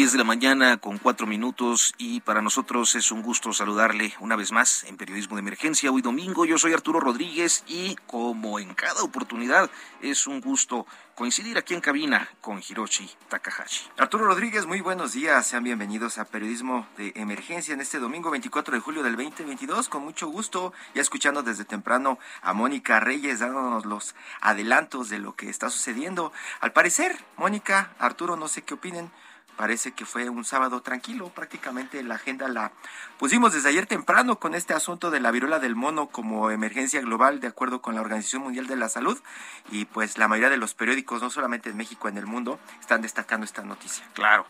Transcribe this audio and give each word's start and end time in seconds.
Diez 0.00 0.12
de 0.12 0.18
la 0.18 0.24
mañana 0.24 0.78
con 0.78 0.96
cuatro 0.96 1.26
minutos 1.26 1.92
y 1.98 2.22
para 2.22 2.40
nosotros 2.40 2.94
es 2.94 3.12
un 3.12 3.20
gusto 3.20 3.52
saludarle 3.52 4.14
una 4.20 4.34
vez 4.34 4.50
más 4.50 4.84
en 4.84 4.96
Periodismo 4.96 5.36
de 5.36 5.40
Emergencia. 5.40 5.92
Hoy 5.92 6.00
domingo 6.00 6.46
yo 6.46 6.56
soy 6.56 6.72
Arturo 6.72 7.00
Rodríguez 7.00 7.64
y 7.66 7.96
como 8.06 8.58
en 8.58 8.72
cada 8.72 9.02
oportunidad 9.02 9.70
es 10.00 10.26
un 10.26 10.40
gusto 10.40 10.86
coincidir 11.14 11.58
aquí 11.58 11.74
en 11.74 11.82
cabina 11.82 12.30
con 12.40 12.62
Hiroshi 12.66 13.10
Takahashi. 13.28 13.90
Arturo 13.98 14.24
Rodríguez, 14.24 14.64
muy 14.64 14.80
buenos 14.80 15.12
días. 15.12 15.46
Sean 15.46 15.64
bienvenidos 15.64 16.16
a 16.16 16.24
Periodismo 16.24 16.86
de 16.96 17.12
Emergencia 17.14 17.74
en 17.74 17.82
este 17.82 17.98
domingo 17.98 18.30
24 18.30 18.72
de 18.72 18.80
julio 18.80 19.02
del 19.02 19.16
2022. 19.16 19.90
Con 19.90 20.02
mucho 20.02 20.28
gusto, 20.28 20.72
ya 20.94 21.02
escuchando 21.02 21.42
desde 21.42 21.66
temprano 21.66 22.18
a 22.40 22.54
Mónica 22.54 23.00
Reyes 23.00 23.40
dándonos 23.40 23.84
los 23.84 24.14
adelantos 24.40 25.10
de 25.10 25.18
lo 25.18 25.36
que 25.36 25.50
está 25.50 25.68
sucediendo. 25.68 26.32
Al 26.62 26.72
parecer, 26.72 27.22
Mónica, 27.36 27.92
Arturo, 27.98 28.36
no 28.36 28.48
sé 28.48 28.62
qué 28.62 28.72
opinen. 28.72 29.10
Parece 29.60 29.92
que 29.92 30.06
fue 30.06 30.30
un 30.30 30.46
sábado 30.46 30.80
tranquilo, 30.80 31.28
prácticamente 31.28 32.02
la 32.02 32.14
agenda 32.14 32.48
la 32.48 32.72
pusimos 33.18 33.52
desde 33.52 33.68
ayer 33.68 33.84
temprano 33.84 34.38
con 34.38 34.54
este 34.54 34.72
asunto 34.72 35.10
de 35.10 35.20
la 35.20 35.30
viruela 35.30 35.58
del 35.58 35.76
mono 35.76 36.06
como 36.06 36.50
emergencia 36.50 37.02
global 37.02 37.40
de 37.40 37.48
acuerdo 37.48 37.82
con 37.82 37.94
la 37.94 38.00
Organización 38.00 38.40
Mundial 38.40 38.66
de 38.68 38.76
la 38.76 38.88
Salud 38.88 39.20
y 39.70 39.84
pues 39.84 40.16
la 40.16 40.28
mayoría 40.28 40.48
de 40.48 40.56
los 40.56 40.72
periódicos, 40.72 41.20
no 41.20 41.28
solamente 41.28 41.68
en 41.68 41.76
México, 41.76 42.08
en 42.08 42.16
el 42.16 42.24
mundo, 42.24 42.58
están 42.80 43.02
destacando 43.02 43.44
esta 43.44 43.62
noticia. 43.62 44.02
Claro. 44.14 44.46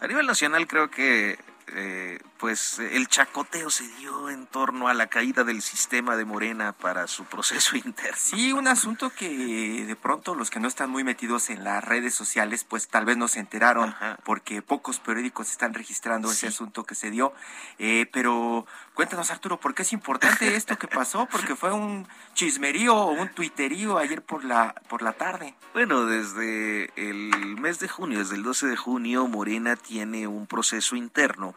A 0.00 0.06
nivel 0.06 0.24
nacional 0.24 0.68
creo 0.68 0.88
que 0.88 1.36
eh, 1.68 2.20
pues 2.38 2.78
el 2.78 3.08
chacoteo 3.08 3.70
se 3.70 3.88
dio 3.96 4.28
en 4.30 4.46
torno 4.46 4.88
a 4.88 4.94
la 4.94 5.06
caída 5.06 5.44
del 5.44 5.62
sistema 5.62 6.16
de 6.16 6.24
Morena 6.24 6.72
para 6.72 7.06
su 7.06 7.24
proceso 7.24 7.76
interno. 7.84 8.16
Sí, 8.18 8.52
un 8.52 8.68
asunto 8.68 9.10
que 9.10 9.84
de 9.86 9.96
pronto 9.96 10.34
los 10.34 10.50
que 10.50 10.60
no 10.60 10.68
están 10.68 10.90
muy 10.90 11.04
metidos 11.04 11.50
en 11.50 11.64
las 11.64 11.82
redes 11.82 12.14
sociales, 12.14 12.64
pues 12.64 12.88
tal 12.88 13.04
vez 13.04 13.16
no 13.16 13.28
se 13.28 13.40
enteraron, 13.40 13.90
Ajá. 13.90 14.18
porque 14.24 14.62
pocos 14.62 14.98
periódicos 15.00 15.50
están 15.50 15.74
registrando 15.74 16.28
Sí. 16.28 16.34
ese 16.36 16.46
asunto 16.48 16.84
que 16.84 16.94
se 16.94 17.10
dio. 17.10 17.32
Eh, 17.78 18.06
pero 18.12 18.66
cuéntanos, 18.94 19.30
Arturo, 19.30 19.58
¿por 19.58 19.74
qué 19.74 19.82
es 19.82 19.92
importante 19.92 20.56
esto 20.56 20.76
que 20.78 20.88
pasó? 20.88 21.26
Porque 21.26 21.56
fue 21.56 21.72
un 21.72 22.06
chismerío 22.34 22.96
o 22.96 23.12
un 23.12 23.28
tuiterío 23.28 23.98
ayer 23.98 24.22
por 24.22 24.44
la, 24.44 24.74
por 24.88 25.02
la 25.02 25.12
tarde. 25.12 25.54
Bueno, 25.72 26.06
desde 26.06 26.92
el 26.96 27.56
mes 27.60 27.80
de 27.80 27.88
junio, 27.88 28.20
desde 28.20 28.36
el 28.36 28.42
12 28.42 28.68
de 28.68 28.76
junio, 28.76 29.26
Morena 29.26 29.76
tiene 29.76 30.26
un 30.26 30.46
proceso 30.46 30.96
interno 30.96 31.54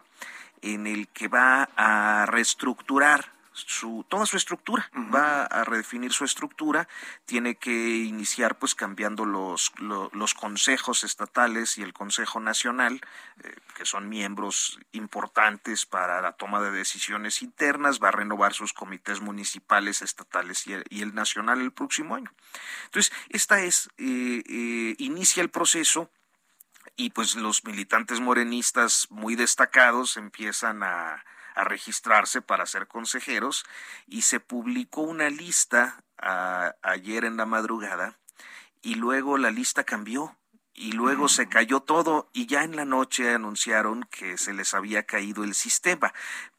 en 0.60 0.86
el 0.86 1.08
que 1.08 1.28
va 1.28 1.68
a 1.76 2.26
reestructurar 2.26 3.37
su, 3.66 4.04
toda 4.08 4.26
su 4.26 4.36
estructura, 4.36 4.90
va 5.14 5.44
a 5.44 5.64
redefinir 5.64 6.12
su 6.12 6.24
estructura, 6.24 6.88
tiene 7.26 7.56
que 7.56 7.96
iniciar 7.98 8.58
pues 8.58 8.74
cambiando 8.74 9.24
los, 9.24 9.72
lo- 9.78 10.10
los 10.12 10.34
consejos 10.34 11.04
estatales 11.04 11.78
y 11.78 11.82
el 11.82 11.92
Consejo 11.92 12.40
Nacional, 12.40 13.00
eh, 13.42 13.54
que 13.76 13.84
son 13.84 14.08
miembros 14.08 14.78
importantes 14.92 15.86
para 15.86 16.20
la 16.20 16.32
toma 16.32 16.60
de 16.60 16.70
decisiones 16.70 17.42
internas, 17.42 18.00
va 18.02 18.08
a 18.08 18.12
renovar 18.12 18.54
sus 18.54 18.72
comités 18.72 19.20
municipales, 19.20 20.02
estatales 20.02 20.66
y 20.66 20.72
el, 20.74 20.84
y 20.90 21.02
el 21.02 21.14
nacional 21.14 21.60
el 21.60 21.72
próximo 21.72 22.14
año. 22.14 22.32
Entonces, 22.86 23.12
esta 23.28 23.60
es, 23.60 23.88
eh, 23.98 24.42
eh, 24.48 24.94
inicia 24.98 25.42
el 25.42 25.50
proceso 25.50 26.10
y 26.96 27.10
pues 27.10 27.36
los 27.36 27.64
militantes 27.64 28.18
morenistas 28.20 29.06
muy 29.10 29.36
destacados 29.36 30.16
empiezan 30.16 30.82
a, 30.82 31.24
a 31.58 31.64
registrarse 31.64 32.40
para 32.40 32.66
ser 32.66 32.86
consejeros 32.86 33.64
y 34.06 34.22
se 34.22 34.40
publicó 34.40 35.02
una 35.02 35.28
lista 35.30 36.04
a- 36.16 36.74
ayer 36.82 37.24
en 37.24 37.36
la 37.36 37.46
madrugada 37.46 38.18
y 38.82 38.94
luego 38.94 39.38
la 39.38 39.50
lista 39.50 39.84
cambió 39.84 40.36
y 40.72 40.92
luego 40.92 41.28
se 41.28 41.48
cayó 41.48 41.80
todo 41.80 42.30
y 42.32 42.46
ya 42.46 42.62
en 42.62 42.76
la 42.76 42.84
noche 42.84 43.34
anunciaron 43.34 44.04
que 44.12 44.38
se 44.38 44.52
les 44.52 44.74
había 44.74 45.02
caído 45.02 45.42
el 45.42 45.54
sistema. 45.54 46.14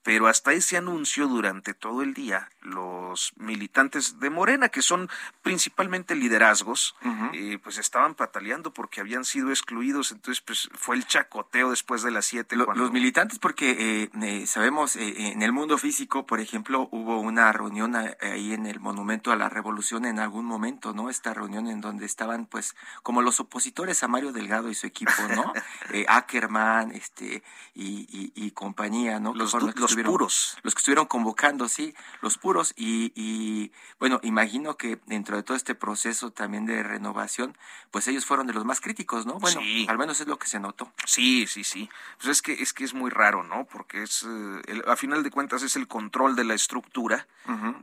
Pero 0.09 0.27
hasta 0.27 0.53
ese 0.53 0.75
anuncio 0.75 1.27
durante 1.27 1.75
todo 1.75 2.01
el 2.01 2.15
día 2.15 2.49
los 2.61 3.31
militantes 3.37 4.19
de 4.19 4.29
Morena, 4.31 4.69
que 4.69 4.81
son 4.81 5.07
principalmente 5.43 6.15
liderazgos, 6.15 6.95
eh, 7.33 7.59
pues 7.63 7.77
estaban 7.77 8.15
pataleando 8.15 8.73
porque 8.73 9.01
habían 9.01 9.23
sido 9.23 9.49
excluidos. 9.51 10.11
Entonces 10.11 10.41
pues 10.41 10.67
fue 10.73 10.95
el 10.95 11.05
chacoteo 11.05 11.69
después 11.69 12.01
de 12.01 12.09
las 12.09 12.25
siete. 12.25 12.55
Lo- 12.55 12.65
cuando- 12.65 12.83
Los 12.83 12.91
militantes, 12.91 13.37
porque 13.37 13.69
eh, 14.03 14.09
eh, 14.21 14.47
sabemos, 14.47 14.95
en 14.95 15.43
el 15.43 15.51
mundo 15.51 15.77
físico, 15.77 16.25
por 16.25 16.39
ejemplo, 16.39 16.89
hubo 16.91 17.19
una 17.19 17.51
reunión 17.51 17.95
ahí 17.95 18.53
en 18.53 18.65
el 18.65 18.79
Monumento 18.79 19.31
a 19.31 19.35
la 19.35 19.47
Revolución 19.49 20.05
en 20.05 20.17
algún 20.19 20.45
momento, 20.45 20.93
¿no? 20.93 21.09
Esta 21.11 21.33
reunión 21.35 21.67
en 21.67 21.81
donde 21.81 22.05
estaban, 22.07 22.47
pues, 22.47 22.75
como 23.03 23.21
los 23.21 23.39
opositores 23.39 24.01
a 24.03 24.07
Mario 24.07 24.31
Delgado 24.31 24.69
y 24.69 24.75
su 24.75 24.87
equipo, 24.87 25.11
¿no? 25.35 25.53
Ackerman, 26.07 26.91
este, 26.93 27.43
y, 27.75 28.07
y, 28.11 28.31
y 28.35 28.51
compañía, 28.51 29.19
¿no? 29.19 29.33
Los 29.35 29.51
los 29.79 29.95
estuvieron- 30.01 30.11
puros. 30.11 30.57
Los 30.63 30.73
que 30.75 30.79
estuvieron 30.79 31.05
convocando, 31.07 31.67
sí, 31.69 31.93
los 32.21 32.37
puros. 32.37 32.73
Y, 32.75 33.11
y, 33.15 33.71
bueno, 33.99 34.19
imagino 34.23 34.77
que 34.77 34.99
dentro 35.05 35.35
de 35.37 35.43
todo 35.43 35.55
este 35.57 35.75
proceso 35.75 36.31
también 36.31 36.65
de 36.65 36.83
renovación, 36.83 37.57
pues 37.91 38.07
ellos 38.07 38.25
fueron 38.25 38.47
de 38.47 38.53
los 38.53 38.65
más 38.65 38.81
críticos, 38.81 39.25
¿no? 39.25 39.39
Bueno, 39.39 39.61
Sí. 39.61 39.85
al 39.89 39.97
menos 39.97 40.19
es 40.21 40.27
lo 40.27 40.37
que 40.39 40.47
se 40.47 40.59
notó. 40.59 40.91
Sí, 41.05 41.47
sí, 41.47 41.63
sí. 41.63 41.89
Pues 42.17 42.29
es 42.29 42.41
que 42.41 42.53
es 42.53 42.73
que 42.73 42.83
es 42.83 42.93
muy 42.93 43.09
raro, 43.09 43.43
¿no? 43.43 43.65
Porque 43.65 44.03
es 44.03 44.23
eh, 44.27 44.61
el- 44.67 44.83
a 44.87 44.95
final 44.95 45.23
de 45.23 45.31
cuentas 45.31 45.63
es 45.63 45.75
el 45.75 45.87
control 45.87 46.35
de 46.35 46.43
la 46.43 46.53
estructura 46.53 47.27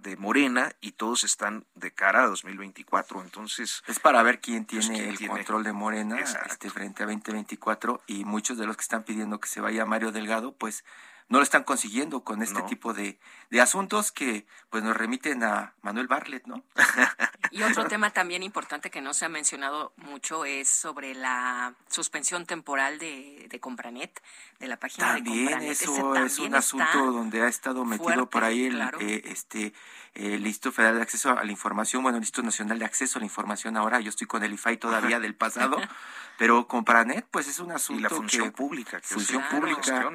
de 0.03 0.17
Morena 0.17 0.71
y 0.81 0.93
todos 0.93 1.25
están 1.25 1.65
de 1.75 1.91
cara 1.91 2.23
a 2.23 2.27
2024. 2.29 3.21
Entonces, 3.23 3.83
Es 3.89 3.99
para 3.99 4.23
ver 4.23 4.41
quién 4.41 4.65
tiene 4.65 4.87
Pues, 4.87 4.99
quién 4.99 5.11
el 5.11 5.19
tiene- 5.19 5.35
control 5.35 5.65
de 5.65 5.73
Morena 5.73 6.21
este, 6.21 6.71
frente 6.71 7.03
a 7.03 7.07
2024 7.07 8.01
y 8.07 8.25
muchos 8.25 8.59
de 8.59 8.67
los 8.67 8.77
que 8.77 8.83
están 8.83 9.03
pidiendo 9.03 9.41
que 9.41 9.49
se 9.49 9.61
vaya 9.61 9.85
Mario 9.85 10.13
Delgado, 10.13 10.53
pues 10.53 10.85
no 11.29 11.39
lo 11.39 11.43
están 11.43 11.65
consiguiendo 11.65 12.23
con 12.23 12.41
este 12.43 12.61
No. 12.61 12.67
tipo 12.67 12.93
de, 12.95 13.19
de 13.51 13.61
asuntos 13.61 14.13
que 14.13 14.47
pues 14.71 14.85
nos 14.85 14.97
remiten 14.97 15.43
a 15.43 15.75
Manuel 15.83 16.07
Bartlett, 16.07 16.47
¿no? 16.47 16.65
Y 17.53 17.63
otro 17.63 17.85
tema 17.89 18.11
también 18.11 18.43
importante 18.43 18.91
que 18.91 19.01
no 19.01 19.15
se 19.15 19.25
ha 19.25 19.29
mencionado 19.29 19.93
mucho 19.97 20.45
es 20.45 20.69
sobre 20.69 21.15
la 21.15 21.75
suspensión 21.89 22.45
temporal 22.47 22.99
de, 22.99 23.47
de 23.49 23.61
Compranet, 23.61 24.21
de 24.59 24.69
la 24.69 24.77
página 24.79 25.15
de 25.15 25.23
También. 25.23 25.63
Ese 25.63 25.85
eso 25.85 26.15
es 26.17 26.39
un 26.39 26.47
está 26.47 26.59
asunto 26.59 27.13
donde 27.13 27.43
ha 27.43 27.49
estado 27.49 27.85
metido 27.85 28.29
por 28.29 28.45
ahí 28.45 28.67
el, 28.67 28.75
claro. 28.75 28.99
eh, 29.01 29.23
este, 29.27 29.73
el 30.15 30.47
Instituto 30.47 30.73
Federal 30.77 30.97
de 30.97 31.03
Acceso 31.03 31.31
a 31.31 31.45
la 31.45 31.51
Información, 31.53 32.03
bueno, 32.03 32.19
el 32.19 32.23
Instituto 32.25 32.47
Nacional 32.47 32.79
de 32.79 32.85
Acceso 32.85 33.19
a 33.19 33.21
la 33.21 33.27
Información 33.27 33.77
ahora, 33.77 34.01
yo 34.01 34.11
estoy 34.11 34.27
con 34.27 34.43
el 34.43 34.53
IFAI 34.53 34.77
todavía 34.79 35.21
del 35.21 35.35
pasado, 35.35 35.77
pero 36.39 36.67
Compranet 36.67 37.27
pues 37.31 37.47
es 37.49 37.59
un 37.61 37.71
asunto 37.73 38.01
y 38.01 38.03
la 38.03 38.11
función 38.11 38.47
que, 38.47 38.53
pública. 38.53 39.01
que 39.01 39.07
función 39.07 39.43
pública. 39.51 40.11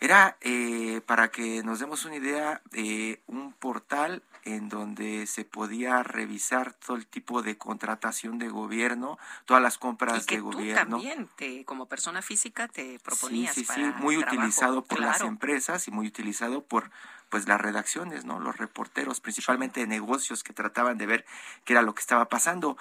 Era, 0.00 0.36
eh, 0.42 1.00
para 1.06 1.28
que 1.30 1.62
nos 1.62 1.78
demos 1.78 2.04
una 2.04 2.16
idea, 2.16 2.60
eh, 2.72 3.22
un 3.26 3.52
portal 3.52 4.22
en 4.44 4.68
donde 4.68 5.26
se 5.26 5.44
podía 5.46 6.02
revisar 6.02 6.74
todo 6.74 6.96
el 6.96 7.06
tipo 7.06 7.40
de 7.40 7.56
contratación 7.56 8.38
de 8.38 8.48
gobierno, 8.50 9.18
todas 9.46 9.62
las 9.62 9.78
compras 9.78 10.24
y 10.24 10.26
que 10.26 10.34
de 10.36 10.42
tú 10.42 10.50
gobierno. 10.52 10.96
también, 10.96 11.28
te, 11.36 11.64
como 11.64 11.86
persona 11.86 12.20
física, 12.20 12.68
te 12.68 12.98
Sí, 12.98 12.98
proponías 12.98 13.54
sí, 13.54 13.60
sí, 13.64 13.66
para 13.66 13.92
muy 13.92 14.16
trabajo, 14.16 14.36
utilizado 14.36 14.84
por 14.84 15.00
las 15.00 15.20
empresas 15.22 15.88
y 15.88 15.90
muy 15.90 16.06
utilizado 16.06 16.64
por 16.64 16.90
pues 17.30 17.48
las 17.48 17.60
redacciones, 17.60 18.24
¿no? 18.26 18.38
Los 18.38 18.58
reporteros, 18.58 19.20
principalmente 19.20 19.80
de 19.80 19.86
negocios 19.86 20.44
que 20.44 20.52
trataban 20.52 20.98
de 20.98 21.06
ver 21.06 21.24
qué 21.64 21.72
era 21.72 21.82
lo 21.82 21.94
que 21.94 22.00
estaba 22.00 22.28
pasando. 22.28 22.76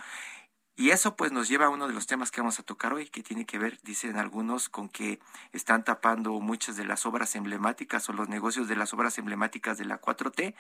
Y 0.76 0.90
eso 0.90 1.16
pues 1.16 1.32
nos 1.32 1.48
lleva 1.48 1.68
a 1.68 1.70
uno 1.70 1.88
de 1.88 1.94
los 1.94 2.08
temas 2.08 2.32
que 2.32 2.42
vamos 2.42 2.60
a 2.60 2.64
tocar 2.64 2.94
hoy, 2.94 3.08
que 3.08 3.22
tiene 3.22 3.46
que 3.46 3.60
ver, 3.60 3.80
dicen 3.84 4.18
algunos, 4.18 4.70
con 4.70 4.90
que 4.90 5.20
están 5.52 5.84
tapando 5.84 6.32
muchas 6.40 6.76
de 6.76 6.86
las 6.86 7.06
obras 7.06 7.36
emblemáticas 7.36 8.10
o 8.10 8.14
los 8.14 8.28
negocios 8.28 8.68
de 8.68 8.76
las 8.76 8.94
obras 8.94 9.18
emblemáticas 9.20 9.78
de 9.78 9.86
la 9.86 10.02
4T. 10.02 10.56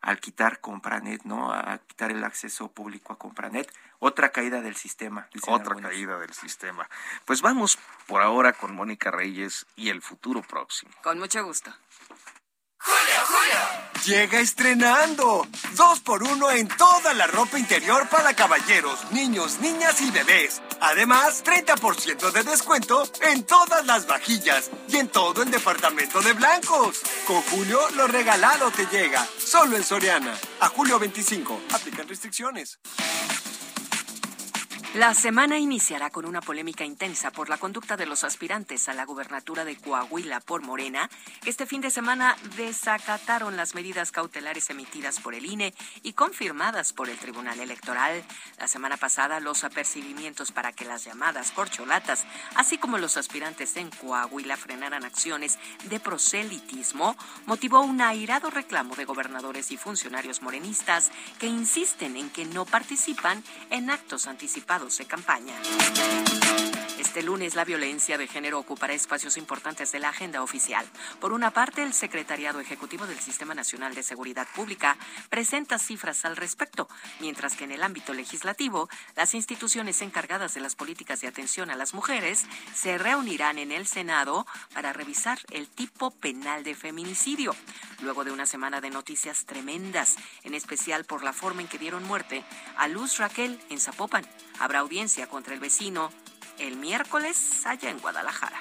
al 0.00 0.20
quitar 0.20 0.60
Compranet, 0.60 1.22
¿no? 1.22 1.52
A 1.52 1.78
quitar 1.78 2.10
el 2.10 2.24
acceso 2.24 2.70
público 2.70 3.12
a 3.12 3.18
Compranet. 3.18 3.72
Otra 4.00 4.30
caída 4.30 4.60
del 4.60 4.76
sistema. 4.76 5.28
Otra 5.46 5.76
caída 5.76 6.18
del 6.18 6.34
sistema. 6.34 6.90
Pues 7.24 7.40
vamos 7.40 7.78
por 8.06 8.20
ahora 8.20 8.52
con 8.52 8.74
Mónica 8.74 9.10
Reyes 9.10 9.66
y 9.76 9.88
el 9.88 10.02
futuro 10.02 10.42
próximo. 10.42 10.92
Con 11.02 11.18
mucho 11.18 11.42
gusto. 11.44 11.72
Llega 14.04 14.38
estrenando. 14.38 15.46
Dos 15.76 16.00
por 16.00 16.22
uno 16.22 16.50
en 16.50 16.68
toda 16.68 17.14
la 17.14 17.26
ropa 17.26 17.58
interior 17.58 18.06
para 18.10 18.34
caballeros, 18.34 19.10
niños, 19.12 19.60
niñas 19.60 19.98
y 20.02 20.10
bebés. 20.10 20.60
Además, 20.80 21.42
30% 21.42 22.30
de 22.30 22.42
descuento 22.42 23.10
en 23.22 23.44
todas 23.44 23.86
las 23.86 24.06
vajillas 24.06 24.70
y 24.88 24.98
en 24.98 25.08
todo 25.08 25.42
el 25.42 25.50
departamento 25.50 26.20
de 26.20 26.34
blancos. 26.34 27.00
Con 27.26 27.40
Julio, 27.42 27.80
lo 27.96 28.06
regalado 28.06 28.70
te 28.70 28.84
llega. 28.86 29.26
Solo 29.38 29.76
en 29.76 29.84
Soriana. 29.84 30.34
A 30.60 30.68
julio 30.68 30.98
25. 30.98 31.62
Aplican 31.72 32.06
restricciones. 32.06 32.78
La 34.94 35.12
semana 35.12 35.58
iniciará 35.58 36.10
con 36.10 36.24
una 36.24 36.40
polémica 36.40 36.84
intensa 36.84 37.32
por 37.32 37.48
la 37.48 37.58
conducta 37.58 37.96
de 37.96 38.06
los 38.06 38.22
aspirantes 38.22 38.88
a 38.88 38.94
la 38.94 39.04
gubernatura 39.04 39.64
de 39.64 39.74
Coahuila 39.74 40.38
por 40.38 40.62
Morena. 40.62 41.10
Este 41.44 41.66
fin 41.66 41.80
de 41.80 41.90
semana 41.90 42.36
desacataron 42.56 43.56
las 43.56 43.74
medidas 43.74 44.12
cautelares 44.12 44.70
emitidas 44.70 45.18
por 45.18 45.34
el 45.34 45.46
INE 45.46 45.74
y 46.04 46.12
confirmadas 46.12 46.92
por 46.92 47.10
el 47.10 47.18
Tribunal 47.18 47.58
Electoral. 47.58 48.22
La 48.56 48.68
semana 48.68 48.96
pasada, 48.96 49.40
los 49.40 49.64
apercibimientos 49.64 50.52
para 50.52 50.70
que 50.70 50.84
las 50.84 51.04
llamadas 51.04 51.50
corcholatas, 51.50 52.24
así 52.54 52.78
como 52.78 52.96
los 52.96 53.16
aspirantes 53.16 53.76
en 53.76 53.90
Coahuila 53.90 54.56
frenaran 54.56 55.04
acciones 55.04 55.58
de 55.88 55.98
proselitismo, 55.98 57.16
motivó 57.46 57.80
un 57.80 58.00
airado 58.00 58.48
reclamo 58.48 58.94
de 58.94 59.06
gobernadores 59.06 59.72
y 59.72 59.76
funcionarios 59.76 60.40
morenistas 60.40 61.10
que 61.40 61.48
insisten 61.48 62.16
en 62.16 62.30
que 62.30 62.44
no 62.44 62.64
participan 62.64 63.42
en 63.70 63.90
actos 63.90 64.28
anticipados 64.28 64.83
de 64.88 65.06
campaña. 65.06 65.54
Este 67.14 67.26
lunes 67.26 67.54
la 67.54 67.64
violencia 67.64 68.18
de 68.18 68.26
género 68.26 68.58
ocupará 68.58 68.92
espacios 68.92 69.36
importantes 69.36 69.92
de 69.92 70.00
la 70.00 70.08
agenda 70.08 70.42
oficial. 70.42 70.84
Por 71.20 71.32
una 71.32 71.52
parte, 71.52 71.84
el 71.84 71.94
Secretariado 71.94 72.58
Ejecutivo 72.58 73.06
del 73.06 73.20
Sistema 73.20 73.54
Nacional 73.54 73.94
de 73.94 74.02
Seguridad 74.02 74.48
Pública 74.52 74.96
presenta 75.30 75.78
cifras 75.78 76.24
al 76.24 76.34
respecto, 76.34 76.88
mientras 77.20 77.54
que 77.54 77.62
en 77.62 77.70
el 77.70 77.84
ámbito 77.84 78.14
legislativo, 78.14 78.88
las 79.14 79.32
instituciones 79.34 80.02
encargadas 80.02 80.54
de 80.54 80.60
las 80.60 80.74
políticas 80.74 81.20
de 81.20 81.28
atención 81.28 81.70
a 81.70 81.76
las 81.76 81.94
mujeres 81.94 82.46
se 82.74 82.98
reunirán 82.98 83.58
en 83.58 83.70
el 83.70 83.86
Senado 83.86 84.44
para 84.72 84.92
revisar 84.92 85.38
el 85.52 85.68
tipo 85.68 86.10
penal 86.10 86.64
de 86.64 86.74
feminicidio, 86.74 87.54
luego 88.02 88.24
de 88.24 88.32
una 88.32 88.44
semana 88.44 88.80
de 88.80 88.90
noticias 88.90 89.44
tremendas, 89.44 90.16
en 90.42 90.54
especial 90.54 91.04
por 91.04 91.22
la 91.22 91.32
forma 91.32 91.62
en 91.62 91.68
que 91.68 91.78
dieron 91.78 92.02
muerte 92.02 92.44
a 92.76 92.88
Luz 92.88 93.18
Raquel 93.18 93.60
en 93.70 93.78
Zapopan 93.78 94.26
audiencia 94.84 95.26
contra 95.28 95.54
el 95.54 95.60
vecino 95.60 96.10
el 96.58 96.76
miércoles 96.76 97.64
allá 97.66 97.90
en 97.90 97.98
Guadalajara. 97.98 98.58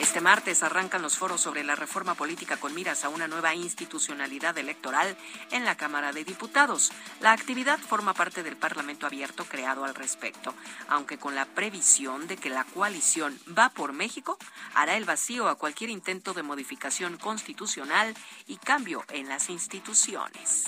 Este 0.00 0.20
martes 0.20 0.62
arrancan 0.62 1.02
los 1.02 1.16
foros 1.16 1.40
sobre 1.40 1.62
la 1.62 1.76
reforma 1.76 2.14
política 2.14 2.56
con 2.56 2.74
miras 2.74 3.04
a 3.04 3.08
una 3.08 3.28
nueva 3.28 3.54
institucionalidad 3.54 4.56
electoral 4.58 5.16
en 5.50 5.64
la 5.64 5.76
Cámara 5.76 6.12
de 6.12 6.24
Diputados. 6.24 6.90
La 7.20 7.32
actividad 7.32 7.78
forma 7.78 8.14
parte 8.14 8.42
del 8.42 8.56
Parlamento 8.56 9.06
abierto 9.06 9.44
creado 9.44 9.84
al 9.84 9.94
respecto, 9.94 10.54
aunque 10.88 11.18
con 11.18 11.34
la 11.34 11.44
previsión 11.44 12.26
de 12.26 12.36
que 12.36 12.50
la 12.50 12.64
coalición 12.64 13.38
Va 13.56 13.68
por 13.68 13.92
México 13.92 14.38
hará 14.74 14.96
el 14.96 15.04
vacío 15.04 15.48
a 15.48 15.56
cualquier 15.56 15.90
intento 15.90 16.34
de 16.34 16.42
modificación 16.42 17.16
constitucional 17.16 18.14
y 18.46 18.56
cambio 18.56 19.04
en 19.10 19.28
las 19.28 19.50
instituciones. 19.50 20.64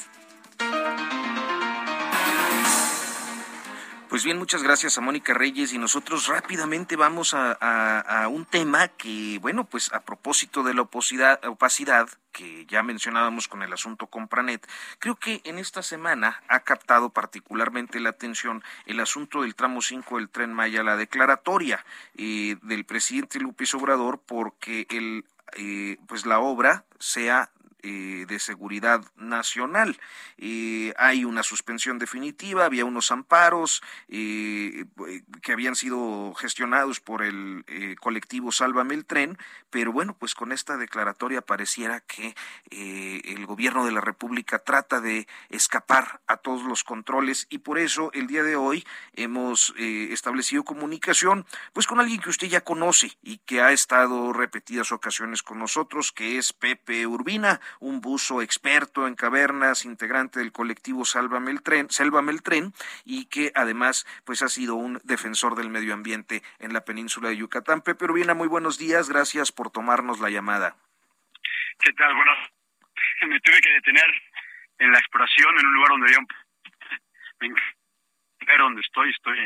Pues 4.12 4.24
bien, 4.24 4.36
muchas 4.36 4.62
gracias 4.62 4.98
a 4.98 5.00
Mónica 5.00 5.32
Reyes 5.32 5.72
y 5.72 5.78
nosotros 5.78 6.26
rápidamente 6.26 6.96
vamos 6.96 7.32
a, 7.32 8.28
un 8.30 8.44
tema 8.44 8.88
que, 8.88 9.38
bueno, 9.40 9.64
pues 9.64 9.90
a 9.90 10.02
propósito 10.02 10.62
de 10.62 10.74
la 10.74 10.82
opacidad, 10.82 11.42
opacidad 11.46 12.10
que 12.30 12.66
ya 12.66 12.82
mencionábamos 12.82 13.48
con 13.48 13.62
el 13.62 13.72
asunto 13.72 14.08
Compranet, 14.08 14.68
creo 14.98 15.16
que 15.16 15.40
en 15.44 15.58
esta 15.58 15.82
semana 15.82 16.42
ha 16.48 16.60
captado 16.60 17.08
particularmente 17.08 18.00
la 18.00 18.10
atención 18.10 18.62
el 18.84 19.00
asunto 19.00 19.40
del 19.40 19.54
tramo 19.54 19.80
5 19.80 20.18
del 20.18 20.28
tren 20.28 20.52
Maya, 20.52 20.82
la 20.82 20.98
declaratoria 20.98 21.82
eh, 22.14 22.56
del 22.60 22.84
presidente 22.84 23.40
López 23.40 23.72
Obrador 23.74 24.20
porque 24.26 24.86
el, 24.90 25.24
eh, 25.56 25.96
pues 26.06 26.26
la 26.26 26.38
obra 26.38 26.84
sea 26.98 27.50
eh, 27.84 28.26
de 28.28 28.38
seguridad 28.38 29.04
nacional. 29.16 29.98
Eh, 30.38 30.94
hay 30.96 31.24
una 31.24 31.42
suspensión 31.42 31.98
definitiva, 31.98 32.64
había 32.64 32.84
unos 32.84 33.10
amparos 33.10 33.82
eh, 34.08 34.84
que 35.42 35.52
habían 35.52 35.74
sido 35.74 36.32
gestionados 36.34 37.00
por 37.00 37.22
el 37.22 37.64
colectivo 38.00 38.52
Sálvame 38.52 38.94
el 38.94 39.04
Tren, 39.04 39.36
pero 39.70 39.90
bueno, 39.90 40.16
pues 40.16 40.34
con 40.34 40.52
esta 40.52 40.76
declaratoria 40.76 41.42
pareciera 41.42 42.00
que 42.00 42.36
el 42.70 43.46
gobierno 43.46 43.84
de 43.84 43.92
la 43.92 44.00
República 44.00 44.60
trata 44.60 45.00
de 45.00 45.26
escapar 45.48 46.20
a 46.26 46.36
todos 46.36 46.62
los 46.62 46.84
controles 46.84 47.46
y 47.50 47.58
por 47.58 47.78
eso 47.78 48.10
el 48.12 48.28
día 48.28 48.42
de 48.42 48.56
hoy 48.56 48.84
hemos 49.14 49.74
establecido 49.76 50.64
comunicación 50.64 51.46
pues 51.72 51.86
con 51.86 52.00
alguien 52.00 52.20
que 52.20 52.30
usted 52.30 52.48
ya 52.48 52.62
conoce 52.62 53.16
y 53.22 53.38
que 53.38 53.60
ha 53.60 53.72
estado 53.72 54.32
repetidas 54.32 54.92
ocasiones 54.92 55.42
con 55.42 55.58
nosotros, 55.58 56.12
que 56.12 56.38
es 56.38 56.52
Pepe 56.52 57.06
Urbina 57.06 57.60
un 57.80 58.00
buzo 58.00 58.42
experto 58.42 59.06
en 59.06 59.14
cavernas, 59.14 59.84
integrante 59.84 60.38
del 60.38 60.52
colectivo 60.52 61.04
Sálvame 61.04 61.50
el 61.50 61.62
Tren, 61.62 61.90
Sálvame 61.90 62.32
el 62.32 62.42
Tren, 62.42 62.72
y 63.04 63.26
que 63.26 63.52
además 63.54 64.06
pues 64.24 64.42
ha 64.42 64.48
sido 64.48 64.74
un 64.74 65.00
defensor 65.04 65.56
del 65.56 65.70
medio 65.70 65.94
ambiente 65.94 66.42
en 66.58 66.72
la 66.72 66.84
península 66.84 67.28
de 67.30 67.36
Yucatán. 67.36 67.82
Pepe 67.82 68.04
Urbina, 68.04 68.34
muy 68.34 68.48
buenos 68.48 68.78
días, 68.78 69.08
gracias 69.08 69.52
por 69.52 69.70
tomarnos 69.70 70.20
la 70.20 70.30
llamada. 70.30 70.76
¿Qué 71.78 71.92
tal? 71.92 72.14
Bueno, 72.14 72.32
me 73.28 73.40
tuve 73.40 73.60
que 73.60 73.70
detener 73.70 74.10
en 74.78 74.92
la 74.92 74.98
exploración, 74.98 75.58
en 75.58 75.66
un 75.66 75.74
lugar 75.74 75.90
donde 75.90 76.06
había 76.06 76.18
un... 76.18 76.28
Pero 78.44 78.64
donde 78.64 78.80
estoy, 78.80 79.10
estoy 79.10 79.38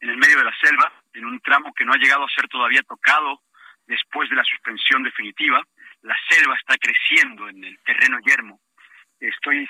en 0.00 0.08
el 0.08 0.16
medio 0.16 0.38
de 0.38 0.44
la 0.44 0.56
selva, 0.60 0.92
en 1.12 1.26
un 1.26 1.40
tramo 1.40 1.72
que 1.74 1.84
no 1.84 1.92
ha 1.92 1.96
llegado 1.96 2.24
a 2.24 2.30
ser 2.30 2.48
todavía 2.48 2.82
tocado 2.82 3.42
después 3.86 4.30
de 4.30 4.36
la 4.36 4.44
suspensión 4.44 5.02
definitiva 5.02 5.62
la 6.02 6.16
selva 6.28 6.56
está 6.56 6.76
creciendo 6.78 7.48
en 7.48 7.64
el 7.64 7.78
terreno 7.82 8.18
yermo. 8.20 8.60
Estoy 9.18 9.68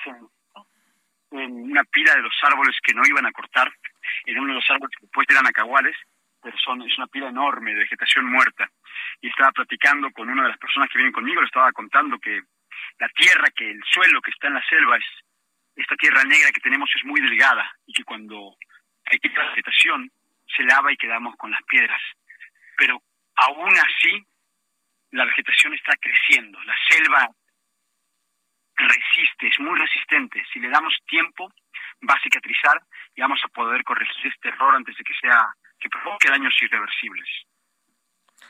en, 1.31 1.53
una 1.53 1.83
pila 1.85 2.15
de 2.15 2.21
los 2.21 2.33
árboles 2.43 2.75
que 2.83 2.93
no 2.93 3.03
iban 3.05 3.25
a 3.25 3.31
cortar, 3.31 3.71
en 4.25 4.39
uno 4.39 4.49
de 4.49 4.59
los 4.59 4.69
árboles 4.69 4.95
que 4.97 5.05
después 5.05 5.27
eran 5.29 5.47
acahuales, 5.47 5.95
pero 6.41 6.57
son, 6.57 6.81
es 6.81 6.97
una 6.97 7.07
pila 7.07 7.29
enorme 7.29 7.73
de 7.73 7.79
vegetación 7.79 8.25
muerta. 8.25 8.69
Y 9.21 9.29
estaba 9.29 9.51
platicando 9.51 10.11
con 10.11 10.29
una 10.29 10.43
de 10.43 10.49
las 10.49 10.57
personas 10.57 10.89
que 10.89 10.97
vienen 10.97 11.13
conmigo, 11.13 11.41
le 11.41 11.47
estaba 11.47 11.71
contando 11.71 12.19
que 12.19 12.41
la 12.99 13.09
tierra, 13.09 13.47
que 13.55 13.69
el 13.69 13.81
suelo 13.85 14.21
que 14.21 14.31
está 14.31 14.47
en 14.47 14.55
la 14.55 14.65
selva 14.67 14.97
es, 14.97 15.05
esta 15.75 15.95
tierra 15.95 16.23
negra 16.23 16.51
que 16.51 16.61
tenemos 16.61 16.89
es 16.95 17.05
muy 17.05 17.21
delgada 17.21 17.71
y 17.85 17.93
que 17.93 18.03
cuando 18.03 18.55
hay 19.05 19.19
la 19.33 19.49
vegetación 19.49 20.11
se 20.55 20.63
lava 20.63 20.91
y 20.91 20.97
quedamos 20.97 21.35
con 21.37 21.51
las 21.51 21.61
piedras. 21.63 22.01
Pero 22.77 23.01
aún 23.35 23.73
así 23.77 24.25
la 25.11 25.25
vegetación 25.25 25.73
está 25.73 25.95
creciendo, 25.97 26.61
la 26.63 26.75
selva 26.89 27.29
resiste, 28.75 29.47
es 29.47 29.59
muy 29.59 29.77
resistente. 29.77 30.43
Si 30.51 30.59
le 30.59 30.69
damos 30.69 30.93
tiempo, 31.07 31.51
va 32.09 32.15
a 32.15 32.21
cicatrizar 32.21 32.81
y 33.15 33.21
vamos 33.21 33.39
a 33.43 33.49
poder 33.49 33.83
corregir 33.83 34.27
este 34.27 34.49
error 34.49 34.75
antes 34.75 34.97
de 34.97 35.03
que 35.03 35.13
sea 35.21 35.53
que 35.79 35.89
provoque 35.89 36.29
daños 36.29 36.53
irreversibles. 36.61 37.27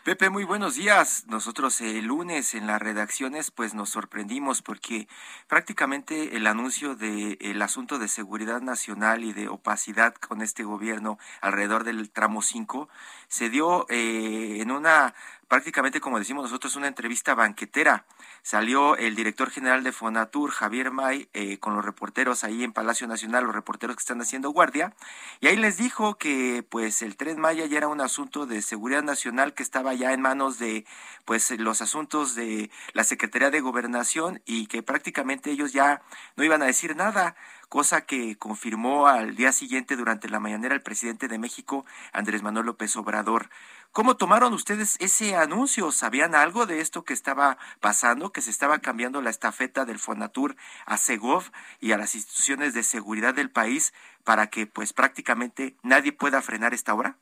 Pepe, 0.04 0.32
muy 0.32 0.46
buenos 0.46 0.78
días. 0.78 1.26
Nosotros 1.28 1.80
el 1.80 2.06
lunes 2.06 2.56
en 2.56 2.66
las 2.66 2.82
redacciones 2.82 3.52
pues 3.52 3.76
nos 3.76 3.92
sorprendimos 3.92 4.64
porque 4.64 5.08
prácticamente 5.48 6.36
el 6.36 6.48
anuncio 6.48 6.96
del 6.96 7.38
el 7.40 7.62
asunto 7.62 8.00
de 8.00 8.08
seguridad 8.08 8.62
nacional 8.62 9.24
y 9.24 9.32
de 9.32 9.48
opacidad 9.48 10.16
con 10.16 10.42
este 10.42 10.64
gobierno 10.64 11.20
alrededor 11.40 11.84
del 11.84 12.10
tramo 12.10 12.42
5 12.42 12.90
se 13.28 13.52
dio 13.52 13.86
eh, 13.90 14.58
en 14.62 14.72
una 14.72 15.14
prácticamente, 15.52 16.00
como 16.00 16.18
decimos 16.18 16.44
nosotros, 16.44 16.78
una 16.78 16.88
entrevista 16.88 17.36
banquetera. 17.36 18.06
Salió 18.42 18.96
el 18.96 19.16
director 19.16 19.50
general 19.50 19.84
de 19.84 19.92
Fonatur, 19.92 20.50
Javier 20.50 20.92
May, 20.92 21.28
eh, 21.34 21.58
con 21.58 21.76
los 21.76 21.84
reporteros 21.84 22.46
ahí 22.46 22.64
en 22.64 22.72
Palacio 22.72 23.06
Nacional, 23.06 23.44
los 23.44 23.54
reporteros 23.54 23.98
que 23.98 24.00
están 24.00 24.22
haciendo 24.22 24.52
guardia, 24.52 24.94
y 25.42 25.48
ahí 25.48 25.58
les 25.58 25.76
dijo 25.76 26.16
que 26.18 26.66
pues 26.70 27.02
el 27.02 27.18
Tren 27.18 27.38
Maya 27.38 27.66
ya 27.66 27.80
era 27.80 27.90
un 27.90 28.00
asunto 28.00 28.46
de 28.46 28.62
seguridad 28.62 29.04
nacional 29.04 29.54
que 29.54 29.62
estaba 29.62 29.94
ya 29.94 30.14
en 30.14 30.22
manos 30.22 30.58
de 30.58 30.86
pues 31.26 31.52
los 31.60 31.82
asuntos 31.82 32.34
de 32.34 32.72
la 32.94 33.04
Secretaría 33.04 33.52
de 33.52 33.60
Gobernación 33.60 34.42
y 34.46 34.68
que 34.68 34.84
prácticamente 34.84 35.52
ellos 35.52 35.74
ya 35.74 36.02
no 36.38 36.46
iban 36.46 36.62
a 36.62 36.68
decir 36.68 36.96
nada 36.96 37.36
cosa 37.72 38.06
que 38.06 38.38
confirmó 38.38 39.08
al 39.08 39.38
día 39.38 39.54
siguiente 39.54 39.96
durante 39.96 40.28
la 40.28 40.42
mañanera 40.42 40.76
el 40.76 40.82
presidente 40.82 41.30
de 41.30 41.40
México, 41.40 41.86
Andrés 42.12 42.44
Manuel 42.44 42.66
López 42.66 42.98
Obrador. 42.98 43.50
¿Cómo 43.94 44.18
tomaron 44.18 44.52
ustedes 44.52 44.98
ese 45.00 45.38
anuncio? 45.38 45.90
¿Sabían 45.92 46.36
algo 46.36 46.66
de 46.66 46.82
esto 46.82 47.06
que 47.06 47.14
estaba 47.14 47.58
pasando, 47.80 48.34
que 48.34 48.42
se 48.42 48.50
estaba 48.50 48.80
cambiando 48.80 49.22
la 49.22 49.30
estafeta 49.30 49.86
del 49.86 50.00
Fonatur 50.00 50.58
a 50.86 50.98
Segov 50.98 51.50
y 51.80 51.94
a 51.94 51.98
las 51.98 52.14
instituciones 52.14 52.74
de 52.74 52.84
seguridad 52.84 53.34
del 53.34 53.50
país 53.50 53.94
para 54.26 54.48
que 54.48 54.68
pues 54.68 54.92
prácticamente 54.92 55.78
nadie 55.82 56.12
pueda 56.12 56.42
frenar 56.42 56.74
esta 56.74 56.94
obra? 56.94 57.16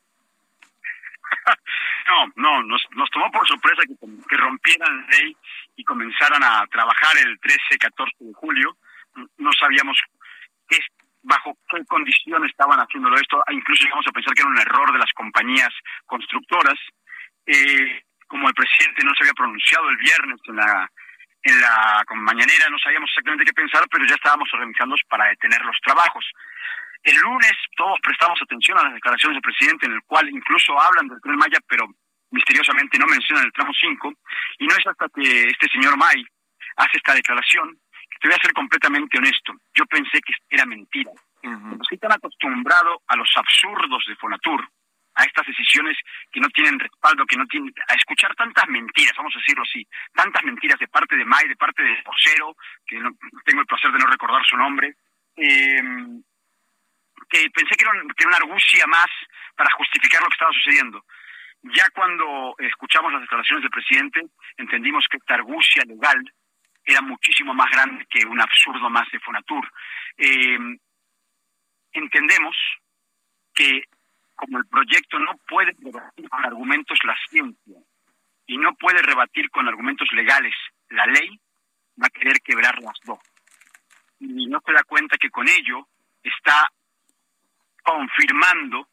No, 2.10 2.26
no, 2.38 2.64
nos, 2.64 2.82
nos 2.96 3.08
tomó 3.12 3.32
por 3.32 3.48
sorpresa 3.48 3.84
que, 3.88 3.94
que 4.28 4.36
rompieran 4.36 5.02
la 5.02 5.08
ley 5.10 5.38
y 5.76 5.84
comenzaran 5.84 6.42
a 6.44 6.66
trabajar 6.66 7.16
el 7.24 7.40
13, 7.40 7.78
14 7.80 8.16
de 8.22 8.34
julio. 8.34 8.76
No 9.38 9.52
sabíamos 9.60 9.96
qué, 10.70 10.78
bajo 11.24 11.58
qué 11.70 11.84
condiciones 11.86 12.52
estaban 12.52 12.80
haciéndolo 12.80 13.16
esto. 13.18 13.44
Incluso 13.52 13.84
llegamos 13.84 14.08
a 14.08 14.12
pensar 14.12 14.34
que 14.34 14.42
era 14.42 14.52
un 14.52 14.60
error 14.60 14.92
de 14.94 15.00
las 15.00 15.12
compañías 15.14 15.74
constructoras. 16.06 16.80
Eh, 17.46 18.04
como 18.28 18.48
el 18.48 18.54
presidente 18.54 19.04
no 19.04 19.12
se 19.18 19.24
había 19.24 19.34
pronunciado 19.34 19.90
el 19.90 19.98
viernes 19.98 20.40
en 20.46 20.56
la 20.56 20.90
en 21.44 21.62
la 21.62 22.04
mañanera, 22.16 22.68
no 22.70 22.78
sabíamos 22.80 23.10
exactamente 23.10 23.46
qué 23.46 23.54
pensar, 23.54 23.88
pero 23.90 24.06
ya 24.06 24.16
estábamos 24.16 24.50
organizándonos 24.54 25.02
para 25.08 25.30
detener 25.30 25.62
los 25.62 25.78
trabajos. 25.82 26.26
El 27.04 27.16
lunes 27.16 27.54
todos 27.78 27.98
prestamos 28.04 28.42
atención 28.42 28.78
a 28.78 28.84
las 28.84 28.94
declaraciones 28.94 29.36
del 29.36 29.42
presidente, 29.42 29.86
en 29.86 29.94
el 29.94 30.04
cual 30.04 30.28
incluso 30.30 30.80
hablan 30.80 31.08
del 31.08 31.22
tren 31.22 31.38
Maya, 31.38 31.60
pero 31.68 31.88
misteriosamente 32.32 33.00
no 33.00 33.08
mencionan 33.08 33.46
el 33.46 33.54
tramo 33.54 33.72
5, 33.74 34.14
y 34.60 34.68
no 34.68 34.76
es 34.76 34.86
hasta 34.86 35.08
que 35.16 35.48
este 35.48 35.68
señor 35.72 35.98
May 35.98 36.26
hace 36.76 36.98
esta 36.98 37.14
declaración, 37.14 37.80
te 38.20 38.28
voy 38.28 38.36
a 38.36 38.42
ser 38.42 38.54
completamente 38.54 39.18
honesto, 39.18 39.54
yo 39.74 39.86
pensé 39.86 40.20
que 40.22 40.34
era 40.50 40.66
mentira. 40.66 41.12
Estoy 41.82 41.98
tan 41.98 42.12
acostumbrado 42.12 43.02
a 43.08 43.16
los 43.16 43.30
absurdos 43.36 44.04
de 44.08 44.16
Fonatur, 44.18 44.68
a 45.16 45.24
estas 45.24 45.48
decisiones 45.48 45.98
que 46.32 46.40
no 46.40 46.50
tienen 46.50 46.80
respaldo, 46.80 47.26
que 47.26 47.38
no 47.38 47.46
tienen, 47.48 47.74
a 47.88 47.94
escuchar 47.94 48.36
tantas 48.36 48.68
mentiras, 48.68 49.14
vamos 49.18 49.34
a 49.36 49.40
decirlo 49.40 49.64
así, 49.64 49.88
tantas 50.14 50.44
mentiras 50.44 50.80
de 50.80 50.88
parte 50.88 51.16
de 51.16 51.26
May, 51.26 51.48
de 51.48 51.56
parte 51.56 51.82
de 51.82 52.02
Porcero, 52.04 52.56
que 52.86 53.00
no, 53.00 53.12
tengo 53.46 53.62
el 53.62 53.68
placer 53.68 53.92
de 53.92 54.00
no 54.00 54.06
recordar 54.06 54.46
su 54.46 54.58
nombre, 54.58 54.96
eh, 55.36 55.82
que 57.30 57.50
pensé 57.52 57.76
que 57.76 57.84
era, 57.84 57.92
una 57.92 58.38
argucia 58.38 58.86
más 58.88 59.08
para 59.56 59.72
justificar 59.74 60.22
lo 60.22 60.28
que 60.28 60.36
estaba 60.36 60.54
sucediendo. 60.54 61.06
Ya 61.64 61.86
cuando 61.94 62.56
escuchamos 62.58 63.12
las 63.12 63.22
declaraciones 63.22 63.64
del 63.64 63.72
presidente, 63.72 64.22
entendimos 64.58 65.06
que 65.10 65.18
esta 65.18 65.36
argucia 65.36 65.84
legal 65.86 66.18
era 66.84 67.02
muchísimo 67.02 67.54
más 67.54 67.70
grande 67.72 68.06
que 68.10 68.26
un 68.26 68.40
absurdo 68.42 68.90
más 68.90 69.10
de 69.12 69.20
Fonatur. 69.20 69.72
Eh, 70.18 70.58
entendemos 71.92 72.56
que 73.54 73.84
como 74.36 74.58
el 74.58 74.66
proyecto 74.68 75.20
no 75.20 75.38
puede 75.48 75.76
rebatir 75.80 76.30
con 76.30 76.46
argumentos 76.46 76.98
la 77.04 77.16
ciencia 77.30 77.78
y 78.48 78.58
no 78.58 78.74
puede 78.76 79.02
rebatir 79.02 79.50
con 79.50 79.68
argumentos 79.68 80.08
legales 80.14 80.56
la 80.90 81.06
ley, 81.06 81.40
va 82.02 82.08
a 82.08 82.10
querer 82.10 82.42
quebrar 82.42 82.80
las 82.82 82.98
dos. 83.04 83.20
Y 84.20 84.48
no 84.48 84.60
se 84.66 84.72
da 84.74 84.84
cuenta 84.84 85.18
que 85.18 85.30
con 85.30 85.48
ello 85.48 85.88
está 86.24 86.72
confirmando 87.84 88.88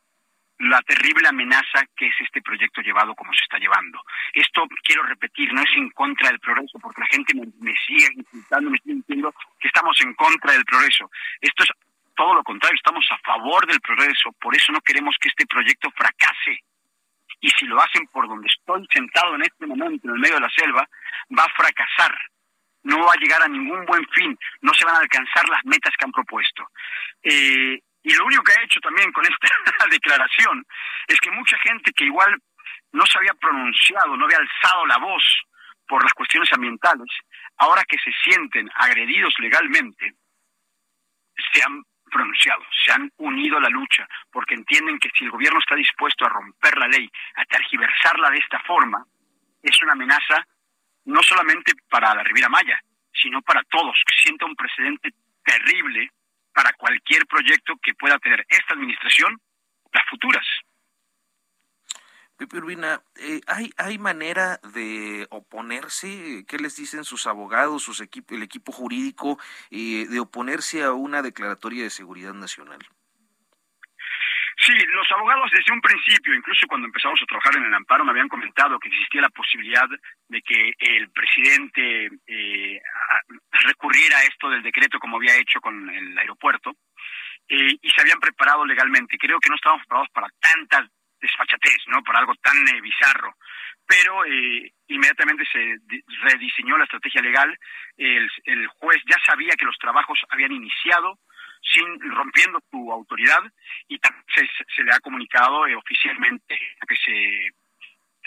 la 0.59 0.81
terrible 0.83 1.29
amenaza 1.29 1.85
que 1.97 2.07
es 2.07 2.15
este 2.21 2.41
proyecto 2.41 2.81
llevado 2.81 3.15
como 3.15 3.33
se 3.33 3.43
está 3.43 3.59
llevando. 3.59 4.01
Esto, 4.33 4.67
quiero 4.83 5.03
repetir, 5.03 5.53
no 5.53 5.61
es 5.61 5.71
en 5.77 5.91
contra 5.91 6.29
del 6.29 6.41
progreso, 6.41 6.79
porque 6.79 7.01
la 7.01 7.07
gente 7.09 7.35
me, 7.35 7.75
sigue 7.87 8.09
insultando, 8.15 8.71
me 8.71 8.79
sigue 8.79 8.95
diciendo 8.95 9.35
que 9.59 9.69
estamos 9.69 10.01
en 10.01 10.15
contra 10.15 10.53
del 10.53 10.65
progreso. 10.65 11.11
Esto 11.41 11.65
es 11.65 11.71
todo 12.15 12.35
lo 12.35 12.43
contrario, 12.43 12.77
estamos 12.77 13.07
a 13.11 13.19
favor 13.19 13.67
del 13.67 13.81
progreso, 13.81 14.33
por 14.41 14.57
eso 14.57 14.73
no 14.73 14.81
queremos 14.81 15.15
que 15.21 15.29
este 15.29 15.47
proyecto 15.47 15.91
fracase. 15.91 16.65
Y 17.41 17.51
si 17.51 17.67
lo 17.67 17.79
hacen 17.81 18.07
por 18.07 18.27
donde 18.27 18.49
estoy 18.49 18.87
sentado 18.91 19.35
en 19.35 19.43
este 19.43 19.67
momento, 19.67 20.09
en 20.09 20.15
el 20.15 20.21
medio 20.21 20.37
de 20.37 20.41
la 20.41 20.51
selva, 20.51 20.89
va 21.39 21.45
a 21.45 21.55
fracasar. 21.55 22.17
No 22.85 23.05
va 23.05 23.13
a 23.13 23.21
llegar 23.21 23.43
a 23.43 23.49
ningún 23.49 23.85
buen 23.85 24.07
fin, 24.15 24.39
no 24.63 24.73
se 24.73 24.85
van 24.85 24.95
a 24.95 25.01
alcanzar 25.01 25.47
las 25.49 25.63
metas 25.65 25.93
que 25.99 26.05
han 26.05 26.13
propuesto. 26.13 26.71
Eh, 27.23 27.81
y 28.07 28.15
lo 28.15 28.25
único 28.25 28.45
que 28.45 28.53
ha 28.53 28.63
hecho 28.63 28.79
también 28.79 29.11
con 29.11 29.25
esta 29.25 29.49
declaración 29.91 30.65
es 31.09 31.19
que 31.19 31.31
mucha 31.33 31.59
gente 31.59 31.93
que 31.93 32.05
igual 32.05 32.41
no 32.93 33.05
se 33.05 33.19
había 33.19 33.35
pronunciado, 33.35 34.17
no 34.17 34.27
había 34.27 34.39
alzado 34.39 34.87
la 34.87 34.99
voz 34.99 35.25
por 35.89 36.05
las 36.05 36.13
cuestiones 36.15 36.53
ambientales, 36.53 37.09
ahora 37.57 37.83
que 37.85 37.99
se 37.99 38.13
sienten 38.23 38.71
agredidos 38.77 39.35
legalmente, 39.41 40.15
se 41.53 41.63
han 41.65 41.83
pronunciado, 42.05 42.65
se 42.85 42.93
han 42.93 43.11
unido 43.17 43.59
a 43.59 43.63
la 43.63 43.69
lucha, 43.69 44.07
porque 44.31 44.55
entienden 44.55 45.01
que 45.01 45.11
si 45.11 45.25
el 45.25 45.33
gobierno 45.33 45.59
está 45.59 45.75
dispuesto 45.75 46.25
a 46.25 46.29
romper 46.29 46.79
la 46.79 46.87
ley, 46.87 47.11
a 47.35 47.45
tergiversarla 47.45 48.31
de 48.31 48.39
esta 48.39 48.61
forma, 48.61 49.05
es 49.63 49.83
una 49.83 49.93
amenaza 49.93 50.47
no 51.07 51.23
solamente 51.25 51.73
para 51.91 52.15
la 52.15 52.23
Riviera 52.23 52.49
Maya, 52.49 52.81
sino 53.13 53.43
para 53.43 53.65
todos, 53.65 54.01
que 54.07 54.15
sienta 54.17 54.47
un 54.47 54.55
precedente 54.55 55.11
terrible 55.45 56.11
para 56.57 56.73
cualquier 56.73 57.27
proyecto 57.27 57.75
que 57.83 57.93
pueda 57.93 58.19
tener 58.19 58.43
esta 58.49 58.73
administración, 58.73 59.39
las 59.93 60.03
futuras. 60.09 60.47
Pepe 62.39 62.57
Urbina, 62.57 63.03
eh, 63.17 63.43
¿hay, 63.47 63.71
¿hay 63.77 63.99
manera 63.99 64.59
de 64.73 65.27
oponerse? 65.29 66.47
¿Qué 66.49 66.57
les 66.57 66.77
dicen 66.77 67.05
sus 67.05 67.27
abogados, 67.27 67.83
sus 67.83 68.01
equipo, 68.01 68.35
el 68.35 68.43
equipo 68.43 68.73
jurídico, 68.73 69.39
eh, 69.71 70.07
de 70.09 70.19
oponerse 70.19 70.83
a 70.83 70.93
una 70.93 71.21
declaratoria 71.21 71.83
de 71.83 71.91
seguridad 71.91 72.33
nacional? 72.33 72.79
Sí, 74.59 74.73
los 74.73 75.07
abogados 75.11 75.51
desde 75.51 75.73
un 75.73 75.83
principio, 75.83 76.35
incluso 76.35 76.67
cuando 76.67 76.87
empezamos 76.87 77.21
a 77.23 77.27
trabajar 77.27 77.57
en 77.57 77.65
el 77.65 77.75
amparo, 77.75 78.05
me 78.05 78.13
habían 78.13 78.29
comentado 78.29 78.79
que 78.79 78.89
existía 78.89 79.21
la 79.21 79.29
posibilidad 79.29 79.87
de 80.29 80.43
que 80.43 80.73
el 80.79 81.11
presidente 81.11 82.09
eh, 82.27 82.81
recurriera 83.67 84.19
a 84.19 84.25
esto 84.25 84.49
del 84.49 84.63
decreto 84.63 84.99
como 84.99 85.19
había 85.19 85.37
hecho 85.37 85.61
con 85.61 85.91
el 85.91 86.17
aeropuerto 86.17 86.73
eh, 87.49 87.77
y 87.81 87.91
se 87.91 88.01
habían 88.01 88.19
preparado 88.19 88.65
legalmente. 88.65 89.19
Creo 89.19 89.39
que 89.41 89.51
no 89.51 89.57
estábamos 89.57 89.83
preparados 89.87 90.11
para 90.11 90.29
tanta 90.41 90.89
desfachatez, 91.21 91.85
¿no? 91.89 92.03
Para 92.03 92.21
algo 92.21 92.35
tan 92.37 92.57
eh, 92.69 92.81
bizarro. 92.81 93.37
Pero 93.87 94.25
eh, 94.25 94.73
inmediatamente 94.89 95.45
se 95.53 95.77
rediseñó 96.23 96.79
la 96.79 96.85
estrategia 96.85 97.21
legal. 97.21 97.57
El, 97.97 98.29
el 98.45 98.67
juez 98.69 99.03
ya 99.07 99.17
sabía 99.25 99.55
que 99.59 99.67
los 99.67 99.77
trabajos 99.79 100.19
habían 100.31 100.53
iniciado 100.53 101.19
sin 101.73 102.01
rompiendo 102.13 102.61
su 102.71 102.93
autoridad 102.93 103.43
y 103.89 103.97
se, 103.97 104.49
se 104.75 104.83
le 104.83 104.93
ha 104.93 105.01
comunicado 105.01 105.67
eh, 105.67 105.75
oficialmente 105.77 106.59
que 106.87 106.97
se 106.97 107.51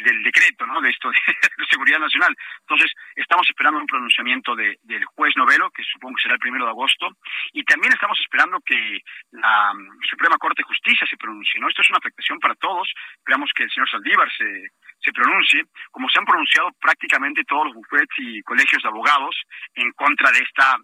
del 0.03 0.23
decreto, 0.23 0.65
¿no? 0.65 0.81
De 0.81 0.89
esto 0.89 1.09
de, 1.57 1.65
seguridad 1.69 1.99
nacional. 1.99 2.35
Entonces, 2.61 2.91
estamos 3.15 3.47
esperando 3.49 3.79
un 3.79 3.87
pronunciamiento 3.87 4.55
de, 4.55 4.79
del 4.83 5.05
juez 5.05 5.35
Novelo, 5.35 5.69
que 5.71 5.83
supongo 5.83 6.15
que 6.15 6.23
será 6.23 6.35
el 6.35 6.39
primero 6.39 6.65
de 6.65 6.71
agosto, 6.71 7.09
y 7.53 7.63
también 7.63 7.93
estamos 7.93 8.19
esperando 8.19 8.59
que 8.61 9.01
la 9.31 9.73
mm, 9.73 9.99
Suprema 10.09 10.37
Corte 10.37 10.61
de 10.61 10.67
Justicia 10.67 11.07
se 11.09 11.17
pronuncie, 11.17 11.59
¿no? 11.59 11.67
Esto 11.67 11.81
es 11.81 11.89
una 11.89 11.99
afectación 11.99 12.39
para 12.39 12.55
todos. 12.55 12.89
Esperamos 13.17 13.51
que 13.55 13.63
el 13.63 13.71
señor 13.71 13.89
Saldívar 13.89 14.29
se, 14.31 14.71
se 14.99 15.11
pronuncie, 15.11 15.65
como 15.91 16.09
se 16.09 16.19
han 16.19 16.25
pronunciado 16.25 16.71
prácticamente 16.79 17.43
todos 17.43 17.65
los 17.65 17.75
bufetes 17.75 18.17
y 18.17 18.41
colegios 18.43 18.81
de 18.81 18.89
abogados 18.89 19.35
en 19.75 19.91
contra 19.93 20.31
de 20.31 20.39
esta 20.39 20.77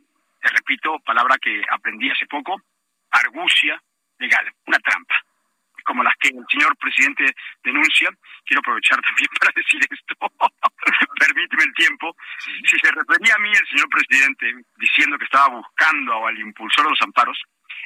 te 0.46 0.52
repito, 0.54 1.00
palabra 1.00 1.38
que 1.42 1.64
aprendí 1.72 2.08
hace 2.12 2.28
poco, 2.28 2.62
argucia 3.10 3.82
legal, 4.20 4.46
una 4.68 4.78
trampa, 4.78 5.16
como 5.84 6.04
las 6.04 6.14
que 6.20 6.30
el 6.30 6.46
señor 6.48 6.78
presidente 6.78 7.34
denuncia. 7.64 8.10
Quiero 8.46 8.60
aprovechar 8.60 9.02
también 9.02 9.28
para 9.40 9.52
decir 9.56 9.82
esto, 9.90 10.14
permíteme 11.20 11.64
el 11.64 11.74
tiempo. 11.74 12.16
Si 12.64 12.78
se 12.78 12.92
refería 12.92 13.34
a 13.34 13.40
mí 13.40 13.50
el 13.50 13.68
señor 13.68 13.90
presidente 13.90 14.54
diciendo 14.78 15.18
que 15.18 15.26
estaba 15.26 15.48
buscando 15.56 16.28
al 16.28 16.38
impulsor 16.38 16.84
de 16.86 16.92
los 16.92 17.02
amparos, 17.02 17.42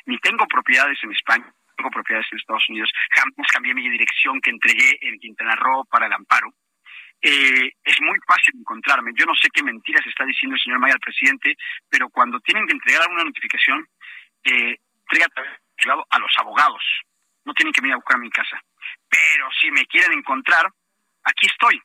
ni 0.06 0.18
tengo 0.20 0.46
propiedades 0.48 1.00
en 1.04 1.14
España, 1.14 1.50
tengo 1.78 1.90
propiedades 1.92 2.28
en 2.34 2.40
Estados 2.40 2.68
Unidos, 2.68 2.92
jamás 3.12 3.48
cambié 3.54 3.74
mi 3.74 3.90
dirección 3.90 4.42
que 4.42 4.50
entregué 4.50 5.00
en 5.00 5.18
Quintana 5.18 5.56
Roo 5.56 5.86
para 5.86 6.08
el 6.08 6.14
amparo 6.14 6.54
eh, 7.22 7.72
es 7.84 8.02
muy 8.02 8.18
fácil 8.26 8.56
encontrarme. 8.60 9.12
Yo 9.16 9.26
no 9.26 9.36
sé 9.36 9.50
qué 9.54 9.62
mentiras 9.64 10.06
está 10.06 10.26
diciendo 10.26 10.56
el 10.56 10.62
señor 10.62 10.80
Maya 10.80 10.94
al 10.94 11.00
presidente, 11.00 11.56
pero 11.90 12.10
cuando 12.10 12.40
tienen 12.40 12.66
que 12.66 12.74
entregar 12.74 13.02
alguna 13.02 13.26
notificación, 13.26 13.88
eh, 14.44 14.78
entrega 15.02 15.28
a 16.10 16.20
los 16.20 16.32
abogados. 16.38 16.84
No 17.46 17.54
tienen 17.54 17.74
que 17.74 17.82
venir 17.82 17.94
a 17.94 17.98
buscar 17.98 18.18
a 18.18 18.20
mi 18.20 18.30
casa. 18.30 18.62
Pero 19.10 19.50
si 19.60 19.72
me 19.72 19.86
quieren 19.86 20.14
encontrar, 20.14 20.70
aquí 21.24 21.48
estoy. 21.48 21.82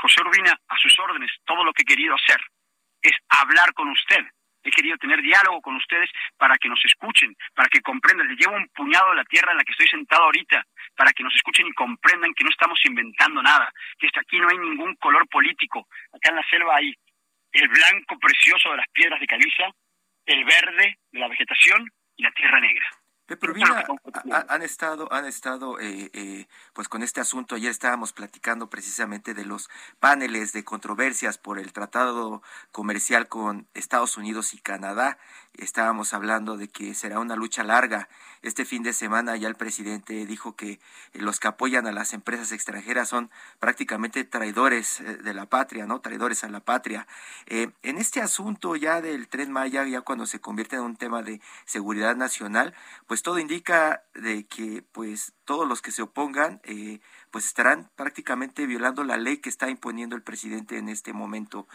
José 0.00 0.20
Urbina, 0.22 0.58
a 0.68 0.78
sus 0.78 0.98
órdenes, 0.98 1.30
todo 1.44 1.64
lo 1.64 1.72
que 1.72 1.82
he 1.82 1.84
querido 1.84 2.14
hacer 2.14 2.40
es 3.02 3.12
hablar 3.28 3.72
con 3.74 3.88
usted. 3.88 4.24
He 4.62 4.70
querido 4.70 4.96
tener 4.96 5.20
diálogo 5.22 5.60
con 5.60 5.76
ustedes 5.76 6.10
para 6.36 6.56
que 6.56 6.68
nos 6.68 6.82
escuchen, 6.84 7.34
para 7.54 7.68
que 7.68 7.80
comprendan. 7.80 8.28
Le 8.28 8.36
llevo 8.36 8.56
un 8.56 8.68
puñado 8.68 9.10
de 9.10 9.16
la 9.16 9.24
tierra 9.24 9.52
en 9.52 9.58
la 9.58 9.64
que 9.64 9.72
estoy 9.72 9.88
sentado 9.88 10.24
ahorita 10.24 10.64
para 10.96 11.12
que 11.12 11.22
nos 11.22 11.34
escuchen 11.34 11.66
y 11.66 11.72
comprendan 11.72 12.34
que 12.34 12.44
no 12.44 12.50
estamos 12.50 12.78
inventando 12.84 13.42
nada, 13.42 13.72
que 13.98 14.08
aquí 14.14 14.38
no 14.38 14.48
hay 14.48 14.58
ningún 14.58 14.94
color 14.96 15.26
político. 15.28 15.88
Acá 16.12 16.30
en 16.30 16.36
la 16.36 16.46
selva 16.48 16.76
hay 16.76 16.94
el 17.52 17.68
blanco 17.68 18.18
precioso 18.18 18.70
de 18.70 18.76
las 18.78 18.88
piedras 18.92 19.20
de 19.20 19.26
caliza, 19.26 19.64
el 20.26 20.44
verde 20.44 20.98
de 21.10 21.20
la 21.20 21.28
vegetación 21.28 21.90
y 22.16 22.22
la 22.22 22.30
Tierra 22.32 22.60
Negra. 22.60 22.86
Pepe 23.36 23.62
han 24.48 24.62
estado, 24.62 25.12
han 25.12 25.26
estado, 25.26 25.78
eh, 25.80 26.10
eh, 26.12 26.46
pues 26.72 26.88
con 26.88 27.02
este 27.02 27.20
asunto. 27.20 27.54
Ayer 27.54 27.70
estábamos 27.70 28.12
platicando 28.12 28.68
precisamente 28.68 29.34
de 29.34 29.44
los 29.44 29.68
paneles 30.00 30.52
de 30.52 30.64
controversias 30.64 31.38
por 31.38 31.58
el 31.58 31.72
tratado 31.72 32.42
comercial 32.70 33.28
con 33.28 33.66
Estados 33.74 34.16
Unidos 34.16 34.54
y 34.54 34.58
Canadá. 34.58 35.18
Estábamos 35.54 36.14
hablando 36.14 36.56
de 36.56 36.68
que 36.68 36.94
será 36.94 37.18
una 37.18 37.36
lucha 37.36 37.62
larga. 37.62 38.08
Este 38.40 38.64
fin 38.64 38.82
de 38.82 38.92
semana 38.92 39.36
ya 39.36 39.48
el 39.48 39.54
presidente 39.54 40.26
dijo 40.26 40.56
que 40.56 40.80
los 41.12 41.40
que 41.40 41.48
apoyan 41.48 41.86
a 41.86 41.92
las 41.92 42.14
empresas 42.14 42.52
extranjeras 42.52 43.08
son 43.08 43.30
prácticamente 43.60 44.24
traidores 44.24 45.00
eh, 45.00 45.18
de 45.18 45.34
la 45.34 45.46
patria, 45.46 45.86
¿no? 45.86 46.00
Traidores 46.00 46.44
a 46.44 46.48
la 46.48 46.60
patria. 46.60 47.06
en 47.46 47.98
este 47.98 48.20
asunto 48.20 48.76
ya 48.76 49.00
del 49.00 49.28
tren 49.28 49.52
Maya, 49.52 49.84
ya 49.86 50.00
cuando 50.00 50.26
se 50.26 50.40
convierte 50.40 50.76
en 50.76 50.82
un 50.82 50.96
tema 50.96 51.22
de 51.22 51.40
seguridad 51.64 52.16
nacional, 52.16 52.74
pues 53.06 53.22
todo 53.22 53.38
indica 53.38 54.02
de 54.14 54.46
que 54.46 54.82
pues 54.92 55.34
todos 55.44 55.68
los 55.68 55.82
que 55.82 55.90
se 55.90 56.02
opongan 56.02 56.60
eh, 56.64 57.00
pues 57.30 57.46
estarán 57.46 57.90
prácticamente 57.96 58.66
violando 58.66 59.04
la 59.04 59.16
ley 59.16 59.38
que 59.38 59.48
está 59.48 59.68
imponiendo 59.70 60.16
el 60.16 60.22
presidente 60.22 60.78
en 60.78 60.88
este 60.88 61.12
momento. 61.12 61.66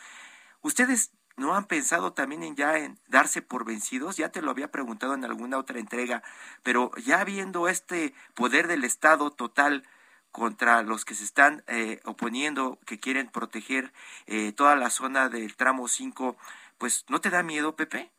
¿Ustedes 0.62 1.12
no 1.38 1.56
han 1.56 1.66
pensado 1.66 2.14
también 2.14 2.44
en 2.44 2.56
ya 2.56 2.78
en 2.78 2.98
darse 3.08 3.42
por 3.42 3.66
vencidos? 3.66 4.18
Ya 4.18 4.30
te 4.30 4.42
lo 4.42 4.52
había 4.52 4.72
preguntado 4.72 5.14
en 5.14 5.24
alguna 5.24 5.58
otra 5.58 5.80
entrega, 5.80 6.24
pero 6.64 6.92
ya 6.98 7.24
viendo 7.24 7.68
este 7.68 8.14
poder 8.34 8.68
del 8.68 8.84
Estado 8.84 9.32
total 9.32 9.84
contra 10.32 10.82
los 10.82 11.06
que 11.06 11.16
se 11.16 11.24
están 11.24 11.64
eh, 11.68 12.00
oponiendo, 12.04 12.80
que 12.86 13.00
quieren 13.00 13.30
proteger 13.30 13.92
eh, 14.26 14.52
toda 14.52 14.76
la 14.76 14.90
zona 14.90 15.30
del 15.30 15.56
tramo 15.56 15.88
5, 15.88 16.38
pues 16.78 17.06
¿no 17.08 17.22
te 17.22 17.30
da 17.30 17.44
miedo, 17.44 17.76
Pepe? 17.76 18.12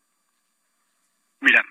Mira, 1.40 1.64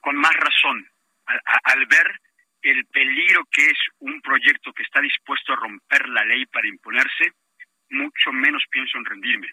con 0.00 0.16
más 0.16 0.34
razón, 0.34 0.88
al, 1.26 1.86
ver 1.86 2.20
el 2.62 2.86
peligro 2.86 3.44
que 3.50 3.66
es 3.66 3.78
un 3.98 4.20
proyecto 4.20 4.72
que 4.72 4.82
está 4.82 5.00
dispuesto 5.00 5.52
a 5.52 5.56
romper 5.56 6.08
la 6.08 6.24
ley 6.24 6.46
para 6.46 6.68
imponerse, 6.68 7.32
mucho 7.90 8.32
menos 8.32 8.62
pienso 8.70 8.98
en 8.98 9.04
rendirme. 9.04 9.48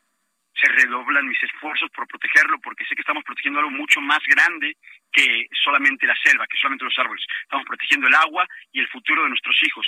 Se 0.55 0.67
redoblan 0.67 1.27
mis 1.27 1.41
esfuerzos 1.43 1.89
por 1.91 2.07
protegerlo 2.07 2.59
porque 2.59 2.85
sé 2.85 2.95
que 2.95 3.01
estamos 3.01 3.23
protegiendo 3.23 3.59
algo 3.59 3.71
mucho 3.71 3.99
más 4.01 4.19
grande 4.25 4.77
que 5.11 5.47
solamente 5.63 6.07
la 6.07 6.15
selva, 6.23 6.47
que 6.47 6.57
solamente 6.57 6.85
los 6.85 6.97
árboles. 6.97 7.25
Estamos 7.41 7.65
protegiendo 7.65 8.07
el 8.07 8.15
agua 8.15 8.47
y 8.71 8.79
el 8.79 8.87
futuro 8.87 9.23
de 9.23 9.29
nuestros 9.29 9.57
hijos. 9.63 9.87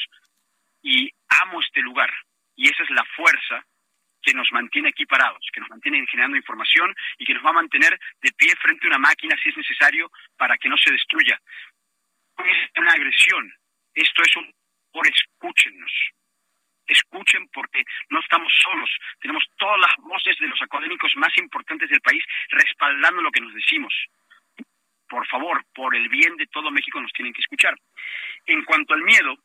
Y 0.81 1.09
amo 1.43 1.61
este 1.61 1.81
lugar. 1.81 2.11
Y 2.55 2.69
esa 2.69 2.83
es 2.83 2.89
la 2.89 3.05
fuerza 3.15 3.65
que 4.21 4.33
nos 4.33 4.51
mantiene 4.51 4.89
aquí 4.89 5.05
parados, 5.05 5.45
que 5.53 5.61
nos 5.61 5.69
mantiene 5.69 6.05
generando 6.07 6.35
información 6.35 6.93
y 7.17 7.25
que 7.25 7.33
nos 7.33 7.45
va 7.45 7.51
a 7.51 7.61
mantener 7.61 7.97
de 8.21 8.31
pie 8.33 8.53
frente 8.61 8.85
a 8.85 8.89
una 8.89 8.97
máquina 8.97 9.37
si 9.41 9.49
es 9.49 9.57
necesario 9.57 10.11
para 10.35 10.57
que 10.57 10.67
no 10.67 10.75
se 10.77 10.91
destruya. 10.91 11.39
Es 12.37 12.69
una 12.77 12.91
agresión. 12.91 13.53
Esto 13.93 14.21
es 14.23 14.35
un 14.35 14.53
por 14.91 15.07
escúchenos. 15.07 15.91
Escuchen 16.87 17.47
porque 17.49 17.83
no 18.09 18.19
estamos 18.19 18.51
solos. 18.63 18.89
Tenemos 19.19 19.43
todas 19.57 19.79
las 19.79 19.95
voces 19.97 20.37
de 20.39 20.47
los 20.47 20.61
académicos 20.61 21.11
más 21.15 21.35
importantes 21.37 21.89
del 21.89 22.01
país 22.01 22.23
respaldando 22.49 23.21
lo 23.21 23.31
que 23.31 23.41
nos 23.41 23.53
decimos. 23.53 23.93
Por 25.09 25.25
favor, 25.27 25.63
por 25.73 25.95
el 25.95 26.09
bien 26.09 26.35
de 26.37 26.47
todo 26.47 26.71
México 26.71 26.99
nos 26.99 27.11
tienen 27.13 27.33
que 27.33 27.41
escuchar. 27.41 27.75
En 28.45 28.63
cuanto 28.63 28.93
al 28.93 29.01
miedo, 29.01 29.37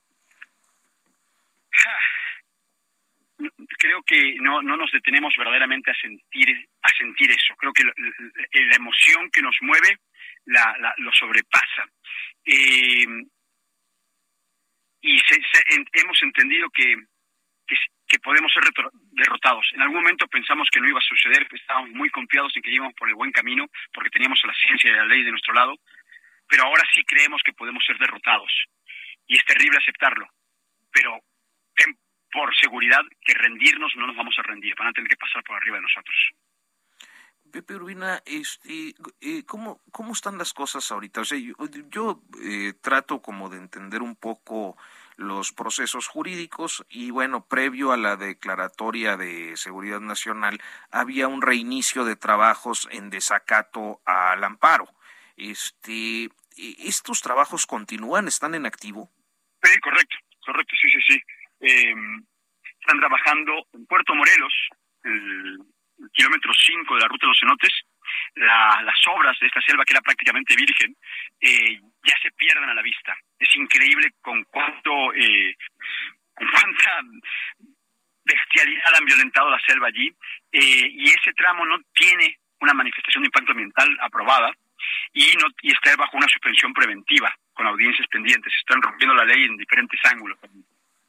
creo 3.78 4.02
que 4.02 4.36
no, 4.40 4.62
no 4.62 4.76
nos 4.76 4.90
detenemos 4.92 5.34
verdaderamente 5.36 5.90
a 5.90 5.94
sentir, 5.94 6.68
a 6.82 6.88
sentir 6.96 7.30
eso. 7.30 7.54
Creo 7.56 7.72
que 7.72 7.84
la, 7.84 8.76
emoción 8.76 9.30
que 9.30 9.42
nos 9.42 9.56
mueve 9.60 9.98
la, 10.46 10.94
lo 10.98 11.12
sobrepasa. 11.12 11.84
Eh, 12.44 13.06
y 15.04 15.20
hemos 15.94 16.22
entendido 16.22 16.70
que, 16.70 16.96
que, 18.08 18.18
podemos 18.18 18.52
ser 18.52 18.62
derrotados. 19.12 19.66
En 19.72 19.82
algún 19.82 20.02
momento 20.02 20.28
pensamos 20.28 20.68
que 20.70 20.80
no 20.80 20.88
iba 20.88 20.98
a 20.98 21.08
suceder, 21.08 21.46
estábamos 21.50 21.90
muy 21.90 22.10
confiados 22.10 22.52
en 22.56 22.62
que 22.62 22.70
íbamos 22.70 22.94
por 22.94 23.08
el 23.08 23.14
buen 23.14 23.32
camino, 23.32 23.66
porque 23.92 24.10
teníamos 24.10 24.40
la 24.44 24.54
ciencia 24.54 24.90
y 24.90 24.94
la 24.94 25.06
ley 25.06 25.22
de 25.22 25.30
nuestro 25.30 25.54
lado, 25.54 25.74
pero 26.48 26.64
ahora 26.64 26.84
sí 26.94 27.02
creemos 27.04 27.42
que 27.44 27.52
podemos 27.52 27.84
ser 27.84 27.98
derrotados. 27.98 28.52
Y 29.26 29.36
es 29.36 29.44
terrible 29.44 29.78
aceptarlo, 29.78 30.28
pero 30.92 31.18
por 32.32 32.56
seguridad 32.56 33.02
que 33.20 33.34
rendirnos 33.34 33.92
no 33.96 34.06
nos 34.06 34.16
vamos 34.16 34.34
a 34.38 34.42
rendir, 34.42 34.74
van 34.76 34.88
a 34.88 34.92
tener 34.92 35.08
que 35.08 35.16
pasar 35.16 35.44
por 35.44 35.56
arriba 35.56 35.76
de 35.76 35.82
nosotros. 35.82 36.16
Pepe 37.52 37.74
Urbina, 37.74 38.22
este, 38.24 38.94
eh, 39.20 39.44
¿cómo, 39.44 39.82
¿cómo 39.92 40.14
están 40.14 40.38
las 40.38 40.54
cosas 40.54 40.90
ahorita? 40.90 41.20
O 41.20 41.24
sea, 41.24 41.38
yo, 41.38 42.22
eh, 42.42 42.72
trato 42.80 43.20
como 43.20 43.50
de 43.50 43.58
entender 43.58 44.00
un 44.00 44.16
poco 44.16 44.78
los 45.16 45.52
procesos 45.52 46.06
jurídicos 46.08 46.84
y 46.88 47.10
bueno, 47.10 47.46
previo 47.46 47.92
a 47.92 47.96
la 47.96 48.16
declaratoria 48.16 49.16
de 49.16 49.56
seguridad 49.56 50.00
nacional 50.00 50.60
había 50.90 51.28
un 51.28 51.42
reinicio 51.42 52.04
de 52.04 52.16
trabajos 52.16 52.88
en 52.90 53.10
desacato 53.10 54.00
al 54.04 54.42
amparo. 54.44 54.88
Este, 55.36 56.28
¿Estos 56.56 57.22
trabajos 57.22 57.66
continúan? 57.66 58.28
¿Están 58.28 58.54
en 58.54 58.66
activo? 58.66 59.10
Sí, 59.62 59.78
correcto, 59.80 60.16
correcto, 60.44 60.74
sí, 60.80 60.88
sí, 60.90 61.00
sí. 61.08 61.22
Eh, 61.60 61.94
están 62.80 62.98
trabajando 62.98 63.66
en 63.72 63.86
Puerto 63.86 64.14
Morelos, 64.14 64.52
el, 65.04 65.58
kilómetro 66.12 66.52
5 66.52 66.94
de 66.94 67.00
la 67.00 67.08
ruta 67.08 67.26
de 67.26 67.28
los 67.28 67.38
cenotes. 67.38 67.72
las 68.34 69.06
obras 69.14 69.38
de 69.40 69.46
esta 69.46 69.60
selva, 69.60 69.84
que 69.84 69.94
era 69.94 70.00
prácticamente 70.00 70.56
virgen, 70.56 70.96
eh, 71.40 71.80
ya 72.04 72.14
se 72.20 72.30
pierden 72.32 72.68
a 72.68 72.74
la 72.74 72.82
vista. 72.82 73.16
Es 73.42 73.56
increíble 73.56 74.08
con 74.20 74.44
cuánto, 74.44 75.12
eh, 75.14 75.56
con 76.34 76.48
cuánta 76.48 76.90
bestialidad 78.24 78.94
han 78.98 79.04
violentado 79.04 79.50
la 79.50 79.60
selva 79.66 79.88
allí. 79.88 80.08
Eh, 80.52 80.88
y 80.90 81.06
ese 81.08 81.32
tramo 81.34 81.64
no 81.66 81.78
tiene 81.92 82.38
una 82.60 82.74
manifestación 82.74 83.22
de 83.22 83.26
impacto 83.26 83.52
ambiental 83.52 83.88
aprobada 84.00 84.52
y, 85.12 85.34
no, 85.36 85.48
y 85.62 85.72
está 85.72 85.94
bajo 85.96 86.16
una 86.16 86.28
suspensión 86.28 86.72
preventiva 86.72 87.34
con 87.52 87.66
audiencias 87.66 88.06
pendientes. 88.08 88.52
Están 88.58 88.80
rompiendo 88.80 89.14
la 89.14 89.24
ley 89.24 89.44
en 89.44 89.56
diferentes 89.56 90.00
ángulos 90.04 90.38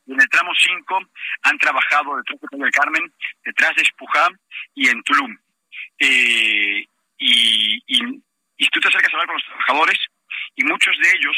en 0.08 0.20
el 0.20 0.30
tramo 0.30 0.52
5 0.56 1.02
han 1.44 1.58
trabajado 1.58 2.18
detrás 2.18 2.40
de 2.42 2.58
del 2.58 2.72
Carmen, 2.72 3.14
detrás 3.44 3.76
de 3.76 3.84
Espujá 3.84 4.30
y 4.76 4.90
en 4.90 5.02
Tulum. 5.04 5.38
Eh, 6.00 6.86
y, 7.18 7.84
y, 7.88 8.70
tú 8.70 8.80
te 8.80 8.88
acercas 8.88 9.14
a 9.14 9.16
hablar 9.16 9.28
con 9.28 9.36
los 9.36 9.46
trabajadores 9.46 10.00
y 10.56 10.64
muchos 10.64 10.98
de 10.98 11.10
ellos 11.12 11.38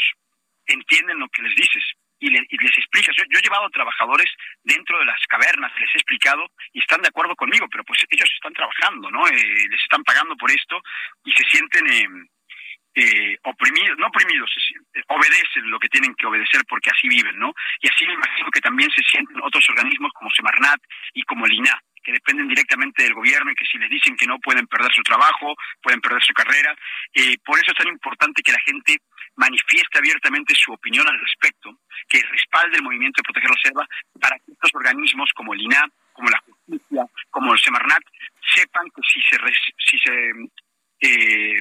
entienden 0.66 1.18
lo 1.18 1.28
que 1.28 1.42
les 1.42 1.54
dices 1.56 1.84
y, 2.18 2.30
les 2.30 2.78
explicas. 2.78 3.14
Yo, 3.16 3.38
he 3.38 3.42
llevado 3.42 3.68
trabajadores 3.70 4.30
dentro 4.62 4.98
de 4.98 5.04
las 5.04 5.20
cavernas, 5.28 5.72
les 5.78 5.94
he 5.94 5.98
explicado 5.98 6.50
y 6.72 6.80
están 6.80 7.02
de 7.02 7.08
acuerdo 7.08 7.36
conmigo, 7.36 7.66
pero 7.70 7.84
pues 7.84 8.00
ellos 8.08 8.30
están 8.34 8.52
trabajando, 8.52 9.10
¿no? 9.10 9.26
Eh, 9.28 9.68
les 9.68 9.82
están 9.82 10.02
pagando 10.04 10.36
por 10.36 10.50
esto 10.50 10.80
y 11.24 11.32
se 11.32 11.44
sienten... 11.50 11.86
Eh, 11.86 12.28
eh, 12.98 13.36
oprimidos, 13.44 13.98
no 13.98 14.06
oprimidos, 14.06 14.50
eh, 14.94 15.02
obedecen 15.08 15.70
lo 15.70 15.78
que 15.78 15.88
tienen 15.88 16.14
que 16.14 16.26
obedecer 16.26 16.62
porque 16.66 16.88
así 16.88 17.06
viven, 17.08 17.38
¿no? 17.38 17.52
Y 17.82 17.88
así 17.88 18.06
me 18.06 18.14
imagino 18.14 18.50
que 18.50 18.62
también 18.62 18.90
se 18.90 19.02
sienten 19.02 19.36
otros 19.42 19.68
organismos 19.68 20.12
como 20.14 20.30
Semarnat 20.30 20.80
y 21.12 21.22
como 21.24 21.44
el 21.44 21.52
INA, 21.52 21.78
que 22.06 22.12
dependen 22.12 22.46
directamente 22.46 23.02
del 23.02 23.14
gobierno 23.14 23.50
y 23.50 23.56
que 23.56 23.66
si 23.66 23.78
les 23.78 23.90
dicen 23.90 24.16
que 24.16 24.28
no 24.28 24.38
pueden 24.38 24.68
perder 24.68 24.92
su 24.94 25.02
trabajo, 25.02 25.56
pueden 25.82 26.00
perder 26.00 26.22
su 26.22 26.32
carrera. 26.32 26.72
Eh, 27.12 27.36
por 27.44 27.58
eso 27.58 27.72
es 27.72 27.76
tan 27.76 27.88
importante 27.88 28.42
que 28.42 28.52
la 28.52 28.60
gente 28.60 28.98
manifieste 29.34 29.98
abiertamente 29.98 30.54
su 30.54 30.72
opinión 30.72 31.04
al 31.08 31.18
respecto, 31.18 31.80
que 32.08 32.22
respalde 32.22 32.76
el 32.76 32.84
movimiento 32.84 33.18
de 33.18 33.24
proteger 33.24 33.50
la 33.50 33.60
selva 33.60 33.88
para 34.20 34.38
que 34.38 34.52
estos 34.52 34.70
organismos 34.72 35.28
como 35.34 35.52
el 35.52 35.62
INA, 35.62 35.82
como 36.12 36.30
la 36.30 36.38
justicia, 36.38 37.04
como 37.30 37.52
el 37.52 37.58
Semarnat, 37.58 38.02
sepan 38.54 38.86
que 38.94 39.02
si 39.02 39.20
se, 39.22 39.36
si 39.78 39.98
se 39.98 40.30
eh, 41.00 41.60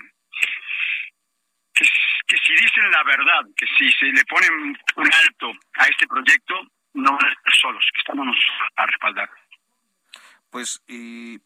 que, 1.73 2.38
si 2.38 2.53
dicen 2.53 2.91
la 2.91 3.03
verdad, 3.03 3.41
que 3.58 3.65
si 3.77 3.91
se 3.93 4.05
le 4.05 4.23
ponen 4.25 4.77
un 4.95 5.13
alto 5.13 5.51
a 5.73 5.86
este 5.88 6.08
proyecto, 6.08 6.67
no 6.93 7.12
van 7.12 7.25
a 7.25 7.34
estar 7.34 7.53
solos, 7.53 7.84
que 7.93 7.99
estamos 7.99 8.27
a 8.77 8.86
respaldar. 8.86 9.29
Pues, 10.49 10.81
eh, 10.88 11.39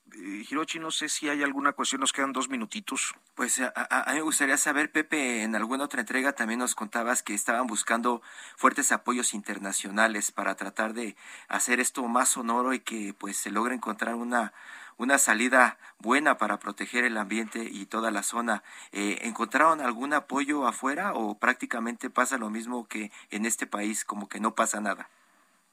Hirochi, 0.50 0.80
no 0.80 0.92
sé 0.92 1.10
si 1.10 1.30
hay 1.30 1.42
alguna 1.42 1.72
cuestión, 1.74 2.02
nos 2.02 2.14
quedan 2.14 2.34
dos 2.34 2.50
minutitos. 2.50 3.16
Pues 3.36 3.60
a, 3.60 4.06
mí 4.10 4.16
me 4.16 4.22
gustaría 4.22 4.58
saber, 4.58 4.92
Pepe, 4.92 5.44
en 5.44 5.56
alguna 5.56 5.86
otra 5.86 6.02
entrega 6.02 6.34
también 6.34 6.60
nos 6.60 6.76
contabas 6.76 7.24
que 7.24 7.34
estaban 7.34 7.68
buscando 7.68 8.22
fuertes 8.56 8.92
apoyos 8.92 9.34
internacionales 9.34 10.32
para 10.32 10.56
tratar 10.56 10.94
de 10.94 11.16
hacer 11.48 11.80
esto 11.80 12.08
más 12.08 12.30
sonoro 12.30 12.74
y 12.74 12.80
que 12.80 13.14
pues 13.18 13.38
se 13.38 13.52
logre 13.52 13.74
encontrar 13.76 14.16
una 14.16 14.54
una 15.00 15.18
salida 15.18 15.78
buena 15.98 16.38
para 16.38 16.60
proteger 16.60 17.06
el 17.06 17.18
ambiente 17.18 17.64
y 17.64 17.86
toda 17.86 18.12
la 18.12 18.22
zona. 18.22 18.64
Eh, 18.92 19.20
¿Encontraron 19.22 19.80
algún 19.80 20.14
apoyo 20.14 20.68
afuera 20.68 21.14
o 21.14 21.40
prácticamente 21.40 22.10
pasa 22.10 22.38
lo 22.38 22.50
mismo 22.50 22.86
que 22.88 23.10
en 23.32 23.46
este 23.46 23.66
país, 23.66 24.04
como 24.04 24.28
que 24.28 24.42
no 24.42 24.56
pasa 24.56 24.82
nada? 24.82 25.10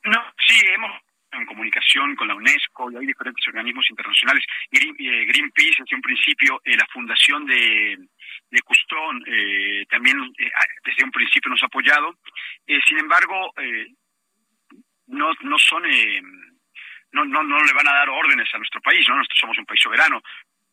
No, 0.04 0.20
sí, 0.46 0.54
hemos 0.72 0.92
en 1.40 1.46
comunicación 1.46 2.14
con 2.16 2.28
la 2.28 2.34
UNESCO 2.34 2.90
y 2.90 2.96
hay 2.96 3.06
diferentes 3.06 3.46
organismos 3.48 3.86
internacionales. 3.90 4.44
Eh, 4.70 5.24
Greenpeace, 5.26 5.82
hace 5.82 5.94
un 5.94 6.02
principio, 6.02 6.60
eh, 6.64 6.76
la 6.76 6.86
fundación 6.92 7.46
de 7.46 7.98
de 8.50 8.62
Custón 8.62 9.24
también 9.88 10.18
desde 10.84 11.04
un 11.04 11.10
principio 11.10 11.50
nos 11.50 11.62
ha 11.62 11.66
apoyado. 11.66 12.16
sin 12.86 12.98
embargo, 12.98 13.52
no, 15.06 15.32
no 15.40 15.58
son... 15.58 15.82
no, 17.12 17.24
no, 17.24 17.42
no 17.42 17.58
le 17.64 17.72
van 17.72 17.88
a 17.88 17.94
dar 17.94 18.08
órdenes 18.08 18.48
a 18.54 18.58
nuestro 18.58 18.80
país, 18.80 19.04
¿no? 19.08 19.16
Nosotros 19.16 19.40
somos 19.40 19.58
un 19.58 19.66
país 19.66 19.80
soberano. 19.82 20.22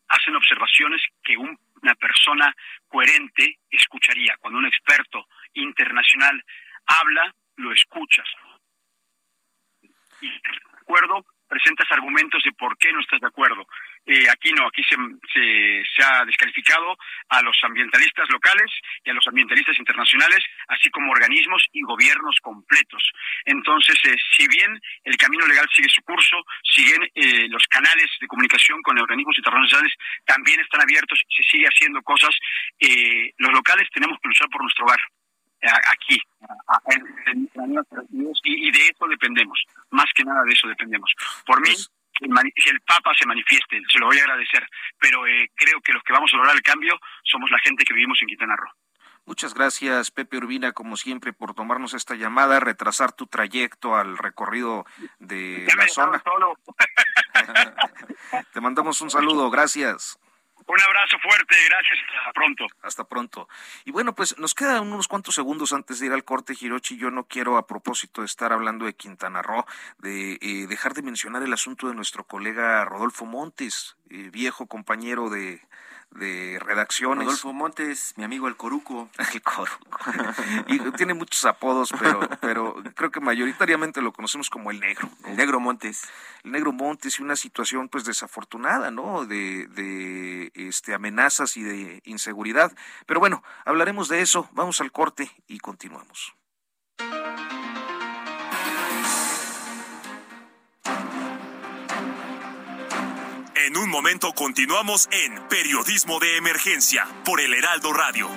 Hacen 0.08 0.36
observaciones 0.36 1.02
que 1.22 1.36
una 1.36 1.94
persona 1.96 2.54
coherente 2.88 3.58
escucharía. 3.70 4.36
Cuando 4.38 4.58
un 4.58 4.66
experto 4.66 5.26
internacional 5.54 6.42
habla, 6.86 7.34
lo 7.56 7.72
escuchas. 7.72 8.28
Y 10.20 10.28
de 10.28 10.80
acuerdo, 10.80 11.24
presentas 11.48 11.86
argumentos 11.92 12.42
de 12.42 12.52
por 12.52 12.76
qué 12.78 12.92
no 12.92 13.00
estás 13.00 13.20
de 13.20 13.26
acuerdo. 13.26 13.66
Eh, 14.06 14.26
aquí 14.30 14.52
no, 14.52 14.66
aquí 14.66 14.82
se, 14.84 14.96
se, 15.32 16.02
ha 16.04 16.24
descalificado 16.24 16.96
a 17.28 17.42
los 17.42 17.56
ambientalistas 17.62 18.28
locales 18.30 18.70
y 19.04 19.10
a 19.10 19.14
los 19.14 19.26
ambientalistas 19.26 19.78
internacionales, 19.78 20.44
así 20.68 20.90
como 20.90 21.12
organismos 21.12 21.64
y 21.72 21.82
gobiernos 21.82 22.36
completos. 22.42 23.02
Entonces, 23.44 23.96
eh, 24.04 24.16
si 24.36 24.48
bien 24.48 24.78
el 25.04 25.16
camino 25.16 25.46
legal 25.46 25.66
sigue 25.74 25.88
su 25.88 26.02
curso, 26.02 26.36
siguen 26.62 27.02
eh, 27.14 27.48
los 27.48 27.64
canales 27.68 28.10
de 28.20 28.26
comunicación 28.26 28.82
con 28.82 28.98
organismos 28.98 29.36
internacionales 29.38 29.94
también 30.26 30.60
están 30.60 30.82
abiertos, 30.82 31.22
se 31.28 31.42
sigue 31.44 31.66
haciendo 31.66 32.02
cosas, 32.02 32.34
los 33.38 33.52
locales 33.52 33.88
tenemos 33.92 34.18
que 34.20 34.28
luchar 34.28 34.48
por 34.48 34.62
nuestro 34.62 34.84
hogar 34.84 35.00
aquí, 35.90 36.20
y, 38.44 38.70
de 38.70 38.88
eso 38.88 39.06
dependemos, 39.08 39.58
más 39.90 40.06
que 40.14 40.24
nada 40.24 40.42
de 40.44 40.52
eso 40.52 40.68
dependemos. 40.68 41.12
Por 41.46 41.60
mí, 41.60 41.74
si 41.74 42.68
el 42.68 42.80
Papa 42.82 43.12
se 43.18 43.26
manifieste, 43.26 43.80
se 43.90 43.98
lo 43.98 44.06
voy 44.06 44.18
a 44.18 44.22
agradecer, 44.22 44.66
pero 44.98 45.26
eh, 45.26 45.50
creo 45.54 45.80
que 45.80 45.92
los 45.92 46.02
que 46.02 46.12
vamos 46.12 46.32
a 46.32 46.36
lograr 46.36 46.54
el 46.54 46.62
cambio 46.62 46.98
somos 47.24 47.50
la 47.50 47.58
gente 47.60 47.84
que 47.84 47.94
vivimos 47.94 48.20
en 48.22 48.28
Quintana 48.28 48.56
Roo. 48.56 48.70
Muchas 49.26 49.54
gracias, 49.54 50.10
Pepe 50.10 50.36
Urbina, 50.36 50.72
como 50.72 50.98
siempre, 50.98 51.32
por 51.32 51.54
tomarnos 51.54 51.94
esta 51.94 52.14
llamada, 52.14 52.60
retrasar 52.60 53.12
tu 53.12 53.26
trayecto 53.26 53.96
al 53.96 54.18
recorrido 54.18 54.84
de 55.18 55.66
la 55.76 55.88
zona. 55.88 56.22
Te 58.52 58.60
mandamos 58.60 59.00
un 59.00 59.10
saludo, 59.10 59.50
gracias. 59.50 60.18
Un 60.66 60.80
abrazo 60.80 61.18
fuerte, 61.22 61.54
gracias, 61.68 61.98
hasta 62.18 62.32
pronto. 62.32 62.66
Hasta 62.82 63.04
pronto. 63.04 63.48
Y 63.84 63.90
bueno, 63.90 64.14
pues 64.14 64.38
nos 64.38 64.54
quedan 64.54 64.90
unos 64.90 65.08
cuantos 65.08 65.34
segundos 65.34 65.72
antes 65.74 66.00
de 66.00 66.06
ir 66.06 66.12
al 66.12 66.24
corte, 66.24 66.54
Hirochi. 66.58 66.96
Yo 66.96 67.10
no 67.10 67.24
quiero, 67.24 67.58
a 67.58 67.66
propósito 67.66 68.22
de 68.22 68.26
estar 68.26 68.52
hablando 68.52 68.86
de 68.86 68.94
Quintana 68.94 69.42
Roo, 69.42 69.66
de 69.98 70.38
eh, 70.40 70.66
dejar 70.66 70.94
de 70.94 71.02
mencionar 71.02 71.42
el 71.42 71.52
asunto 71.52 71.88
de 71.88 71.94
nuestro 71.94 72.24
colega 72.24 72.84
Rodolfo 72.86 73.26
Montes, 73.26 73.96
eh, 74.14 74.30
viejo 74.30 74.66
compañero 74.66 75.28
de, 75.28 75.60
de 76.12 76.60
redacciones. 76.60 77.24
Rodolfo 77.24 77.52
Montes, 77.52 78.14
mi 78.16 78.22
amigo 78.22 78.46
el 78.46 78.56
Coruco. 78.56 79.10
El 79.34 79.42
Coruco. 79.42 79.98
y 80.68 80.78
tiene 80.92 81.14
muchos 81.14 81.44
apodos, 81.44 81.92
pero, 81.98 82.20
pero 82.40 82.76
creo 82.94 83.10
que 83.10 83.18
mayoritariamente 83.18 84.00
lo 84.00 84.12
conocemos 84.12 84.50
como 84.50 84.70
el 84.70 84.78
Negro. 84.78 85.10
El 85.24 85.36
Negro 85.36 85.58
Montes. 85.58 86.02
El 86.44 86.52
Negro 86.52 86.72
Montes 86.72 87.18
y 87.18 87.22
una 87.22 87.34
situación 87.34 87.88
pues 87.88 88.04
desafortunada, 88.04 88.92
¿no? 88.92 89.26
De, 89.26 89.66
de 89.66 90.52
este, 90.54 90.94
amenazas 90.94 91.56
y 91.56 91.64
de 91.64 92.00
inseguridad. 92.04 92.72
Pero 93.06 93.18
bueno, 93.18 93.42
hablaremos 93.64 94.08
de 94.08 94.20
eso. 94.20 94.48
Vamos 94.52 94.80
al 94.80 94.92
corte 94.92 95.28
y 95.48 95.58
continuamos. 95.58 96.36
En 103.74 103.80
un 103.80 103.90
momento 103.90 104.32
continuamos 104.34 105.08
en 105.10 105.48
Periodismo 105.48 106.20
de 106.20 106.36
Emergencia 106.36 107.08
por 107.24 107.40
el 107.40 107.52
Heraldo 107.52 107.92
Radio. 107.92 108.28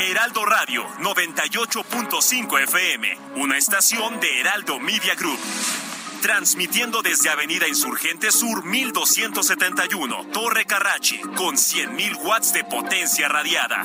Heraldo 0.00 0.44
Radio 0.44 0.86
98.5 1.00 2.62
FM, 2.62 3.18
una 3.34 3.58
estación 3.58 4.20
de 4.20 4.40
Heraldo 4.40 4.78
Media 4.78 5.16
Group 5.16 5.40
transmitiendo 6.26 7.02
desde 7.02 7.30
Avenida 7.30 7.68
Insurgente 7.68 8.32
Sur 8.32 8.64
1271, 8.64 10.26
Torre 10.32 10.64
Carrachi, 10.64 11.20
con 11.20 11.54
100.000 11.54 12.16
watts 12.16 12.52
de 12.52 12.64
potencia 12.64 13.28
radiada. 13.28 13.80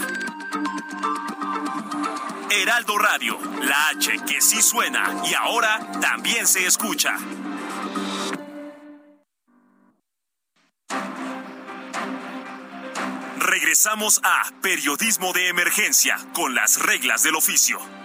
Heraldo 2.49 2.97
Radio, 2.97 3.39
la 3.62 3.89
H 3.89 4.21
que 4.27 4.41
sí 4.41 4.60
suena 4.63 5.21
y 5.30 5.36
ahora 5.36 5.91
también 6.01 6.47
se 6.47 6.65
escucha. 6.65 7.15
Regresamos 13.38 14.19
a 14.23 14.51
Periodismo 14.63 15.32
de 15.32 15.47
Emergencia 15.49 16.17
con 16.34 16.56
las 16.56 16.80
reglas 16.80 17.21
del 17.21 17.36
oficio. 17.36 18.00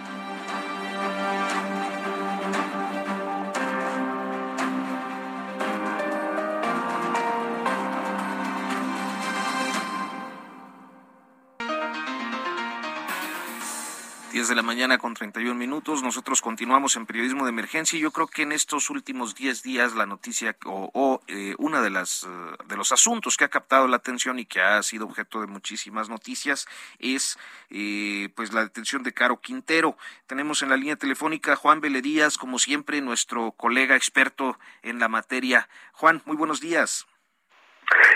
10 14.37 14.49
de 14.49 14.53
la 14.53 14.61
mañana 14.61 14.99
con 14.99 15.15
31 15.15 15.55
minutos. 15.55 16.03
Nosotros 16.03 16.43
continuamos 16.43 16.95
en 16.95 17.07
periodismo 17.07 17.45
de 17.45 17.49
emergencia 17.49 17.97
y 17.97 18.03
yo 18.03 18.11
creo 18.11 18.27
que 18.27 18.43
en 18.43 18.51
estos 18.51 18.91
últimos 18.91 19.33
10 19.33 19.63
días 19.63 19.95
la 19.95 20.05
noticia 20.05 20.55
o, 20.65 20.91
o 20.93 21.23
eh, 21.25 21.55
una 21.57 21.81
de 21.81 21.89
las 21.89 22.23
eh, 22.23 22.27
de 22.67 22.77
los 22.77 22.91
asuntos 22.91 23.35
que 23.35 23.45
ha 23.45 23.49
captado 23.49 23.87
la 23.87 23.95
atención 23.95 24.37
y 24.37 24.45
que 24.45 24.61
ha 24.61 24.83
sido 24.83 25.07
objeto 25.07 25.41
de 25.41 25.47
muchísimas 25.47 26.07
noticias 26.07 26.67
es 26.99 27.39
eh, 27.71 28.29
pues 28.35 28.53
la 28.53 28.61
detención 28.61 29.01
de 29.01 29.11
Caro 29.11 29.41
Quintero. 29.41 29.97
Tenemos 30.27 30.61
en 30.61 30.69
la 30.69 30.77
línea 30.77 30.97
telefónica 30.97 31.55
Juan 31.55 31.81
Díaz, 31.81 32.37
como 32.37 32.59
siempre, 32.59 33.01
nuestro 33.01 33.53
colega 33.53 33.95
experto 33.95 34.59
en 34.83 34.99
la 34.99 35.07
materia. 35.07 35.67
Juan, 35.93 36.21
muy 36.25 36.37
buenos 36.37 36.61
días. 36.61 37.07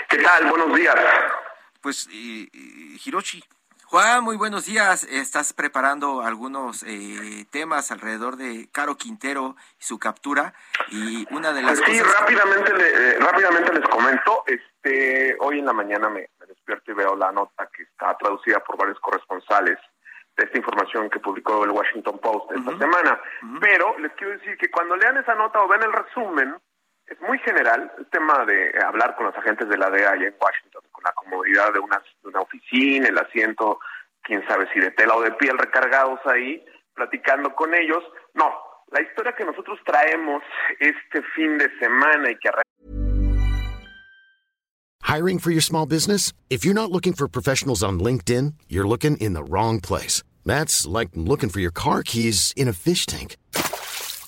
¿Qué 0.08 0.18
tal? 0.18 0.46
Buenos 0.46 0.72
días. 0.72 0.94
Pues, 1.80 2.08
Hiroshi, 2.12 3.42
Juan, 3.92 4.24
muy 4.24 4.38
buenos 4.38 4.64
días. 4.64 5.04
Estás 5.04 5.52
preparando 5.52 6.22
algunos 6.22 6.82
eh, 6.82 7.44
temas 7.50 7.92
alrededor 7.92 8.36
de 8.36 8.70
Caro 8.72 8.96
Quintero 8.96 9.54
y 9.78 9.84
su 9.84 9.98
captura 9.98 10.54
y 10.88 11.26
una 11.30 11.52
de 11.52 11.60
las 11.60 11.78
sí, 11.78 12.00
rápidamente, 12.00 12.72
eh, 12.72 13.18
rápidamente 13.20 13.70
les 13.70 13.86
comento. 13.90 14.44
Este, 14.46 15.36
hoy 15.40 15.58
en 15.58 15.66
la 15.66 15.74
mañana 15.74 16.08
me, 16.08 16.30
despierto 16.48 16.92
y 16.92 16.94
veo 16.94 17.14
la 17.14 17.32
nota 17.32 17.68
que 17.76 17.82
está 17.82 18.16
traducida 18.16 18.60
por 18.60 18.78
varios 18.78 18.98
corresponsales 18.98 19.78
de 20.38 20.44
esta 20.44 20.56
información 20.56 21.10
que 21.10 21.20
publicó 21.20 21.62
el 21.62 21.72
Washington 21.72 22.18
Post 22.18 22.50
esta 22.52 22.78
semana. 22.78 23.20
Pero 23.60 23.98
les 23.98 24.12
quiero 24.12 24.32
decir 24.38 24.56
que 24.56 24.70
cuando 24.70 24.96
lean 24.96 25.18
esa 25.18 25.34
nota 25.34 25.60
o 25.60 25.68
ven 25.68 25.82
el 25.82 25.92
resumen, 25.92 26.56
es 27.06 27.20
muy 27.20 27.38
general 27.40 27.92
el 27.98 28.06
tema 28.06 28.44
de 28.44 28.72
hablar 28.84 29.14
con 29.16 29.26
los 29.26 29.36
agentes 29.36 29.68
de 29.68 29.76
la 29.76 29.90
DEA 29.90 30.12
allá 30.12 30.28
en 30.28 30.34
Washington, 30.40 30.82
con 30.90 31.04
la 31.04 31.12
comodidad 31.12 31.72
de 31.72 31.80
una, 31.80 32.02
oficina, 32.40 33.08
el 33.08 33.18
asiento, 33.18 33.78
quién 34.22 34.46
sabe 34.46 34.68
si 34.72 34.80
de 34.80 34.90
tela 34.92 35.14
o 35.16 35.22
de 35.22 35.32
piel 35.32 35.58
recargados 35.58 36.20
ahí, 36.26 36.64
platicando 36.94 37.54
con 37.54 37.74
ellos. 37.74 38.02
No, 38.34 38.52
la 38.90 39.02
historia 39.02 39.34
que 39.34 39.44
nosotros 39.44 39.78
traemos 39.84 40.42
este 40.78 41.22
fin 41.34 41.58
de 41.58 41.68
semana 41.78 42.30
y 42.30 42.36
que 42.36 42.50
Hiring 45.04 45.40
for 45.40 45.50
your 45.50 45.60
small 45.60 45.84
business? 45.84 46.32
If 46.48 46.64
you're 46.64 46.72
not 46.72 46.90
looking 46.90 47.12
for 47.12 47.28
professionals 47.28 47.82
on 47.82 48.00
LinkedIn, 48.00 48.54
you're 48.68 48.88
looking 48.88 49.18
in 49.18 49.34
the 49.34 49.44
wrong 49.44 49.78
place. 49.78 50.22
That's 50.46 50.86
like 50.86 51.10
looking 51.14 51.50
for 51.50 51.60
your 51.60 51.70
car 51.70 52.02
keys 52.02 52.54
in 52.56 52.66
a 52.66 52.72
fish 52.72 53.04
tank. 53.04 53.36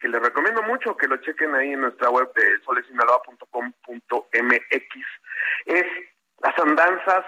que 0.00 0.08
les 0.08 0.22
recomiendo 0.22 0.62
mucho 0.62 0.96
que 0.96 1.06
lo 1.06 1.18
chequen 1.18 1.54
ahí 1.54 1.72
en 1.72 1.82
nuestra 1.82 2.10
web 2.10 2.32
de 2.34 2.60
solesinaloa.com.mx, 2.64 5.06
es 5.66 5.86
las 6.42 6.58
andanzas 6.58 7.24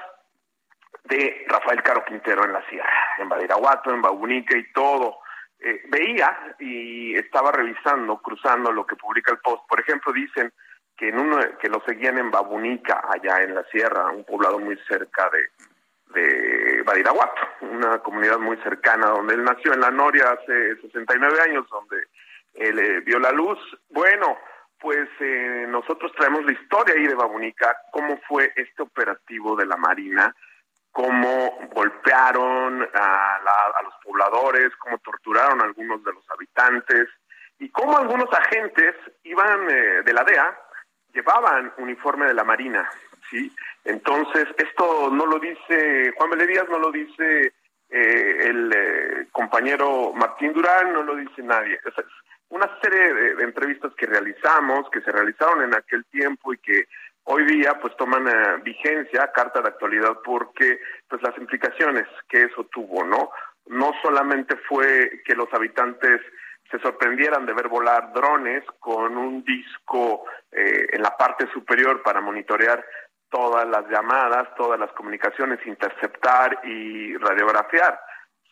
de 1.04 1.44
Rafael 1.48 1.82
Caro 1.82 2.04
Quintero 2.04 2.44
en 2.44 2.52
la 2.52 2.66
sierra, 2.68 2.90
en 3.18 3.28
Badiraguato, 3.28 3.92
en 3.92 4.00
Babunica 4.00 4.56
y 4.56 4.72
todo 4.72 5.18
eh, 5.60 5.82
veía 5.88 6.56
y 6.58 7.14
estaba 7.14 7.52
revisando, 7.52 8.18
cruzando 8.18 8.72
lo 8.72 8.86
que 8.86 8.96
publica 8.96 9.32
el 9.32 9.38
Post. 9.38 9.68
Por 9.68 9.80
ejemplo, 9.80 10.12
dicen 10.12 10.52
que 10.96 11.08
en 11.08 11.18
uno 11.18 11.38
que 11.60 11.68
lo 11.68 11.82
seguían 11.86 12.18
en 12.18 12.30
Babunica, 12.30 13.02
allá 13.08 13.42
en 13.42 13.54
la 13.54 13.64
sierra, 13.64 14.10
un 14.10 14.24
poblado 14.24 14.58
muy 14.58 14.76
cerca 14.88 15.30
de, 15.30 16.20
de 16.20 16.82
Badiraguato, 16.82 17.42
una 17.60 17.98
comunidad 17.98 18.38
muy 18.38 18.56
cercana 18.58 19.08
donde 19.08 19.34
él 19.34 19.44
nació 19.44 19.72
en 19.72 19.80
la 19.80 19.90
Noria 19.90 20.32
hace 20.32 20.76
69 20.80 21.40
años, 21.42 21.66
donde 21.70 22.06
eh, 22.54 23.00
vio 23.04 23.18
la 23.18 23.32
luz. 23.32 23.58
Bueno, 23.88 24.38
pues 24.80 25.08
eh, 25.20 25.66
nosotros 25.68 26.12
traemos 26.16 26.44
la 26.44 26.52
historia 26.52 26.94
ahí 26.94 27.06
de 27.06 27.14
Babunica, 27.14 27.76
cómo 27.92 28.18
fue 28.28 28.52
este 28.56 28.82
operativo 28.82 29.56
de 29.56 29.66
la 29.66 29.76
Marina, 29.76 30.34
cómo 30.90 31.68
golpearon 31.72 32.82
a, 32.94 33.36
a 33.36 33.82
los 33.82 33.94
pobladores, 34.04 34.74
cómo 34.76 34.98
torturaron 34.98 35.60
a 35.60 35.64
algunos 35.64 36.04
de 36.04 36.12
los 36.12 36.28
habitantes 36.30 37.08
y 37.58 37.70
cómo 37.70 37.96
algunos 37.96 38.28
agentes 38.32 38.94
iban 39.22 39.70
eh, 39.70 40.02
de 40.04 40.12
la 40.12 40.24
DEA, 40.24 40.58
llevaban 41.14 41.72
uniforme 41.78 42.26
de 42.26 42.34
la 42.34 42.42
Marina, 42.42 42.88
¿sí? 43.30 43.54
Entonces, 43.84 44.48
esto 44.58 45.10
no 45.10 45.26
lo 45.26 45.38
dice 45.38 46.12
Juan 46.16 46.38
Díaz, 46.38 46.68
no 46.68 46.78
lo 46.78 46.90
dice 46.90 47.52
eh, 47.88 48.36
el 48.48 48.72
eh, 48.74 49.28
compañero 49.30 50.12
Martín 50.12 50.52
Durán, 50.52 50.92
no 50.92 51.02
lo 51.02 51.14
dice 51.14 51.42
nadie. 51.42 51.78
Una 52.52 52.70
serie 52.82 53.14
de, 53.14 53.44
entrevistas 53.44 53.92
que 53.94 54.06
realizamos, 54.06 54.88
que 54.90 55.00
se 55.00 55.10
realizaron 55.10 55.62
en 55.62 55.74
aquel 55.74 56.04
tiempo 56.06 56.52
y 56.52 56.58
que 56.58 56.84
hoy 57.24 57.44
día 57.46 57.78
pues 57.80 57.96
toman 57.96 58.28
eh, 58.28 58.62
vigencia, 58.62 59.32
carta 59.32 59.62
de 59.62 59.68
actualidad, 59.68 60.18
porque 60.22 60.78
pues 61.08 61.22
las 61.22 61.36
implicaciones 61.38 62.06
que 62.28 62.42
eso 62.44 62.64
tuvo, 62.64 63.04
¿no? 63.04 63.30
No 63.66 63.92
solamente 64.02 64.56
fue 64.68 65.22
que 65.24 65.34
los 65.34 65.52
habitantes 65.54 66.20
se 66.70 66.78
sorprendieran 66.80 67.46
de 67.46 67.54
ver 67.54 67.68
volar 67.68 68.12
drones 68.12 68.64
con 68.78 69.16
un 69.16 69.44
disco 69.44 70.24
en 70.50 71.02
la 71.02 71.16
parte 71.16 71.46
superior 71.52 72.02
para 72.02 72.20
monitorear 72.20 72.84
todas 73.30 73.66
las 73.66 73.88
llamadas, 73.88 74.54
todas 74.56 74.78
las 74.78 74.92
comunicaciones, 74.92 75.66
interceptar 75.66 76.60
y 76.64 77.16
radiografiar, 77.16 77.98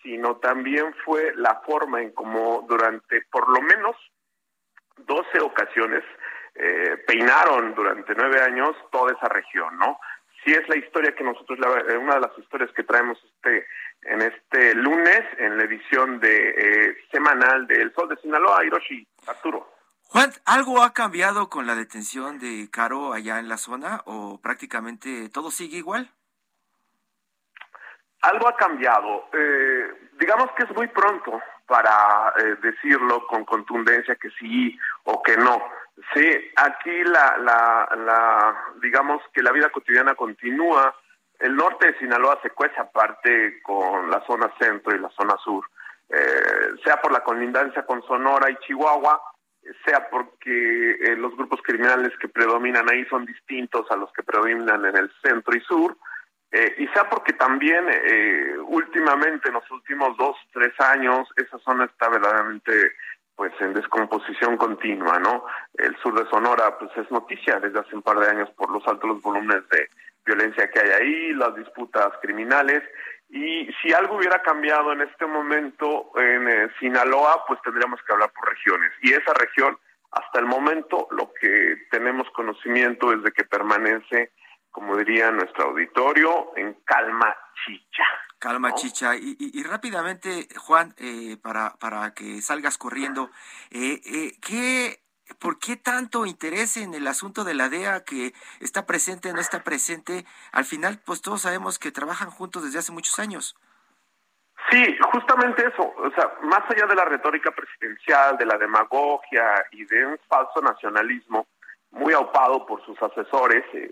sino 0.03 0.37
también 0.37 0.95
fue 1.05 1.33
la 1.37 1.61
forma 1.67 2.01
en 2.01 2.13
cómo 2.13 2.65
durante 2.69 3.23
por 3.31 3.49
lo 3.49 3.61
menos 3.63 3.97
12 4.97 5.41
ocasiones 5.41 6.05
eh, 6.55 6.97
peinaron 7.07 7.75
durante 7.75 8.15
nueve 8.15 8.41
años 8.43 8.77
toda 8.91 9.13
esa 9.13 9.29
región, 9.29 9.79
¿no? 9.79 9.99
Si 10.45 10.53
es 10.53 10.67
la 10.69 10.77
historia 10.77 11.15
que 11.15 11.25
nosotros, 11.25 11.59
eh, 11.89 11.97
una 11.97 12.15
de 12.15 12.21
las 12.21 12.39
historias 12.39 12.71
que 12.73 12.83
traemos 12.83 13.19
este 13.35 13.67
en 14.03 14.23
este 14.23 14.75
lunes 14.75 15.23
en 15.39 15.59
la 15.59 15.65
edición 15.65 16.21
de 16.21 16.51
eh, 16.51 16.97
semanal 17.13 17.67
de 17.67 17.83
El 17.83 17.95
Sol 17.95 18.09
de 18.09 18.17
Sinaloa, 18.17 18.65
Hiroshi 18.65 19.07
Arturo. 19.27 19.71
Juan, 20.05 20.33
¿algo 20.47 20.83
ha 20.83 20.93
cambiado 20.93 21.51
con 21.51 21.67
la 21.67 21.75
detención 21.75 22.39
de 22.39 22.69
Caro 22.71 23.13
allá 23.13 23.39
en 23.39 23.49
la 23.49 23.59
zona 23.59 24.01
o 24.07 24.41
prácticamente 24.41 25.29
todo 25.29 25.51
sigue 25.51 25.77
igual? 25.77 26.11
Algo 28.23 28.49
ha 28.49 28.57
cambiado. 28.57 29.29
Eh, 29.33 30.11
digamos 30.19 30.51
que 30.53 30.65
es 30.65 30.77
muy 30.77 30.89
pronto 30.89 31.41
para 31.67 32.33
eh, 32.39 32.57
decirlo 32.63 33.27
con 33.27 33.45
contundencia 33.45 34.17
que 34.17 34.29
sí 34.39 34.77
o 35.05 35.23
que 35.23 35.37
no. 35.37 35.63
Sí, 36.15 36.51
aquí 36.57 37.05
la, 37.05 37.37
la, 37.39 38.57
digamos 38.83 39.23
que 39.33 39.43
la 39.43 39.53
vida 39.53 39.71
cotidiana 39.71 40.15
continúa. 40.15 40.95
El 41.39 41.57
norte 41.57 41.87
de 41.87 41.99
Sinaloa 41.99 42.39
se 42.43 42.51
cuece 42.51 42.79
aparte 42.79 43.63
con 43.63 44.11
la 44.11 44.25
zona 44.27 44.53
centro 44.59 44.95
y 44.95 44.99
la 44.99 45.11
zona 45.11 45.37
sur, 45.43 45.65
eh, 46.09 46.73
sea 46.85 47.01
por 47.01 47.13
la 47.13 47.23
colindancia 47.23 47.87
con 47.87 48.03
Sonora 48.03 48.51
y 48.51 48.57
Chihuahua, 48.57 49.23
sea 49.85 50.09
porque 50.11 50.93
eh, 51.01 51.17
los 51.17 51.37
grupos 51.37 51.61
criminales 51.63 52.13
que 52.19 52.29
predominan 52.29 52.91
ahí 52.91 53.05
son 53.07 53.25
distintos 53.25 53.91
a 53.91 53.97
los 53.97 54.13
que 54.13 54.23
predominan 54.23 54.85
en 54.85 54.97
el 54.97 55.11
centro 55.23 55.57
y 55.57 55.61
sur, 55.61 55.97
eh, 56.53 56.89
sea 56.93 57.09
porque 57.09 57.33
también 57.33 57.87
eh, 57.89 58.57
últimamente, 58.67 59.49
en 59.49 59.55
los 59.55 59.71
últimos 59.71 60.17
dos, 60.17 60.37
tres 60.53 60.73
años, 60.81 61.29
esa 61.37 61.59
zona 61.59 61.85
está 61.85 62.09
verdaderamente 62.09 62.93
pues 63.37 63.53
en 63.61 63.73
descomposición 63.73 64.57
continua, 64.57 65.19
¿no? 65.19 65.47
El 65.75 65.97
sur 65.99 66.13
de 66.23 66.29
Sonora 66.29 66.77
pues 66.79 66.91
es 66.97 67.11
noticia 67.11 67.59
desde 67.59 67.79
hace 67.79 67.97
un 67.97 68.03
par 68.03 68.19
de 68.19 68.29
años 68.29 68.51
por 68.51 68.71
los 68.71 68.87
altos 68.87 69.23
volúmenes 69.23 69.67
de 69.71 69.89
violencia 70.27 70.71
que 70.71 70.81
hay 70.81 70.91
ahí, 70.91 71.33
las 71.33 71.55
disputas 71.55 72.13
criminales, 72.21 72.83
y 73.31 73.69
si 73.81 73.93
algo 73.93 74.17
hubiera 74.17 74.43
cambiado 74.43 74.93
en 74.93 75.03
este 75.03 75.25
momento 75.25 76.11
en 76.17 76.49
eh, 76.49 76.69
Sinaloa, 76.81 77.45
pues 77.47 77.61
tendríamos 77.63 78.01
que 78.03 78.13
hablar 78.13 78.33
por 78.33 78.49
regiones. 78.49 78.91
Y 79.03 79.13
esa 79.13 79.33
región, 79.35 79.79
hasta 80.11 80.41
el 80.41 80.47
momento, 80.47 81.07
lo 81.13 81.33
que 81.41 81.77
tenemos 81.91 82.29
conocimiento 82.31 83.13
es 83.13 83.23
de 83.23 83.31
que 83.31 83.45
permanece, 83.45 84.33
como 84.71 84.97
diría 84.97 85.31
nuestro 85.31 85.71
auditorio, 85.71 86.53
en 86.57 86.75
calma 86.85 87.37
chicha. 87.65 88.05
Calma 88.39 88.75
chicha. 88.75 89.17
Y, 89.17 89.63
rápidamente, 89.65 90.49
Juan, 90.57 90.95
eh, 90.99 91.37
para, 91.43 91.75
para 91.79 92.15
que 92.15 92.41
salgas 92.41 92.79
corriendo, 92.79 93.31
eh, 93.71 94.01
eh, 94.05 94.33
¿qué 94.41 95.03
¿por 95.39 95.59
qué 95.59 95.77
tanto 95.77 96.27
interés 96.27 96.77
en 96.77 96.95
el 96.95 97.07
asunto 97.07 97.45
de 97.45 97.55
la 97.55 97.69
DEA 97.69 98.05
que 98.05 98.33
está 98.61 98.87
presente, 98.87 99.33
no 99.33 99.41
está 99.41 99.63
presente? 99.63 100.25
Al 100.53 100.65
final, 100.65 101.01
pues 101.05 101.23
todos 101.23 101.43
sabemos 101.43 101.79
que 101.79 101.93
trabajan 101.93 102.31
juntos 102.31 102.65
desde 102.65 102.79
hace 102.79 102.93
muchos 102.93 103.19
años. 103.19 103.57
Sí, 104.71 104.97
justamente 105.13 105.67
eso. 105.67 105.93
O 105.97 106.11
sea, 106.13 106.33
más 106.43 106.63
allá 106.71 106.87
de 106.87 106.95
la 106.95 107.05
retórica 107.05 107.51
presidencial, 107.51 108.37
de 108.37 108.47
la 108.47 108.57
demagogia 108.59 109.67
y 109.73 109.85
de 109.85 110.07
un 110.07 110.19
falso 110.29 110.61
nacionalismo 110.61 111.47
muy 111.93 112.13
aupado 112.13 112.67
por 112.67 112.85
sus 112.85 113.01
asesores, 113.03 113.65
eh, 113.73 113.91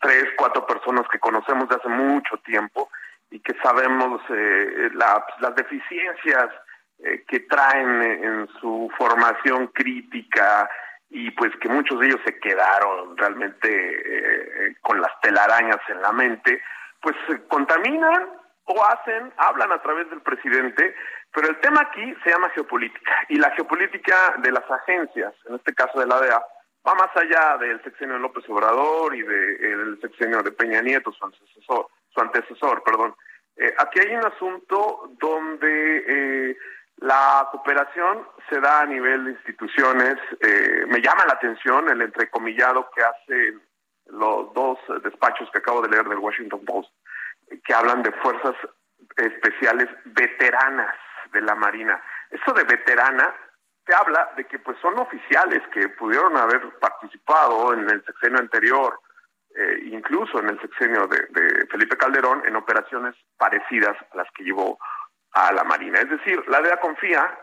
tres, 0.00 0.24
cuatro 0.36 0.66
personas 0.66 1.06
que 1.10 1.18
conocemos 1.18 1.68
de 1.68 1.76
hace 1.76 1.88
mucho 1.88 2.36
tiempo 2.38 2.88
y 3.30 3.40
que 3.40 3.54
sabemos 3.62 4.20
eh, 4.30 4.90
las 4.94 5.54
deficiencias 5.54 6.50
eh, 7.02 7.24
que 7.26 7.40
traen 7.40 8.02
en 8.02 8.48
su 8.60 8.90
formación 8.98 9.68
crítica 9.68 10.68
y 11.08 11.30
pues 11.30 11.50
que 11.56 11.68
muchos 11.68 11.98
de 11.98 12.06
ellos 12.06 12.20
se 12.24 12.38
quedaron 12.38 13.16
realmente 13.16 13.68
eh, 13.68 14.76
con 14.82 15.00
las 15.00 15.18
telarañas 15.20 15.80
en 15.88 16.02
la 16.02 16.12
mente, 16.12 16.62
pues 17.00 17.16
contaminan 17.48 18.28
o 18.64 18.84
hacen, 18.84 19.32
hablan 19.38 19.72
a 19.72 19.82
través 19.82 20.10
del 20.10 20.20
presidente, 20.20 20.94
pero 21.32 21.48
el 21.48 21.58
tema 21.60 21.80
aquí 21.80 22.14
se 22.22 22.30
llama 22.30 22.50
geopolítica 22.50 23.12
y 23.28 23.36
la 23.36 23.50
geopolítica 23.52 24.34
de 24.38 24.52
las 24.52 24.70
agencias, 24.70 25.32
en 25.48 25.54
este 25.56 25.74
caso 25.74 25.98
de 26.00 26.06
la 26.06 26.20
DEA, 26.20 26.42
va 26.86 26.94
más 26.94 27.16
allá 27.16 27.58
del 27.58 27.82
sexenio 27.82 28.14
de 28.14 28.20
López 28.20 28.44
Obrador 28.48 29.14
y 29.14 29.22
del 29.22 30.00
sexenio 30.00 30.42
de 30.42 30.52
Peña 30.52 30.80
Nieto, 30.80 31.12
su 31.12 31.24
antecesor, 31.24 31.88
su 32.08 32.20
antecesor 32.20 32.82
perdón. 32.82 33.14
Eh, 33.56 33.74
aquí 33.78 34.00
hay 34.00 34.14
un 34.14 34.24
asunto 34.24 35.10
donde 35.20 36.56
la 37.00 37.48
cooperación 37.50 38.26
se 38.48 38.60
da 38.60 38.82
a 38.82 38.86
nivel 38.86 39.24
de 39.24 39.30
instituciones. 39.32 40.16
Eh, 40.40 40.84
me 40.86 41.00
llama 41.00 41.24
la 41.26 41.34
atención 41.34 41.88
el 41.88 42.02
entrecomillado 42.02 42.90
que 42.94 43.02
hacen 43.02 43.62
los 44.06 44.52
dos 44.52 44.78
despachos 45.02 45.48
que 45.50 45.58
acabo 45.58 45.80
de 45.80 45.88
leer 45.88 46.08
del 46.08 46.18
Washington 46.18 46.64
Post, 46.64 46.90
que 47.64 47.74
hablan 47.74 48.02
de 48.02 48.12
fuerzas 48.12 48.54
especiales 49.16 49.88
veteranas 50.04 50.94
de 51.32 51.40
la 51.40 51.54
Marina. 51.54 52.02
Eso 52.30 52.52
de 52.52 52.64
veterana 52.64 53.34
te 53.90 53.96
habla 53.96 54.30
de 54.36 54.44
que 54.44 54.60
pues 54.60 54.78
son 54.80 54.96
oficiales 55.00 55.62
que 55.74 55.88
pudieron 55.88 56.36
haber 56.36 56.78
participado 56.78 57.74
en 57.74 57.90
el 57.90 58.04
sexenio 58.04 58.38
anterior, 58.38 59.00
eh, 59.52 59.80
incluso 59.86 60.38
en 60.38 60.50
el 60.50 60.60
sexenio 60.60 61.08
de, 61.08 61.26
de 61.30 61.66
Felipe 61.66 61.96
Calderón, 61.96 62.40
en 62.46 62.54
operaciones 62.54 63.16
parecidas 63.36 63.96
a 64.12 64.16
las 64.16 64.30
que 64.30 64.44
llevó 64.44 64.78
a 65.32 65.52
la 65.52 65.64
Marina. 65.64 65.98
Es 65.98 66.08
decir, 66.08 66.40
la 66.46 66.60
DEA 66.60 66.78
confía 66.78 67.36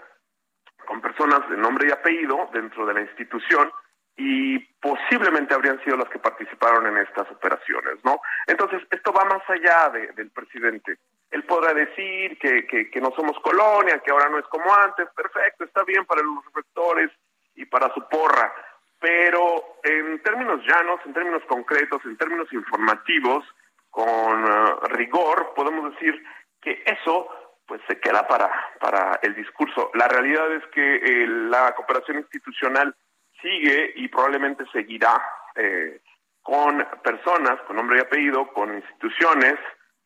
con 0.85 1.01
personas 1.01 1.49
de 1.49 1.57
nombre 1.57 1.89
y 1.89 1.91
apellido 1.91 2.49
dentro 2.53 2.85
de 2.85 2.93
la 2.93 3.01
institución 3.01 3.69
y 4.15 4.57
posiblemente 4.79 5.53
habrían 5.53 5.83
sido 5.83 5.97
las 5.97 6.07
que 6.07 6.19
participaron 6.19 6.87
en 6.87 6.97
estas 6.99 7.29
operaciones, 7.29 7.95
¿no? 8.05 8.21
Entonces, 8.47 8.83
esto 8.89 9.11
va 9.11 9.25
más 9.25 9.43
allá 9.49 9.89
del 10.15 10.31
presidente. 10.31 10.97
Él 11.31 11.43
podrá 11.43 11.73
decir 11.73 12.37
que, 12.39 12.65
que, 12.65 13.01
no 13.01 13.11
somos 13.15 13.37
colonia, 13.39 13.99
que 13.99 14.11
ahora 14.11 14.29
no 14.29 14.39
es 14.39 14.45
como 14.45 14.73
antes, 14.73 15.07
perfecto, 15.15 15.65
está 15.65 15.83
bien 15.83 16.05
para 16.05 16.21
los 16.21 16.45
reflectores 16.45 17.11
y 17.55 17.65
para 17.65 17.93
su 17.93 18.07
porra, 18.07 18.53
pero 18.99 19.79
en 19.83 20.21
términos 20.23 20.61
llanos, 20.65 20.99
en 21.05 21.13
términos 21.13 21.43
concretos, 21.47 22.01
en 22.05 22.17
términos 22.17 22.51
informativos, 22.53 23.43
con 23.89 24.45
eh, 24.45 24.75
rigor, 24.89 25.53
podemos 25.55 25.91
decir 25.93 26.23
que 26.61 26.83
eso 26.85 27.27
pues 27.65 27.81
se 27.87 27.99
queda 27.99 28.25
para, 28.27 28.49
para 28.79 29.19
el 29.21 29.35
discurso. 29.35 29.91
La 29.93 30.07
realidad 30.07 30.51
es 30.53 30.65
que 30.67 30.95
eh, 30.95 31.27
la 31.27 31.73
cooperación 31.75 32.19
institucional 32.19 32.95
sigue 33.41 33.93
y 33.95 34.07
probablemente 34.07 34.63
seguirá 34.71 35.21
eh, 35.55 35.99
con 36.41 36.85
personas 37.03 37.59
con 37.67 37.75
nombre 37.75 37.97
y 37.97 38.01
apellido, 38.01 38.47
con 38.53 38.73
instituciones 38.73 39.55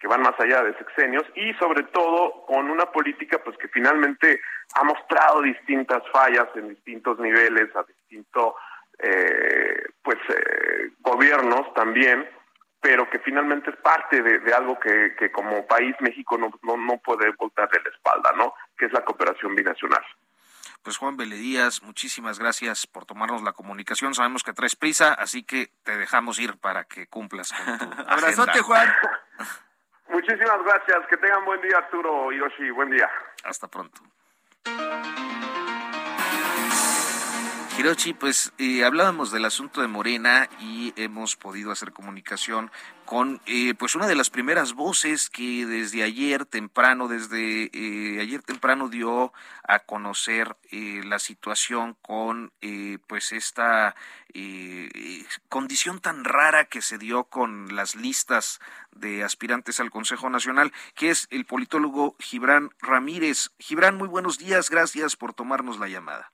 que 0.01 0.07
van 0.07 0.21
más 0.21 0.37
allá 0.39 0.63
de 0.63 0.75
sexenios 0.79 1.23
y 1.35 1.53
sobre 1.53 1.83
todo 1.83 2.43
con 2.47 2.69
una 2.71 2.87
política 2.87 3.37
pues 3.43 3.55
que 3.57 3.67
finalmente 3.67 4.41
ha 4.73 4.83
mostrado 4.83 5.43
distintas 5.43 6.01
fallas 6.11 6.47
en 6.55 6.69
distintos 6.69 7.19
niveles 7.19 7.69
a 7.75 7.83
distintos 7.83 8.55
eh, 8.97 9.83
pues 10.01 10.17
eh, 10.29 10.91
gobiernos 11.01 11.71
también 11.75 12.27
pero 12.81 13.07
que 13.11 13.19
finalmente 13.19 13.69
es 13.69 13.77
parte 13.77 14.23
de, 14.23 14.53
algo 14.53 14.79
que, 14.79 15.15
que, 15.17 15.31
como 15.31 15.67
país 15.67 15.95
México 15.99 16.35
no, 16.35 16.51
no, 16.63 16.77
no 16.77 16.97
puede 16.97 17.29
voltarle 17.37 17.79
la 17.83 17.91
espalda, 17.91 18.31
¿no? 18.35 18.55
Que 18.75 18.87
es 18.87 18.91
la 18.91 19.05
cooperación 19.05 19.53
binacional. 19.53 20.03
Pues 20.81 20.97
Juan 20.97 21.15
Díaz, 21.15 21.83
muchísimas 21.83 22.39
gracias 22.39 22.87
por 22.87 23.05
tomarnos 23.05 23.43
la 23.43 23.53
comunicación. 23.53 24.15
Sabemos 24.15 24.41
que 24.41 24.53
traes 24.53 24.75
prisa, 24.75 25.13
así 25.13 25.43
que 25.43 25.69
te 25.83 25.95
dejamos 25.95 26.39
ir 26.39 26.57
para 26.57 26.85
que 26.85 27.05
cumplas 27.05 27.53
con 27.53 27.77
tu 27.77 27.85
Abrazote, 28.07 28.61
Juan. 28.61 28.91
Muchísimas 30.11 30.63
gracias. 30.63 31.07
Que 31.09 31.17
tengan 31.17 31.45
buen 31.45 31.61
día, 31.61 31.77
Arturo 31.77 32.31
Yoshi. 32.31 32.69
Buen 32.71 32.89
día. 32.91 33.09
Hasta 33.43 33.67
pronto. 33.67 34.01
Hirochi, 37.81 38.13
pues 38.13 38.53
eh, 38.59 38.85
hablábamos 38.85 39.31
del 39.31 39.43
asunto 39.43 39.81
de 39.81 39.87
Morena 39.87 40.47
y 40.59 40.93
hemos 40.97 41.35
podido 41.35 41.71
hacer 41.71 41.93
comunicación 41.93 42.69
con 43.05 43.41
eh, 43.47 43.73
pues 43.73 43.95
una 43.95 44.05
de 44.05 44.13
las 44.13 44.29
primeras 44.29 44.73
voces 44.73 45.31
que 45.31 45.65
desde 45.65 46.03
ayer 46.03 46.45
temprano, 46.45 47.07
desde 47.07 47.71
eh, 47.73 48.21
ayer 48.21 48.43
temprano 48.43 48.87
dio 48.87 49.33
a 49.67 49.79
conocer 49.79 50.55
eh, 50.69 51.01
la 51.03 51.17
situación 51.17 51.97
con 52.03 52.53
pues 53.07 53.31
esta 53.31 53.95
condición 55.49 56.01
tan 56.01 56.23
rara 56.23 56.65
que 56.65 56.83
se 56.83 56.99
dio 56.99 57.23
con 57.23 57.75
las 57.75 57.95
listas 57.95 58.59
de 58.91 59.23
aspirantes 59.23 59.79
al 59.79 59.89
Consejo 59.89 60.29
Nacional, 60.29 60.71
que 60.93 61.09
es 61.09 61.27
el 61.31 61.45
politólogo 61.45 62.15
Gibran 62.19 62.69
Ramírez. 62.79 63.49
Gibran, 63.57 63.97
muy 63.97 64.07
buenos 64.07 64.37
días, 64.37 64.69
gracias 64.69 65.15
por 65.15 65.33
tomarnos 65.33 65.79
la 65.79 65.87
llamada. 65.87 66.31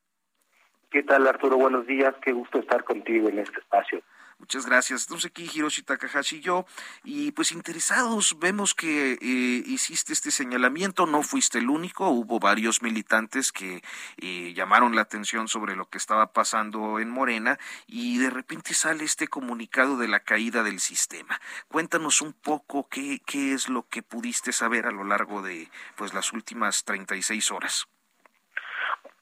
¿Qué 0.89 1.03
tal, 1.03 1.27
Arturo? 1.27 1.57
Buenos 1.57 1.85
días. 1.85 2.15
Qué 2.21 2.31
gusto 2.31 2.59
estar 2.59 2.83
contigo 2.85 3.27
en 3.27 3.39
este 3.39 3.59
espacio. 3.59 4.01
Muchas 4.39 4.67
gracias. 4.67 5.01
Estamos 5.01 5.25
aquí 5.25 5.49
Hiroshi 5.53 5.81
Takahashi 5.81 6.37
y 6.37 6.41
yo, 6.41 6.65
y 7.03 7.31
pues 7.31 7.51
interesados, 7.51 8.37
vemos 8.39 8.75
que 8.75 9.13
eh, 9.13 9.63
hiciste 9.65 10.13
este 10.13 10.29
señalamiento, 10.29 11.07
no 11.07 11.23
fuiste 11.23 11.57
el 11.57 11.69
único, 11.69 12.07
hubo 12.09 12.39
varios 12.39 12.83
militantes 12.83 13.51
que 13.51 13.81
eh, 14.17 14.53
llamaron 14.53 14.95
la 14.95 15.01
atención 15.01 15.47
sobre 15.47 15.75
lo 15.75 15.89
que 15.89 15.97
estaba 15.97 16.33
pasando 16.33 16.99
en 16.99 17.09
Morena, 17.09 17.57
y 17.87 18.19
de 18.19 18.29
repente 18.29 18.75
sale 18.75 19.05
este 19.05 19.27
comunicado 19.27 19.97
de 19.97 20.07
la 20.07 20.19
caída 20.19 20.61
del 20.61 20.79
sistema. 20.79 21.41
Cuéntanos 21.67 22.21
un 22.21 22.33
poco 22.33 22.87
qué, 22.89 23.19
qué 23.25 23.53
es 23.53 23.69
lo 23.69 23.87
que 23.89 24.03
pudiste 24.03 24.51
saber 24.51 24.85
a 24.85 24.91
lo 24.91 25.03
largo 25.03 25.41
de 25.41 25.71
pues 25.95 26.13
las 26.13 26.31
últimas 26.31 26.85
36 26.85 27.51
horas. 27.51 27.87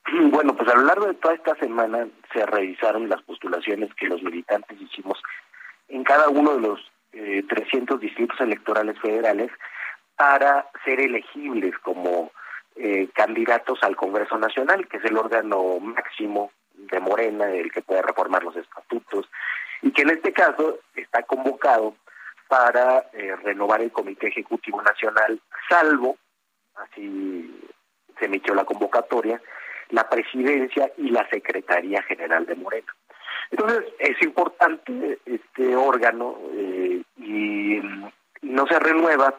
Bueno, 0.32 0.56
pues 0.56 0.70
a 0.70 0.76
lo 0.76 0.84
largo 0.84 1.08
de 1.08 1.16
toda 1.16 1.34
esta 1.34 1.56
semana 1.56 2.08
se 2.34 2.46
revisaron 2.46 3.10
las 3.10 3.22
postulaciones 3.24 3.94
que 3.96 4.08
los 4.08 4.22
militantes 4.22 4.80
hicimos 4.80 5.22
en 5.88 6.04
cada 6.04 6.30
uno 6.30 6.56
de 6.56 6.62
los 6.62 6.92
eh, 7.14 7.44
300 7.48 8.00
distritos 8.00 8.40
electorales 8.40 9.00
federales 9.00 9.52
para 10.16 10.70
ser 10.84 11.00
elegibles 11.00 11.78
como 11.80 12.32
eh, 12.76 13.10
candidatos 13.14 13.80
al 13.84 13.96
Congreso 13.96 14.38
Nacional, 14.38 14.88
que 14.88 14.98
es 14.98 15.06
el 15.06 15.18
órgano 15.18 15.80
máximo 15.80 16.52
de 16.74 17.00
Morena, 17.00 17.50
el 17.52 17.72
que 17.72 17.82
puede 17.82 18.02
reformar 18.02 18.44
los 18.44 18.56
estatutos, 18.56 19.30
y 19.82 19.92
que 19.92 20.02
en 20.02 20.10
este 20.12 20.34
caso 20.34 20.80
está 20.96 21.24
convocado 21.24 21.96
para 22.48 23.06
eh, 23.14 23.36
renovar 23.44 23.82
el 23.82 23.92
Comité 23.92 24.28
Ejecutivo 24.28 24.82
Nacional, 24.82 25.40
salvo, 25.70 26.18
así 26.76 27.62
se 28.20 28.26
emitió 28.26 28.54
la 28.54 28.66
convocatoria, 28.66 29.42
la 29.90 30.10
presidencia 30.10 30.92
y 30.98 31.10
la 31.10 31.28
Secretaría 31.30 32.02
General 32.04 32.46
de 32.46 32.56
Morena. 32.56 32.94
Entonces, 33.52 33.86
es 34.00 34.22
importante 34.22 35.20
este 35.26 35.76
órgano 35.76 36.38
eh, 36.54 37.02
y 37.18 37.80
no 38.42 38.68
se 38.68 38.80
renueva, 38.80 39.36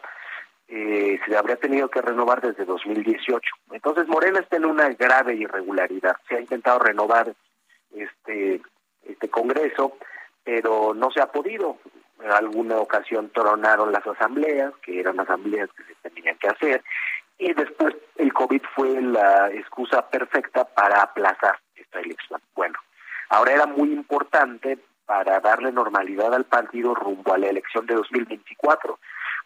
eh, 0.67 1.19
se 1.25 1.37
habría 1.37 1.57
tenido 1.57 1.89
que 1.89 2.01
renovar 2.01 2.41
desde 2.41 2.65
2018. 2.65 3.41
Entonces, 3.71 4.07
Morena 4.07 4.39
está 4.39 4.57
en 4.57 4.65
una 4.65 4.89
grave 4.89 5.35
irregularidad. 5.35 6.15
Se 6.27 6.35
ha 6.35 6.41
intentado 6.41 6.79
renovar 6.79 7.33
este, 7.93 8.61
este 9.05 9.29
Congreso, 9.29 9.97
pero 10.43 10.93
no 10.93 11.11
se 11.11 11.21
ha 11.21 11.31
podido. 11.31 11.77
En 12.21 12.31
alguna 12.31 12.77
ocasión 12.77 13.29
tronaron 13.29 13.91
las 13.91 14.05
asambleas, 14.07 14.73
que 14.81 14.99
eran 14.99 15.19
asambleas 15.19 15.69
que 15.73 15.83
se 15.83 16.09
tenían 16.09 16.37
que 16.37 16.47
hacer, 16.47 16.83
y 17.37 17.53
después 17.53 17.95
el 18.15 18.33
COVID 18.33 18.61
fue 18.75 19.01
la 19.01 19.51
excusa 19.51 20.07
perfecta 20.09 20.65
para 20.65 21.01
aplazar 21.01 21.59
esta 21.75 21.99
elección. 21.99 22.41
Bueno, 22.55 22.77
ahora 23.29 23.53
era 23.53 23.65
muy 23.65 23.91
importante 23.93 24.77
para 25.05 25.39
darle 25.39 25.71
normalidad 25.71 26.33
al 26.33 26.45
partido 26.45 26.93
rumbo 26.93 27.33
a 27.33 27.37
la 27.37 27.47
elección 27.47 27.85
de 27.85 27.95
2024, 27.95 28.99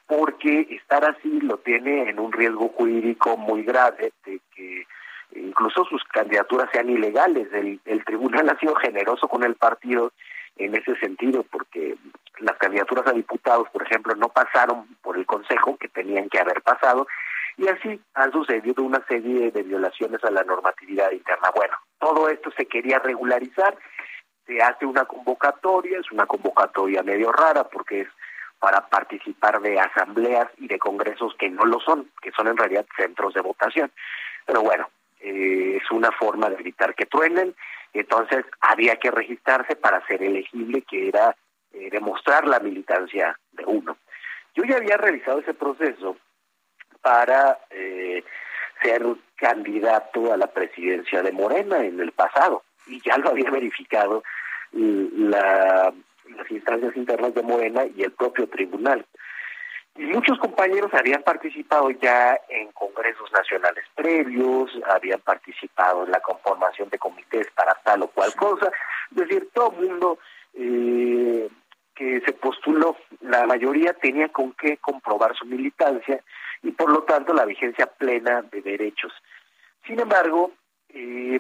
porque 0.08 0.67
estar 0.71 1.06
así 1.06 1.39
lo 1.41 1.58
tiene 1.58 2.10
en 2.10 2.19
un 2.19 2.32
riesgo 2.32 2.69
jurídico 2.69 3.38
muy 3.38 3.63
grave 3.63 4.13
de 4.25 4.41
que 4.56 4.88
incluso 5.36 5.86
sus 5.86 6.04
candidaturas 6.06 6.69
sean 6.71 6.89
ilegales. 6.89 7.47
El, 7.54 7.80
el 7.86 8.04
tribunal 8.04 8.49
ha 8.49 8.60
sido 8.60 8.75
generoso 8.75 9.27
con 9.27 9.43
el 9.43 9.56
partido 9.56 10.12
en 10.58 10.75
ese 10.75 10.95
sentido, 10.97 11.43
porque 11.43 11.95
las 12.39 12.58
candidaturas 12.58 13.08
a 13.08 13.13
diputados, 13.13 13.69
por 13.69 13.84
ejemplo, 13.84 14.15
no 14.15 14.30
pasaron 14.30 14.88
por 15.01 15.17
el 15.17 15.25
Consejo, 15.25 15.77
que 15.77 15.88
tenían 15.88 16.30
que 16.30 16.39
haber 16.39 16.62
pasado, 16.62 17.08
y 17.57 17.67
así 17.67 17.99
han 18.13 18.31
sucedido 18.31 18.83
una 18.83 19.05
serie 19.07 19.51
de 19.51 19.63
violaciones 19.63 20.23
a 20.23 20.31
la 20.31 20.43
normatividad 20.43 21.11
interna. 21.11 21.51
Bueno, 21.55 21.75
todo 21.99 22.29
esto 22.29 22.51
se 22.51 22.65
quería 22.65 22.99
regularizar, 22.99 23.77
se 24.45 24.61
hace 24.61 24.85
una 24.85 25.05
convocatoria, 25.05 25.99
es 25.99 26.11
una 26.11 26.25
convocatoria 26.25 27.03
medio 27.03 27.31
rara 27.31 27.63
porque 27.65 28.01
es 28.01 28.07
para 28.59 28.87
participar 28.89 29.59
de 29.61 29.79
asambleas 29.79 30.47
y 30.57 30.67
de 30.67 30.77
congresos 30.77 31.33
que 31.39 31.49
no 31.49 31.65
lo 31.65 31.79
son, 31.79 32.11
que 32.21 32.31
son 32.31 32.47
en 32.47 32.57
realidad 32.57 32.85
centros 32.95 33.33
de 33.33 33.41
votación. 33.41 33.91
Pero 34.45 34.61
bueno, 34.61 34.89
eh, 35.19 35.79
es 35.81 35.91
una 35.91 36.11
forma 36.11 36.49
de 36.49 36.55
evitar 36.55 36.93
que 36.93 37.07
truenen, 37.07 37.55
entonces 37.93 38.45
había 38.59 38.97
que 38.97 39.11
registrarse 39.11 39.75
para 39.75 40.05
ser 40.05 40.21
elegible, 40.23 40.83
que 40.83 41.07
era 41.07 41.35
eh, 41.73 41.89
demostrar 41.89 42.47
la 42.47 42.59
militancia 42.59 43.37
de 43.53 43.65
uno. 43.65 43.97
Yo 44.53 44.63
ya 44.63 44.77
había 44.77 44.97
realizado 44.97 45.39
ese 45.39 45.53
proceso 45.53 46.17
para 47.01 47.59
eh, 47.69 48.23
ser 48.81 49.05
candidato 49.35 50.31
a 50.31 50.37
la 50.37 50.47
presidencia 50.47 51.21
de 51.21 51.31
Morena 51.31 51.83
en 51.83 51.99
el 51.99 52.11
pasado 52.11 52.63
y 52.87 53.01
ya 53.01 53.17
lo 53.17 53.29
había 53.29 53.49
verificado 53.49 54.23
la, 54.73 55.93
las 56.37 56.51
instancias 56.51 56.95
internas 56.95 57.33
de 57.33 57.43
Morena 57.43 57.85
y 57.85 58.03
el 58.03 58.11
propio 58.11 58.47
tribunal. 58.47 59.05
Y 59.97 60.03
muchos 60.03 60.39
compañeros 60.39 60.93
habían 60.93 61.21
participado 61.21 61.89
ya 61.91 62.39
en 62.47 62.71
congresos 62.71 63.29
nacionales 63.33 63.83
previos, 63.93 64.71
habían 64.89 65.19
participado 65.19 66.05
en 66.05 66.11
la 66.11 66.21
conformación 66.21 66.89
de 66.89 66.97
comités 66.97 67.47
para 67.53 67.75
tal 67.83 68.03
o 68.03 68.07
cual 68.07 68.33
cosa, 68.35 68.71
es 69.11 69.17
decir, 69.17 69.49
todo 69.53 69.73
el 69.77 69.89
mundo 69.89 70.19
eh, 70.53 71.49
que 71.93 72.21
se 72.21 72.31
postuló, 72.33 72.95
la 73.19 73.45
mayoría 73.45 73.93
tenía 73.93 74.29
con 74.29 74.53
qué 74.53 74.77
comprobar 74.77 75.35
su 75.35 75.45
militancia 75.45 76.23
y 76.63 76.71
por 76.71 76.91
lo 76.91 77.04
tanto 77.04 77.34
la 77.34 77.45
vigencia 77.45 77.88
plena 77.88 78.41
de 78.43 78.62
derechos. 78.62 79.12
Sin 79.86 80.00
embargo, 80.00 80.52
eh, 80.89 81.39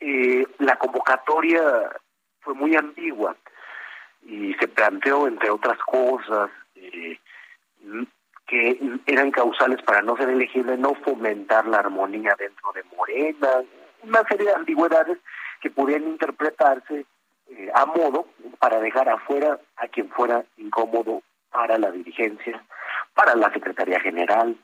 eh, 0.00 0.46
la 0.58 0.76
convocatoria 0.76 1.90
fue 2.40 2.54
muy 2.54 2.74
ambigua 2.76 3.36
y 4.22 4.54
se 4.54 4.68
planteó, 4.68 5.26
entre 5.26 5.50
otras 5.50 5.78
cosas, 5.78 6.50
eh, 6.74 7.18
que 8.46 8.98
eran 9.06 9.30
causales 9.30 9.80
para 9.82 10.02
no 10.02 10.16
ser 10.16 10.28
elegible, 10.28 10.76
no 10.76 10.94
fomentar 10.94 11.66
la 11.66 11.78
armonía 11.78 12.34
dentro 12.38 12.72
de 12.72 12.82
Morena, 12.96 13.62
una 14.02 14.22
serie 14.24 14.46
de 14.46 14.54
ambigüedades 14.54 15.18
que 15.60 15.70
podían 15.70 16.04
interpretarse 16.04 17.06
a 17.74 17.86
modo 17.86 18.26
para 18.58 18.80
dejar 18.80 19.08
afuera 19.08 19.58
a 19.76 19.86
quien 19.88 20.08
fuera 20.10 20.44
incómodo 20.56 21.22
para 21.50 21.78
la 21.78 21.90
dirigencia 21.90 22.62
para 23.14 23.34
la 23.34 23.52
Secretaría 23.52 24.00
General, 24.00 24.56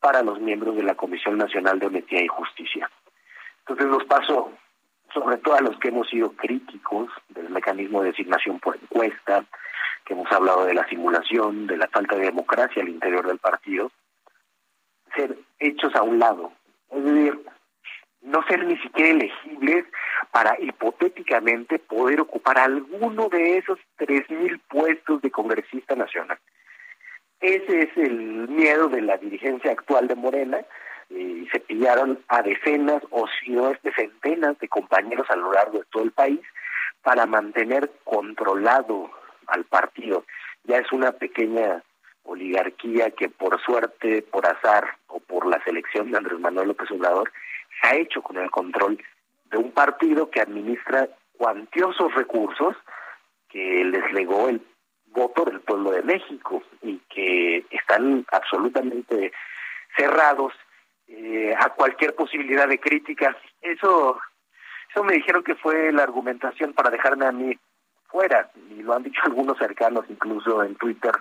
para 0.00 0.22
los 0.22 0.40
miembros 0.40 0.76
de 0.76 0.82
la 0.82 0.94
Comisión 0.94 1.38
Nacional 1.38 1.78
de 1.78 1.86
Honestidad 1.86 2.22
y 2.22 2.28
Justicia. 2.28 2.90
Entonces 3.60 3.86
nos 3.86 4.04
pasó, 4.04 4.52
sobre 5.14 5.38
todo 5.38 5.54
a 5.54 5.60
los 5.60 5.78
que 5.78 5.88
hemos 5.88 6.08
sido 6.08 6.32
críticos 6.32 7.10
del 7.28 7.50
mecanismo 7.50 8.02
de 8.02 8.10
designación 8.10 8.58
por 8.58 8.76
encuesta, 8.76 9.44
que 10.04 10.14
hemos 10.14 10.30
hablado 10.32 10.64
de 10.64 10.74
la 10.74 10.86
simulación, 10.88 11.66
de 11.66 11.76
la 11.76 11.88
falta 11.88 12.16
de 12.16 12.24
democracia 12.24 12.82
al 12.82 12.88
interior 12.88 13.26
del 13.26 13.38
partido, 13.38 13.92
ser 15.14 15.38
hechos 15.60 15.94
a 15.94 16.02
un 16.02 16.18
lado. 16.18 16.52
Es 16.90 17.04
decir, 17.04 17.40
no 18.22 18.42
ser 18.48 18.64
ni 18.64 18.76
siquiera 18.78 19.10
elegibles 19.10 19.84
para 20.30 20.56
hipotéticamente 20.60 21.78
poder 21.78 22.20
ocupar 22.20 22.58
alguno 22.58 23.28
de 23.28 23.58
esos 23.58 23.78
tres 23.96 24.28
mil 24.30 24.58
puestos 24.60 25.20
de 25.22 25.30
congresista 25.30 25.94
nacional. 25.94 26.38
Ese 27.42 27.82
es 27.82 27.96
el 27.96 28.48
miedo 28.48 28.88
de 28.88 29.02
la 29.02 29.18
dirigencia 29.18 29.72
actual 29.72 30.06
de 30.06 30.14
Morena. 30.14 30.60
y 31.10 31.46
se 31.52 31.60
pillaron 31.60 32.20
a 32.28 32.40
decenas 32.40 33.02
o 33.10 33.26
si 33.28 33.50
no 33.50 33.68
es 33.68 33.82
de 33.82 33.92
centenas 33.92 34.58
de 34.60 34.68
compañeros 34.68 35.26
a 35.28 35.36
lo 35.36 35.52
largo 35.52 35.80
de 35.80 35.84
todo 35.90 36.04
el 36.04 36.12
país 36.12 36.40
para 37.02 37.26
mantener 37.26 37.90
controlado 38.04 39.10
al 39.48 39.64
partido. 39.64 40.24
Ya 40.64 40.78
es 40.78 40.90
una 40.90 41.12
pequeña 41.12 41.82
oligarquía 42.22 43.10
que 43.10 43.28
por 43.28 43.60
suerte, 43.60 44.22
por 44.22 44.46
azar 44.46 44.96
o 45.08 45.20
por 45.20 45.46
la 45.46 45.62
selección 45.64 46.10
de 46.10 46.16
Andrés 46.16 46.40
Manuel 46.40 46.68
López 46.68 46.90
Obrador 46.90 47.30
se 47.80 47.88
ha 47.88 47.96
hecho 47.96 48.22
con 48.22 48.38
el 48.38 48.50
control 48.50 48.98
de 49.50 49.58
un 49.58 49.72
partido 49.72 50.30
que 50.30 50.40
administra 50.40 51.08
cuantiosos 51.36 52.14
recursos 52.14 52.74
que 53.50 53.84
les 53.84 54.12
legó 54.12 54.48
el 54.48 54.62
voto 55.12 55.44
del 55.44 55.60
pueblo 55.60 55.90
de 55.92 56.02
México 56.02 56.62
y 56.82 56.98
que 57.08 57.64
están 57.70 58.24
absolutamente 58.32 59.32
cerrados 59.96 60.52
eh, 61.08 61.54
a 61.58 61.70
cualquier 61.70 62.14
posibilidad 62.14 62.66
de 62.66 62.80
crítica. 62.80 63.36
Eso, 63.60 64.18
eso 64.90 65.04
me 65.04 65.14
dijeron 65.14 65.42
que 65.42 65.54
fue 65.54 65.92
la 65.92 66.02
argumentación 66.02 66.72
para 66.72 66.90
dejarme 66.90 67.26
a 67.26 67.32
mí 67.32 67.58
fuera 68.08 68.50
y 68.70 68.82
lo 68.82 68.94
han 68.94 69.02
dicho 69.02 69.20
algunos 69.24 69.58
cercanos, 69.58 70.04
incluso 70.08 70.62
en 70.62 70.74
Twitter, 70.76 71.12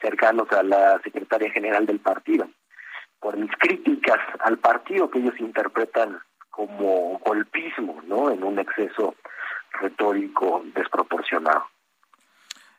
cercanos 0.00 0.50
a 0.52 0.62
la 0.62 1.00
secretaria 1.02 1.50
general 1.50 1.86
del 1.86 2.00
partido, 2.00 2.48
por 3.20 3.36
mis 3.36 3.50
críticas 3.58 4.18
al 4.40 4.58
partido 4.58 5.10
que 5.10 5.18
ellos 5.18 5.38
interpretan 5.38 6.20
como 6.50 7.18
golpismo, 7.18 8.00
¿no? 8.06 8.30
En 8.30 8.44
un 8.44 8.58
exceso 8.58 9.16
retórico 9.80 10.62
desproporcionado. 10.74 11.66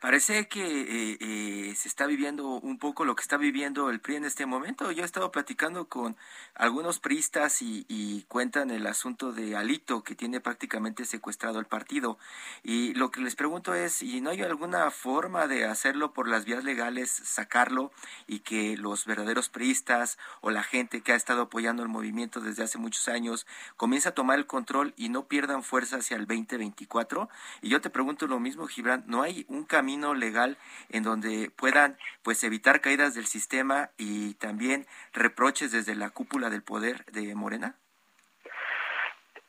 Parece 0.06 0.46
que 0.46 0.62
eh, 0.62 1.18
eh, 1.18 1.74
se 1.74 1.88
está 1.88 2.06
viviendo 2.06 2.46
un 2.46 2.78
poco 2.78 3.04
lo 3.04 3.16
que 3.16 3.22
está 3.22 3.38
viviendo 3.38 3.90
el 3.90 3.98
PRI 3.98 4.14
en 4.14 4.24
este 4.24 4.46
momento. 4.46 4.92
Yo 4.92 5.02
he 5.02 5.04
estado 5.04 5.32
platicando 5.32 5.88
con 5.88 6.16
algunos 6.54 7.00
priistas 7.00 7.60
y, 7.60 8.24
cuentan 8.28 8.70
el 8.70 8.86
asunto 8.86 9.32
de 9.32 9.56
Alito, 9.56 10.04
que 10.04 10.14
tiene 10.14 10.40
prácticamente 10.40 11.04
secuestrado 11.06 11.58
el 11.58 11.66
partido. 11.66 12.18
Y 12.62 12.94
lo 12.94 13.10
que 13.10 13.20
les 13.20 13.34
pregunto 13.34 13.74
es, 13.74 14.00
¿y 14.00 14.20
no 14.20 14.30
hay 14.30 14.42
alguna 14.42 14.92
forma 14.92 15.48
de 15.48 15.64
hacerlo 15.64 16.12
por 16.12 16.28
las 16.28 16.44
vías 16.44 16.62
legales, 16.62 17.10
sacarlo 17.10 17.90
y 18.28 18.40
que 18.40 18.76
los 18.76 19.06
verdaderos 19.06 19.48
priistas 19.48 20.18
o 20.40 20.52
la 20.52 20.62
gente 20.62 21.00
que 21.00 21.14
ha 21.14 21.16
estado 21.16 21.42
apoyando 21.42 21.82
el 21.82 21.88
movimiento 21.88 22.40
desde 22.40 22.62
hace 22.62 22.78
muchos 22.78 23.08
años 23.08 23.44
comience 23.76 24.08
a 24.08 24.14
tomar 24.14 24.38
el 24.38 24.46
control 24.46 24.94
y 24.96 25.08
no 25.08 25.26
pierdan 25.26 25.64
fuerza 25.64 25.96
hacia 25.96 26.16
el 26.16 26.28
2024? 26.28 27.28
Y 27.60 27.70
yo 27.70 27.80
te 27.80 27.90
pregunto 27.90 28.28
lo 28.28 28.38
mismo, 28.38 28.68
Gibran, 28.68 29.02
¿no 29.08 29.22
hay 29.22 29.46
un 29.48 29.64
camino 29.64 29.95
legal 30.14 30.56
en 30.90 31.02
donde 31.02 31.50
puedan 31.56 31.96
pues 32.22 32.42
evitar 32.44 32.80
caídas 32.80 33.14
del 33.14 33.26
sistema 33.26 33.90
y 33.96 34.34
también 34.34 34.86
reproches 35.12 35.72
desde 35.72 35.94
la 35.94 36.10
cúpula 36.10 36.50
del 36.50 36.62
poder 36.62 37.04
de 37.06 37.34
Morena? 37.34 37.74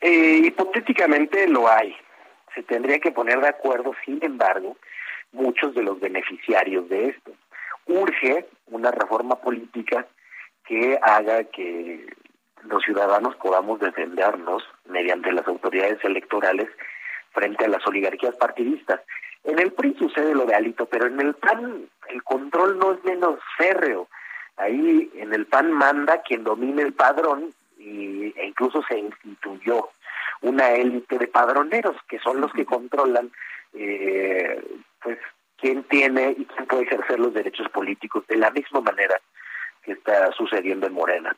Eh, 0.01 0.41
hipotéticamente 0.45 1.47
lo 1.47 1.69
hay. 1.69 1.95
Se 2.55 2.63
tendría 2.63 2.99
que 2.99 3.11
poner 3.11 3.39
de 3.39 3.49
acuerdo, 3.49 3.93
sin 4.05 4.23
embargo, 4.23 4.77
muchos 5.31 5.75
de 5.75 5.83
los 5.83 5.99
beneficiarios 5.99 6.87
de 6.89 7.09
esto. 7.09 7.31
Urge 7.85 8.47
una 8.67 8.91
reforma 8.91 9.39
política 9.41 10.07
que 10.65 10.99
haga 11.01 11.45
que 11.45 12.05
los 12.63 12.83
ciudadanos 12.83 13.35
podamos 13.37 13.79
defendernos 13.79 14.63
mediante 14.85 15.31
las 15.31 15.47
autoridades 15.47 16.03
electorales 16.03 16.67
frente 17.31 17.65
a 17.65 17.69
las 17.69 17.85
oligarquías 17.87 18.35
partidistas. 18.35 19.01
En 19.47 19.59
el 19.59 19.71
PRI 19.71 19.95
sucede 19.97 20.35
lo 20.35 20.45
de 20.45 20.55
Alito, 20.55 20.87
pero 20.87 21.07
en 21.07 21.21
el 21.21 21.33
PAN 21.33 21.87
el 22.09 22.23
control 22.23 22.77
no 22.77 22.91
es 22.91 23.03
menos 23.05 23.39
férreo. 23.57 24.09
Ahí 24.57 25.09
en 25.15 25.33
el 25.33 25.45
PAN 25.45 25.71
manda 25.71 26.21
quien 26.21 26.43
domine 26.43 26.81
el 26.81 26.91
padrón 26.91 27.53
y, 27.77 28.33
e 28.35 28.45
incluso 28.45 28.83
se 28.83 28.99
instituyó 28.99 29.89
una 30.41 30.71
élite 30.71 31.17
de 31.17 31.27
padroneros 31.27 31.95
que 32.09 32.19
son 32.19 32.41
los 32.41 32.51
que 32.51 32.65
controlan 32.65 33.31
eh, 33.73 34.61
pues 35.01 35.17
quién 35.55 35.83
tiene 35.83 36.35
y 36.37 36.43
quién 36.43 36.67
puede 36.67 36.83
ejercer 36.83 37.17
los 37.17 37.33
derechos 37.33 37.69
políticos 37.69 38.27
de 38.27 38.35
la 38.35 38.51
misma 38.51 38.81
manera 38.81 39.15
que 39.81 39.93
está 39.93 40.29
sucediendo 40.33 40.87
en 40.87 40.93
Morena. 40.93 41.37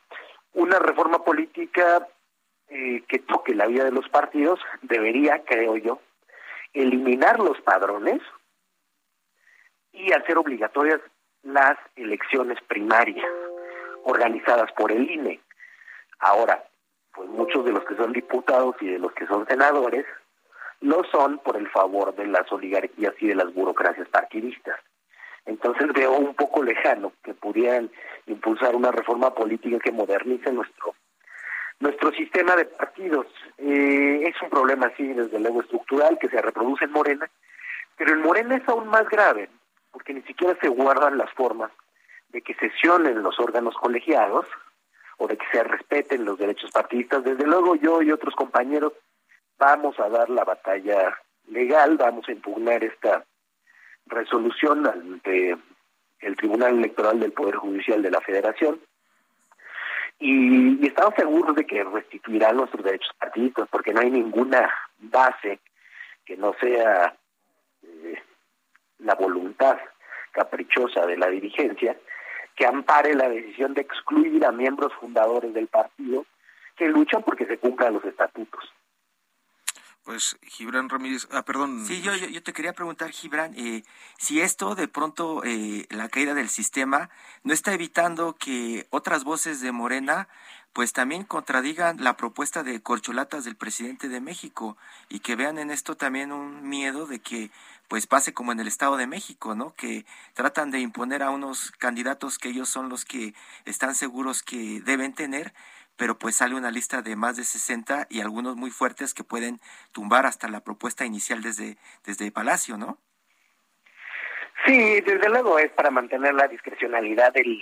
Una 0.54 0.80
reforma 0.80 1.24
política 1.24 2.08
eh, 2.70 3.04
que 3.08 3.20
toque 3.20 3.54
la 3.54 3.68
vida 3.68 3.84
de 3.84 3.92
los 3.92 4.10
partidos 4.10 4.60
debería, 4.82 5.44
creo 5.46 5.78
yo, 5.78 6.00
eliminar 6.74 7.40
los 7.40 7.60
padrones 7.62 8.22
y 9.92 10.12
hacer 10.14 10.38
obligatorias 10.38 11.00
las 11.44 11.78
elecciones 11.96 12.58
primarias 12.68 13.26
organizadas 14.04 14.72
por 14.74 14.92
el 14.92 15.10
INE. 15.10 15.40
Ahora, 16.20 16.64
pues 17.14 17.30
muchos 17.30 17.66
de 17.66 17.72
los 17.72 17.84
que 17.86 17.96
son 17.96 18.14
diputados 18.14 18.76
y 18.82 18.88
de 18.88 19.00
los 19.00 19.12
que 19.14 19.26
son 19.28 19.48
senadores 19.48 20.06
no 20.82 21.04
son 21.12 21.40
por 21.40 21.58
el 21.58 21.70
favor 21.70 22.16
de 22.16 22.28
las 22.28 22.50
oligarquías 22.52 23.14
y 23.20 23.28
de 23.28 23.36
las 23.36 23.54
burocracias 23.54 24.08
partidistas. 24.10 24.80
Entonces 25.46 25.92
veo 25.94 26.14
un 26.14 26.36
poco 26.36 26.64
lejano 26.64 27.12
que 27.24 27.34
pudieran 27.34 27.90
impulsar 28.28 28.76
una 28.76 28.92
reforma 28.92 29.34
política 29.34 29.80
que 29.80 29.92
modernice 29.92 30.52
nuestro 30.52 30.94
nuestro 31.80 32.12
sistema 32.12 32.56
de 32.56 32.66
partidos. 32.66 33.28
Eh, 33.58 34.24
es 34.26 34.42
un 34.42 34.50
problema, 34.50 34.92
sí, 34.98 35.08
desde 35.14 35.40
luego 35.40 35.62
estructural, 35.62 36.18
que 36.20 36.30
se 36.30 36.42
reproduce 36.42 36.86
en 36.86 36.92
Morena, 36.92 37.30
pero 37.98 38.14
en 38.14 38.22
Morena 38.22 38.56
es 38.56 38.68
aún 38.68 38.88
más 38.88 39.08
grave, 39.10 39.50
porque 39.92 40.14
ni 40.14 40.22
siquiera 40.24 40.58
se 40.62 40.68
guardan 40.68 41.18
las 41.18 41.32
formas 41.34 41.72
de 42.30 42.42
que 42.42 42.54
sesionen 42.56 43.24
los 43.24 43.40
órganos 43.40 43.76
colegiados 43.76 44.46
o 45.18 45.28
de 45.28 45.38
que 45.38 45.46
se 45.52 45.64
respeten 45.64 46.26
los 46.26 46.38
derechos 46.38 46.72
partidistas. 46.72 47.24
Desde 47.24 47.46
luego 47.46 47.76
yo 47.76 48.02
y 48.02 48.12
otros 48.12 48.36
compañeros 48.36 48.94
vamos 49.58 50.00
a 50.00 50.10
dar 50.10 50.30
la 50.30 50.44
batalla 50.44 51.18
legal, 51.48 51.98
vamos 51.98 52.28
a 52.30 52.32
impugnar 52.32 52.84
esta 52.84 53.26
resolución 54.06 54.88
ante 54.88 55.58
el 56.20 56.36
Tribunal 56.36 56.78
Electoral 56.78 57.20
del 57.20 57.32
Poder 57.32 57.56
Judicial 57.56 58.02
de 58.02 58.12
la 58.12 58.22
Federación 58.22 58.80
y, 60.20 60.86
estamos 60.86 61.14
seguros 61.16 61.56
de 61.56 61.66
que 61.66 61.84
restituirán 61.84 62.58
nuestros 62.58 62.84
derechos 62.84 63.12
partidistas 63.18 63.68
porque 63.70 63.94
no 63.94 64.02
hay 64.02 64.12
ninguna 64.12 64.72
base 65.00 65.60
que 66.26 66.36
no 66.38 66.54
sea 66.60 67.16
eh, 67.84 68.22
la 69.00 69.16
voluntad 69.16 69.78
caprichosa 70.32 71.06
de 71.06 71.18
la 71.18 71.28
dirigencia 71.30 71.98
que 72.56 72.66
ampare 72.66 73.16
la 73.16 73.30
decisión 73.30 73.74
de 73.74 73.82
excluir 73.82 74.46
a 74.46 74.52
miembros 74.52 74.94
fundadores 75.00 75.54
del 75.54 75.68
partido 75.68 76.26
que 76.76 76.90
luchan 76.90 77.24
porque 77.24 77.46
se 77.46 77.58
cumplan 77.58 77.94
los 77.94 78.04
estatutos. 78.04 78.74
Pues 80.10 80.40
Gibran 80.42 80.90
Ramírez, 80.90 81.28
ah, 81.30 81.46
perdón. 81.46 81.86
Sí, 81.86 82.02
yo, 82.02 82.16
yo, 82.16 82.42
te 82.42 82.52
quería 82.52 82.74
preguntar, 82.74 83.12
Gibran, 83.12 83.54
eh, 83.56 83.84
si 84.18 84.42
esto 84.42 84.74
de 84.74 84.88
pronto, 84.88 85.44
eh, 85.44 85.86
la 85.92 86.10
caída 86.10 86.34
del 86.34 86.50
sistema, 86.50 87.12
no 87.44 87.54
está 87.54 87.76
evitando 87.76 88.36
que 88.36 88.88
otras 88.90 89.24
voces 89.24 89.62
de 89.62 89.72
Morena 89.72 90.28
pues 90.74 90.94
también 90.94 91.24
contradigan 91.24 92.04
la 92.04 92.18
propuesta 92.18 92.64
de 92.64 92.82
corcholatas 92.82 93.44
del 93.44 93.56
presidente 93.56 94.08
de 94.10 94.20
México 94.20 94.78
y 95.10 95.20
que 95.20 95.36
vean 95.36 95.60
en 95.60 95.70
esto 95.70 95.96
también 95.96 96.32
un 96.32 96.68
miedo 96.68 97.06
de 97.06 97.20
que 97.20 97.52
pues 97.88 98.08
pase 98.08 98.34
como 98.34 98.52
en 98.52 98.60
el 98.60 98.68
Estado 98.68 98.98
de 98.98 99.08
México, 99.08 99.56
¿no? 99.56 99.74
Que 99.76 100.06
tratan 100.34 100.70
de 100.72 100.80
imponer 100.80 101.24
a 101.24 101.32
unos 101.32 101.72
candidatos 101.72 102.38
que 102.38 102.50
ellos 102.50 102.70
son 102.70 102.88
los 102.88 103.04
que 103.04 103.34
están 103.66 103.94
seguros 103.94 104.44
que 104.44 104.82
deben 104.82 105.14
tener, 105.14 105.54
pero 106.00 106.18
pues 106.18 106.38
sale 106.38 106.56
una 106.56 106.72
lista 106.72 107.02
de 107.02 107.18
más 107.18 107.36
de 107.36 107.44
60 107.44 108.08
y 108.10 108.22
algunos 108.22 108.56
muy 108.56 108.72
fuertes 108.72 109.14
que 109.14 109.26
pueden 109.26 109.60
tumbar 109.92 110.26
hasta 110.26 110.48
la 110.48 110.62
propuesta 110.62 111.06
inicial 111.06 111.44
desde, 111.44 111.76
desde 112.06 112.32
Palacio, 112.32 112.78
¿no? 112.78 112.98
Sí, 114.66 115.02
desde 115.02 115.30
luego 115.30 115.60
es 115.60 115.70
para 115.72 115.92
mantener 115.92 116.34
la 116.34 116.48
discrecionalidad 116.48 117.34
del 117.34 117.62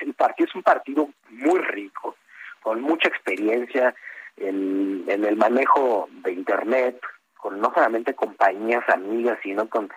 el 0.00 0.14
partido. 0.14 0.48
Es 0.48 0.54
un 0.54 0.62
partido 0.62 1.08
muy 1.30 1.58
rico, 1.60 2.16
con 2.60 2.80
mucha 2.80 3.08
experiencia 3.08 3.94
en, 4.36 5.04
en 5.08 5.24
el 5.24 5.36
manejo 5.36 6.08
de 6.10 6.32
Internet, 6.32 7.00
con 7.36 7.60
no 7.60 7.72
solamente 7.74 8.14
compañías 8.14 8.88
amigas, 8.88 9.38
sino 9.42 9.68
con 9.68 9.90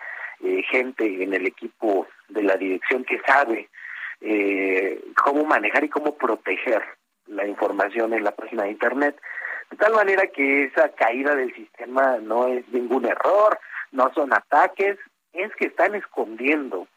eh, 0.43 0.63
gente 0.63 1.23
en 1.23 1.33
el 1.33 1.45
equipo 1.45 2.07
de 2.27 2.41
la 2.41 2.57
dirección 2.57 3.03
que 3.03 3.19
sabe 3.21 3.69
eh, 4.21 4.99
cómo 5.23 5.45
manejar 5.45 5.83
y 5.83 5.89
cómo 5.89 6.17
proteger 6.17 6.96
la 7.27 7.45
información 7.47 8.13
en 8.13 8.23
la 8.23 8.31
página 8.31 8.63
de 8.63 8.71
Internet, 8.71 9.19
de 9.69 9.77
tal 9.77 9.93
manera 9.93 10.27
que 10.27 10.65
esa 10.65 10.89
caída 10.89 11.35
del 11.35 11.53
sistema 11.53 12.17
no 12.21 12.47
es 12.47 12.67
ningún 12.69 13.05
error, 13.05 13.59
no 13.91 14.11
son 14.13 14.33
ataques, 14.33 14.97
es 15.33 15.53
que 15.55 15.67
están 15.67 15.95
escondiendo 15.95 16.87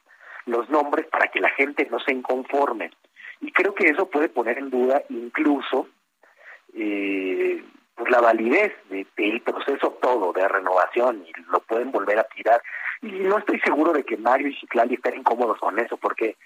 los 0.46 0.68
nombres 0.70 1.06
para 1.06 1.28
que 1.28 1.40
la 1.40 1.50
gente 1.50 1.86
no 1.90 1.98
se 2.00 2.12
inconforme. 2.12 2.90
Y 3.40 3.52
creo 3.52 3.74
que 3.74 3.88
eso 3.88 4.08
puede 4.08 4.28
poner 4.28 4.58
en 4.58 4.70
duda 4.70 5.02
incluso 5.08 5.88
eh, 6.74 7.64
pues 7.94 8.10
la 8.10 8.20
validez 8.20 8.72
del 8.88 9.40
proceso 9.42 9.98
todo 10.00 10.32
de 10.32 10.46
renovación 10.46 11.24
y 11.26 11.32
lo 11.50 11.60
pueden 11.60 11.90
volver 11.90 12.18
a 12.18 12.24
tirar. 12.24 12.62
Y 13.02 13.10
no 13.10 13.38
estoy 13.38 13.60
seguro 13.60 13.92
de 13.92 14.04
que 14.04 14.16
Mario 14.16 14.48
y 14.48 14.56
Ciclali 14.56 14.94
estén 14.94 15.18
incómodos 15.18 15.58
con 15.58 15.78
eso, 15.78 15.96
porque 15.96 16.36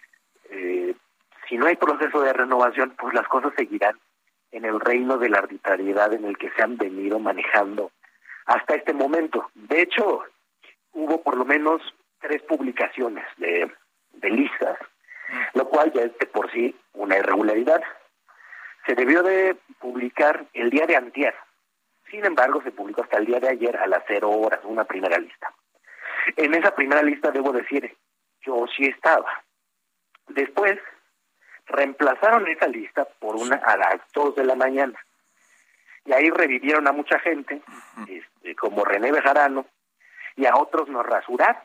eh, 0.50 0.94
si 1.54 1.58
no 1.58 1.66
hay 1.66 1.76
proceso 1.76 2.20
de 2.20 2.32
renovación, 2.32 2.96
pues 2.98 3.14
las 3.14 3.28
cosas 3.28 3.52
seguirán 3.56 3.96
en 4.50 4.64
el 4.64 4.80
reino 4.80 5.18
de 5.18 5.28
la 5.28 5.38
arbitrariedad 5.38 6.12
en 6.12 6.24
el 6.24 6.36
que 6.36 6.50
se 6.50 6.60
han 6.60 6.76
venido 6.76 7.20
manejando 7.20 7.92
hasta 8.46 8.74
este 8.74 8.92
momento. 8.92 9.52
De 9.54 9.82
hecho, 9.82 10.24
hubo 10.94 11.22
por 11.22 11.36
lo 11.36 11.44
menos 11.44 11.80
tres 12.18 12.42
publicaciones 12.42 13.24
de, 13.36 13.72
de 14.14 14.30
listas, 14.30 14.76
lo 15.52 15.68
cual 15.68 15.92
ya 15.92 16.02
es 16.02 16.18
de 16.18 16.26
por 16.26 16.50
sí 16.50 16.74
una 16.92 17.18
irregularidad. 17.18 17.84
Se 18.84 18.96
debió 18.96 19.22
de 19.22 19.56
publicar 19.78 20.46
el 20.54 20.70
día 20.70 20.86
de 20.86 20.96
antier. 20.96 21.36
Sin 22.10 22.24
embargo, 22.24 22.62
se 22.64 22.72
publicó 22.72 23.02
hasta 23.02 23.18
el 23.18 23.26
día 23.26 23.38
de 23.38 23.50
ayer 23.50 23.76
a 23.76 23.86
las 23.86 24.02
cero 24.08 24.28
horas 24.28 24.58
una 24.64 24.86
primera 24.86 25.18
lista. 25.18 25.54
En 26.34 26.52
esa 26.52 26.74
primera 26.74 27.04
lista, 27.04 27.30
debo 27.30 27.52
decir, 27.52 27.96
yo 28.40 28.66
sí 28.76 28.86
estaba. 28.86 29.44
Después, 30.26 30.80
reemplazaron 31.66 32.46
esa 32.48 32.66
lista 32.66 33.06
por 33.18 33.36
una 33.36 33.56
a 33.56 33.76
las 33.76 34.00
dos 34.12 34.34
de 34.36 34.44
la 34.44 34.54
mañana. 34.54 34.98
Y 36.04 36.12
ahí 36.12 36.28
revivieron 36.30 36.86
a 36.86 36.92
mucha 36.92 37.18
gente, 37.18 37.62
este, 38.08 38.54
como 38.56 38.84
René 38.84 39.10
Bejarano, 39.10 39.66
y 40.36 40.46
a 40.46 40.56
otros 40.56 40.88
nos 40.88 41.06
rasuraron. 41.06 41.62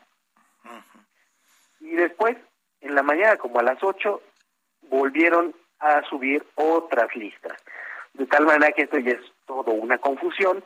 Y 1.80 1.90
después, 1.92 2.36
en 2.80 2.94
la 2.94 3.02
mañana, 3.02 3.36
como 3.36 3.58
a 3.58 3.62
las 3.62 3.82
8, 3.82 4.22
volvieron 4.82 5.54
a 5.78 6.02
subir 6.08 6.44
otras 6.54 7.14
listas. 7.16 7.52
De 8.14 8.26
tal 8.26 8.46
manera 8.46 8.72
que 8.72 8.82
esto 8.82 8.98
ya 8.98 9.12
es 9.12 9.32
todo 9.46 9.72
una 9.72 9.98
confusión. 9.98 10.64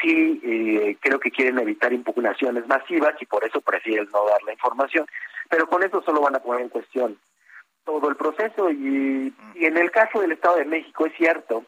Sí, 0.00 0.40
eh, 0.42 0.96
creo 1.00 1.18
que 1.20 1.30
quieren 1.30 1.58
evitar 1.58 1.92
impugnaciones 1.92 2.66
masivas 2.66 3.14
y 3.20 3.26
por 3.26 3.44
eso 3.44 3.60
prefieren 3.60 4.08
no 4.12 4.24
dar 4.26 4.42
la 4.44 4.52
información, 4.52 5.06
pero 5.48 5.66
con 5.66 5.82
eso 5.82 6.00
solo 6.02 6.22
van 6.22 6.36
a 6.36 6.40
poner 6.40 6.62
en 6.62 6.68
cuestión 6.68 7.18
todo 7.84 8.08
el 8.08 8.16
proceso 8.16 8.70
y, 8.70 9.32
y 9.54 9.64
en 9.64 9.76
el 9.76 9.90
caso 9.90 10.20
del 10.20 10.32
Estado 10.32 10.56
de 10.56 10.64
México 10.64 11.06
es 11.06 11.14
cierto, 11.16 11.64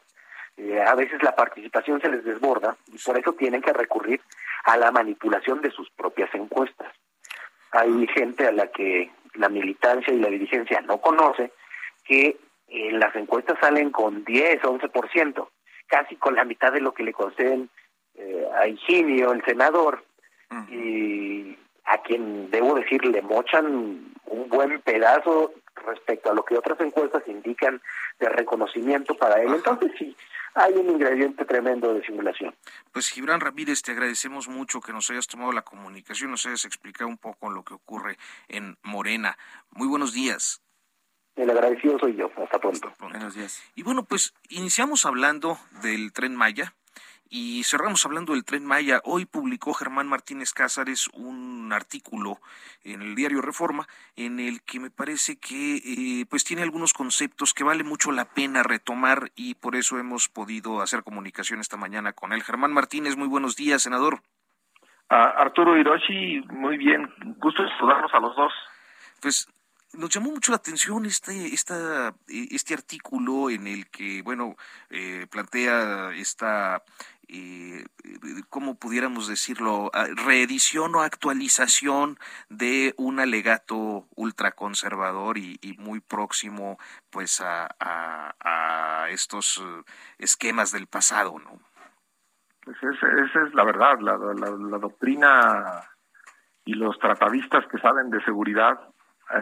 eh, 0.57 0.83
a 0.83 0.95
veces 0.95 1.23
la 1.23 1.35
participación 1.35 2.01
se 2.01 2.11
les 2.11 2.25
desborda 2.25 2.77
y 2.89 2.99
por 2.99 3.19
eso 3.19 3.33
tienen 3.33 3.63
que 3.63 3.73
recurrir 3.73 4.21
a 4.65 4.77
la 4.77 4.91
manipulación 4.91 5.63
de 5.63 5.71
sus 5.71 5.91
propias 5.91 6.33
encuestas. 6.35 6.93
Hay 7.73 8.07
gente 8.09 8.47
a 8.47 8.53
la 8.53 8.67
que 8.67 9.11
la 9.35 9.49
militancia 9.49 10.13
y 10.13 10.21
la 10.21 10.29
dirigencia 10.29 10.81
no 10.83 10.99
conoce 10.99 11.53
que 12.05 12.37
en 12.69 13.01
las 13.01 13.15
encuestas 13.17 13.59
salen 13.61 13.91
con 13.91 14.25
10, 14.25 14.63
11%, 14.63 15.49
casi 15.87 16.17
con 16.17 16.35
la 16.35 16.45
mitad 16.45 16.73
de 16.73 16.81
lo 16.81 16.93
que 16.93 17.03
le 17.03 17.13
conceden 17.13 17.71
eh, 18.15 18.47
a 18.55 18.67
Higinio, 18.67 19.33
el 19.33 19.43
senador, 19.45 20.05
y 20.71 21.57
a 21.87 22.03
quien 22.03 22.51
debo 22.51 22.75
decir 22.75 23.03
le 23.07 23.23
mochan 23.23 24.13
un 24.27 24.49
buen 24.51 24.83
pedazo 24.83 25.55
respecto 25.77 26.31
a 26.31 26.35
lo 26.35 26.45
que 26.45 26.57
otras 26.57 26.81
encuestas 26.81 27.23
indican 27.27 27.81
de 28.19 28.29
reconocimiento 28.29 29.17
para 29.17 29.43
él. 29.43 29.55
Entonces 29.55 29.93
sí, 29.99 30.17
hay 30.55 30.75
un 30.75 30.91
ingrediente 30.91 31.45
tremendo 31.45 31.95
de 31.95 32.05
simulación. 32.05 32.55
Pues 32.93 33.09
Gibran 33.09 33.41
Ramírez, 33.41 33.83
te 33.83 33.93
agradecemos 33.93 34.49
mucho 34.49 34.81
que 34.81 34.93
nos 34.93 35.11
hayas 35.11 35.27
tomado 35.27 35.53
la 35.53 35.63
comunicación, 35.63 36.31
nos 36.31 36.47
hayas 36.47 36.65
explicado 36.65 37.09
un 37.09 37.19
poco 37.19 37.51
lo 37.51 37.65
que 37.65 37.75
ocurre 37.75 38.19
en 38.49 38.77
Morena. 38.83 39.39
Muy 39.71 39.89
buenos 39.89 40.13
días. 40.13 40.63
El 41.35 41.49
agradecido 41.49 41.99
soy 41.99 42.15
yo. 42.17 42.31
Hasta 42.37 42.59
pronto. 42.59 42.93
Buenos 42.99 43.35
días. 43.35 43.63
Y 43.75 43.83
bueno, 43.83 44.05
pues 44.05 44.35
iniciamos 44.51 45.07
hablando 45.07 45.59
del 45.83 46.13
tren 46.13 46.37
Maya 46.37 46.75
y 47.35 47.65
cerramos 47.65 48.05
hablando 48.05 48.35
del 48.35 48.45
tren 48.45 48.67
Maya. 48.67 49.01
Hoy 49.05 49.25
publicó 49.25 49.73
Germán 49.73 50.07
Martínez 50.07 50.53
Cázares 50.53 51.09
un 51.15 51.73
artículo 51.73 52.37
en 52.85 53.01
el 53.01 53.15
diario 53.15 53.41
Reforma 53.41 53.89
en 54.17 54.39
el 54.39 54.63
que 54.63 54.79
me 54.79 54.91
parece 54.91 55.39
que 55.41 55.77
eh, 55.77 56.27
pues 56.29 56.45
tiene 56.45 56.61
algunos 56.61 56.93
conceptos 56.93 57.55
que 57.55 57.65
vale 57.65 57.85
mucho 57.85 58.13
la 58.13 58.27
pena 58.27 58.63
retomar 58.63 59.31
y 59.35 59.55
por 59.55 59.77
eso 59.77 59.99
hemos 59.99 60.29
podido 60.29 60.83
hacer 60.83 61.05
comunicación 61.05 61.61
esta 61.61 61.79
mañana 61.79 62.13
con 62.13 62.35
él. 62.35 62.43
Germán 62.43 62.75
Martínez, 62.75 63.17
muy 63.17 63.29
buenos 63.29 63.57
días, 63.57 63.83
senador. 63.83 64.21
Arturo 65.09 65.79
Hiroshi, 65.79 66.43
muy 66.51 66.77
bien, 66.77 67.11
gusto 67.39 67.63
saludarnos 67.79 68.13
a 68.13 68.21
los 68.21 68.37
dos. 68.37 68.53
Pues 69.23 69.49
nos 69.95 70.11
llamó 70.11 70.31
mucho 70.31 70.53
la 70.53 70.57
atención 70.57 71.07
este, 71.07 71.55
esta, 71.55 72.15
este 72.29 72.75
artículo 72.75 73.51
en 73.51 73.67
el 73.67 73.89
que, 73.89 74.23
bueno, 74.23 74.57
eh, 74.91 75.27
plantea 75.31 76.15
esta, 76.15 76.83
eh, 77.29 77.85
¿cómo 78.49 78.77
pudiéramos 78.77 79.29
decirlo?, 79.29 79.91
reedición 80.25 80.95
o 80.95 81.03
actualización 81.03 82.19
de 82.49 82.95
un 82.97 83.21
alegato 83.21 84.07
ultraconservador 84.17 85.39
y, 85.39 85.59
y 85.61 85.77
muy 85.79 86.01
próximo, 86.01 86.79
pues, 87.11 87.41
a, 87.41 87.69
a, 87.81 89.09
estos 89.11 89.63
eh, 89.63 89.83
esquemas 90.19 90.73
del 90.73 90.87
pasado, 90.87 91.39
¿no? 91.39 91.61
Pues 92.65 92.77
esa, 92.79 93.45
es 93.45 93.55
la 93.55 93.65
verdad, 93.65 93.99
la, 94.01 94.17
la, 94.17 94.51
la 94.51 94.79
doctrina 94.79 95.83
y 96.65 96.75
los 96.75 96.99
tratadistas 96.99 97.67
que 97.67 97.79
saben 97.79 98.09
de 98.09 98.25
seguridad 98.25 98.79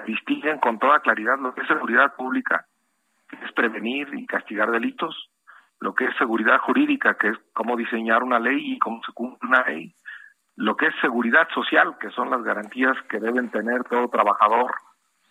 distinguen 0.06 0.58
con 0.58 0.78
toda 0.78 1.00
claridad 1.00 1.38
lo 1.38 1.54
que 1.54 1.62
es 1.62 1.68
seguridad 1.68 2.14
pública, 2.16 2.66
que 3.28 3.36
es 3.44 3.52
prevenir 3.52 4.08
y 4.12 4.26
castigar 4.26 4.70
delitos, 4.70 5.30
lo 5.80 5.94
que 5.94 6.04
es 6.04 6.16
seguridad 6.16 6.58
jurídica, 6.58 7.14
que 7.14 7.28
es 7.28 7.38
cómo 7.52 7.76
diseñar 7.76 8.22
una 8.22 8.38
ley 8.38 8.74
y 8.74 8.78
cómo 8.78 9.02
se 9.04 9.12
cumple 9.12 9.48
una 9.48 9.64
ley, 9.64 9.94
lo 10.56 10.76
que 10.76 10.86
es 10.88 10.94
seguridad 11.00 11.48
social, 11.54 11.96
que 11.98 12.10
son 12.10 12.30
las 12.30 12.42
garantías 12.42 12.96
que 13.08 13.18
deben 13.18 13.50
tener 13.50 13.84
todo 13.84 14.08
trabajador 14.08 14.74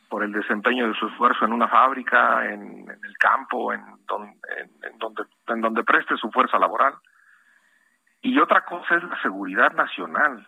por 0.10 0.24
el 0.24 0.32
desempeño 0.32 0.88
de 0.88 0.96
su 0.96 1.08
esfuerzo 1.08 1.46
en 1.46 1.54
una 1.54 1.68
fábrica, 1.68 2.52
en, 2.52 2.90
el 2.90 3.18
campo, 3.20 3.72
en 3.72 3.82
donde, 4.08 4.34
en, 4.82 4.98
donde, 4.98 5.24
en 5.48 5.62
donde 5.62 5.84
preste 5.84 6.18
su 6.18 6.32
fuerza 6.32 6.58
laboral. 6.58 6.96
Y 8.22 8.40
otra 8.40 8.66
cosa 8.66 8.96
es 8.96 9.04
la 9.04 9.22
seguridad 9.22 9.72
nacional, 9.74 10.48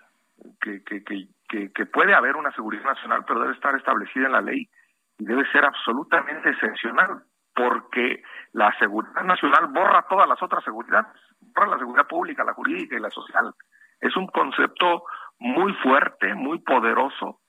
que, 0.59 0.83
que, 0.83 1.27
que, 1.51 1.85
puede 1.85 2.13
haber 2.13 2.35
una 2.35 2.51
seguridad 2.51 2.85
nacional, 2.85 3.23
pero 3.27 3.41
debe 3.41 3.53
estar 3.53 3.75
establecida 3.75 4.27
en 4.27 4.31
la 4.31 4.41
ley 4.41 4.69
y 5.17 5.25
debe 5.25 5.45
ser 5.51 5.65
absolutamente 5.65 6.49
excepcional, 6.49 7.23
porque 7.53 8.23
la 8.53 8.73
seguridad 8.79 9.23
nacional 9.23 9.67
borra 9.67 10.05
todas 10.09 10.27
las 10.27 10.41
otras 10.41 10.63
seguridades, 10.63 11.07
borra 11.41 11.71
la 11.71 11.79
seguridad 11.79 12.07
pública, 12.07 12.43
la 12.43 12.53
jurídica 12.53 12.95
y 12.95 13.01
la 13.01 13.09
social. 13.09 13.53
Es 13.99 14.15
un 14.15 14.27
concepto 14.27 15.03
muy 15.39 15.73
fuerte, 15.75 16.33
muy 16.33 16.59
poderoso, 16.59 17.41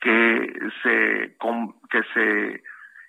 que 0.00 0.52
se, 0.82 1.36
que 1.90 2.02
se 2.14 2.62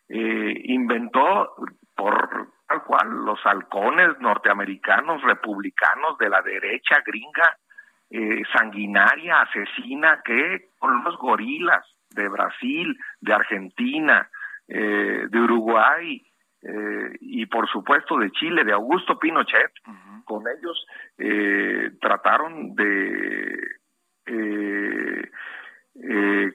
eh, 0.09 0.61
inventó 0.65 1.53
por 1.95 2.49
tal 2.67 2.83
cual 2.83 3.25
los 3.25 3.39
halcones 3.45 4.19
norteamericanos, 4.19 5.21
republicanos 5.21 6.17
de 6.17 6.29
la 6.29 6.41
derecha 6.41 7.01
gringa, 7.05 7.57
eh, 8.11 8.41
sanguinaria, 8.57 9.41
asesina, 9.41 10.21
que 10.25 10.69
con 10.79 11.03
los 11.03 11.15
gorilas 11.17 11.85
de 12.09 12.27
Brasil, 12.27 12.97
de 13.21 13.33
Argentina, 13.33 14.27
eh, 14.67 15.27
de 15.29 15.39
Uruguay 15.39 16.19
eh, 16.63 17.17
y 17.21 17.45
por 17.45 17.69
supuesto 17.69 18.17
de 18.17 18.31
Chile, 18.31 18.63
de 18.63 18.73
Augusto 18.73 19.19
Pinochet, 19.19 19.71
con 20.25 20.43
ellos 20.47 20.85
trataron 22.01 22.75
de 22.75 23.57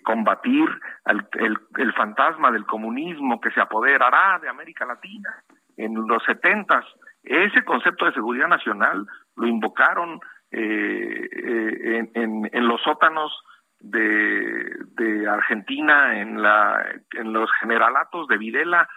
combatir 0.03 0.69
el, 1.07 1.59
el, 1.79 1.93
fantasma 1.93 2.51
del 2.51 2.67
comunismo 2.67 3.41
que 3.41 3.51
se 3.51 3.61
apoderará 3.61 4.39
de 4.41 4.49
América 4.49 4.87
Latina 4.87 5.45
en 5.77 5.95
los 5.95 6.23
setentas. 6.25 6.85
Ese 7.23 7.65
concepto 7.65 8.07
de 8.07 8.13
seguridad 8.13 8.49
nacional 8.49 9.07
lo 9.37 9.47
invocaron 9.47 10.21
eh, 10.57 11.29
eh, 11.33 12.11
en, 12.15 12.49
en, 12.53 12.69
los 12.69 12.81
sótanos 12.83 13.33
de, 13.81 14.71
de 14.97 15.29
Argentina, 15.29 16.21
en, 16.21 16.41
la, 16.41 16.85
en 17.13 17.33
los 17.33 17.51
generalatos 17.61 18.29
de 18.29 18.39
Videla, 18.39 18.89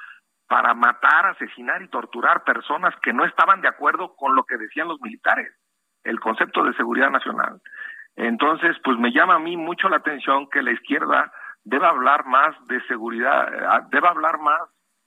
para 0.48 0.76
matar, 0.76 1.26
asesinar 1.26 1.82
y 1.82 1.90
torturar 1.90 2.44
personas 2.44 2.94
que 3.02 3.12
no 3.12 3.26
estaban 3.26 3.62
de 3.62 3.68
acuerdo 3.68 4.16
con 4.16 4.36
lo 4.36 4.44
que 4.44 4.58
decían 4.58 4.88
los 4.88 5.02
militares, 5.02 5.52
el 6.04 6.20
concepto 6.20 6.64
de 6.64 6.74
seguridad 6.76 7.10
nacional. 7.10 7.60
Entonces, 8.16 8.78
pues 8.84 8.98
me 9.00 9.12
llama 9.12 9.36
a 9.36 9.40
mí 9.40 9.58
mucho 9.58 9.90
la 9.90 9.98
atención 9.98 10.48
que 10.50 10.62
la 10.62 10.72
izquierda 10.72 11.32
deba 11.64 11.90
hablar 11.90 12.26
más 12.28 12.56
de 12.68 12.82
seguridad, 12.88 13.52
eh, 13.52 13.88
deba 13.90 14.10
hablar 14.10 14.40
más 14.40 14.62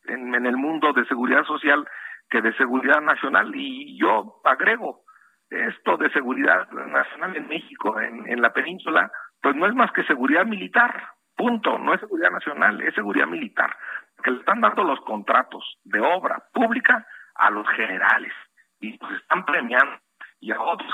en, 0.04 0.34
en 0.34 0.46
el 0.46 0.56
mundo 0.56 0.92
de 0.92 1.06
seguridad 1.06 1.44
social 1.44 1.86
que 2.28 2.42
de 2.42 2.52
seguridad 2.56 3.00
nacional. 3.00 3.52
Y 3.54 3.96
yo 3.98 4.40
agrego, 4.44 5.04
esto 5.50 5.96
de 5.96 6.10
seguridad 6.10 6.70
nacional 6.70 7.36
en 7.36 7.48
México, 7.48 7.98
en, 8.00 8.40
la 8.40 8.52
península, 8.52 9.10
pues 9.42 9.56
no 9.56 9.66
es 9.66 9.74
más 9.74 9.90
que 9.92 10.04
seguridad 10.04 10.46
militar, 10.46 11.08
punto, 11.36 11.78
no 11.78 11.92
es 11.92 12.00
seguridad 12.00 12.30
nacional, 12.30 12.80
es 12.82 12.94
seguridad 12.94 13.26
militar, 13.26 13.76
que 14.22 14.30
le 14.30 14.38
están 14.38 14.60
dando 14.60 14.84
los 14.84 15.00
contratos 15.00 15.78
de 15.84 16.00
obra 16.00 16.42
pública 16.52 17.06
a 17.34 17.50
los 17.50 17.68
generales 17.70 18.32
y 18.80 18.96
los 18.98 19.12
están 19.12 19.44
premiando 19.44 19.98
y 20.40 20.52
a 20.52 20.60
otros 20.60 20.90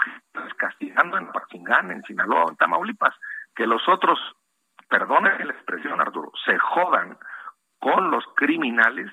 castigando 0.57 1.18
en 1.18 1.30
Pachingán, 1.32 1.90
en 1.90 2.02
Sinaloa, 2.02 2.46
en 2.48 2.57
Tamaulipas, 2.57 3.14
que 3.54 3.66
los 3.66 3.86
otros, 3.88 4.18
perdónenme 4.88 5.44
la 5.44 5.52
expresión 5.52 6.00
Arturo, 6.00 6.32
se 6.44 6.59
jodan 6.59 7.18
con 7.78 8.11
los 8.11 8.24
criminales 8.36 9.11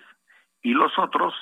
y 0.61 0.73
los 0.73 0.97
otros 0.97 1.33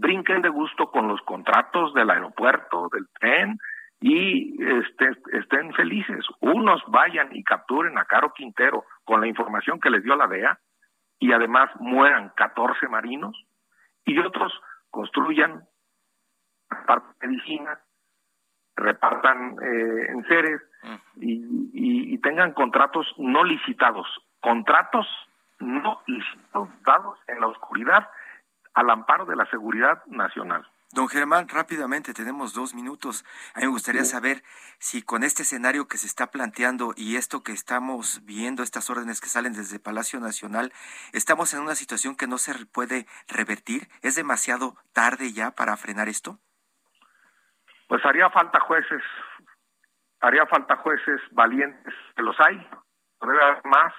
brinquen 0.00 0.42
de 0.42 0.48
gusto 0.48 0.90
con 0.90 1.08
los 1.08 1.20
contratos 1.22 1.92
del 1.94 2.10
aeropuerto, 2.10 2.88
del 2.92 3.06
tren 3.20 3.58
y 4.00 4.56
este, 4.62 5.10
estén 5.32 5.72
felices. 5.74 6.24
Unos 6.40 6.82
vayan 6.88 7.28
y 7.36 7.44
capturen 7.44 7.98
a 7.98 8.06
Caro 8.06 8.32
Quintero 8.32 8.84
con 9.04 9.20
la 9.20 9.26
información 9.26 9.78
que 9.78 9.90
les 9.90 10.02
dio 10.02 10.16
la 10.16 10.26
DEA 10.26 10.58
y 11.18 11.32
además 11.32 11.70
mueran 11.78 12.32
14 12.34 12.88
marinos 12.88 13.36
y 14.06 14.18
otros 14.18 14.52
construyan 14.90 15.64
medicina, 17.20 17.78
repartan 18.76 19.56
eh, 19.62 20.06
en 20.08 20.24
seres 20.26 20.62
y, 21.16 22.14
y 22.14 22.18
tengan 22.18 22.52
contratos 22.52 23.06
no 23.18 23.44
licitados, 23.44 24.06
contratos 24.40 25.06
no 25.58 26.00
licitados 26.06 26.70
dados 26.86 27.18
en 27.28 27.40
la 27.40 27.48
oscuridad 27.48 28.08
al 28.74 28.90
amparo 28.90 29.24
de 29.26 29.36
la 29.36 29.46
seguridad 29.50 30.04
nacional. 30.06 30.66
Don 30.92 31.06
Germán, 31.06 31.46
rápidamente, 31.48 32.12
tenemos 32.12 32.52
dos 32.52 32.74
minutos. 32.74 33.24
A 33.54 33.60
mí 33.60 33.66
me 33.66 33.70
gustaría 33.70 34.04
saber 34.04 34.42
si 34.80 35.02
con 35.02 35.22
este 35.22 35.42
escenario 35.42 35.86
que 35.86 35.98
se 35.98 36.08
está 36.08 36.32
planteando 36.32 36.94
y 36.96 37.14
esto 37.14 37.44
que 37.44 37.52
estamos 37.52 38.24
viendo, 38.24 38.64
estas 38.64 38.90
órdenes 38.90 39.20
que 39.20 39.28
salen 39.28 39.52
desde 39.52 39.78
Palacio 39.78 40.18
Nacional, 40.18 40.72
estamos 41.12 41.54
en 41.54 41.60
una 41.60 41.76
situación 41.76 42.16
que 42.16 42.26
no 42.26 42.38
se 42.38 42.66
puede 42.66 43.06
revertir. 43.28 43.86
¿Es 44.02 44.16
demasiado 44.16 44.74
tarde 44.92 45.32
ya 45.32 45.52
para 45.52 45.76
frenar 45.76 46.08
esto? 46.08 46.40
Pues 47.86 48.04
haría 48.04 48.28
falta 48.30 48.58
jueces, 48.58 49.02
haría 50.20 50.44
falta 50.46 50.76
jueces 50.78 51.20
valientes, 51.30 51.94
que 52.16 52.22
los 52.22 52.36
hay, 52.40 52.56
debe 53.20 53.42
haber 53.44 53.64
más. 53.64 53.94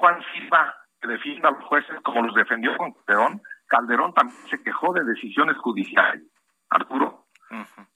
Juan 0.00 0.20
Silva 0.32 0.81
que 1.02 1.08
defienda 1.08 1.48
a 1.48 1.52
los 1.52 1.64
jueces 1.64 2.00
como 2.02 2.22
los 2.22 2.34
defendió 2.34 2.76
con 2.76 2.92
Calderón. 2.92 3.42
Calderón 3.66 4.14
también 4.14 4.38
se 4.48 4.62
quejó 4.62 4.92
de 4.92 5.04
decisiones 5.04 5.56
judiciales, 5.58 6.22
Arturo. 6.70 7.26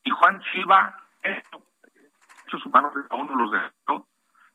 Y 0.02 0.10
Juan 0.10 0.42
Silva, 0.52 0.94
esos 1.22 2.66
humanos 2.66 2.92
a 3.08 3.14
uno 3.14 3.36
los 3.36 3.52
defendió. 3.52 4.06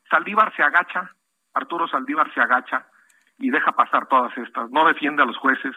Saldívar 0.09 0.53
se 0.55 0.63
agacha, 0.63 1.09
Arturo 1.53 1.87
Saldívar 1.87 2.31
se 2.33 2.41
agacha 2.41 2.85
y 3.37 3.49
deja 3.49 3.71
pasar 3.71 4.07
todas 4.07 4.37
estas. 4.37 4.69
No 4.69 4.85
defiende 4.85 5.23
a 5.23 5.25
los 5.25 5.37
jueces 5.37 5.73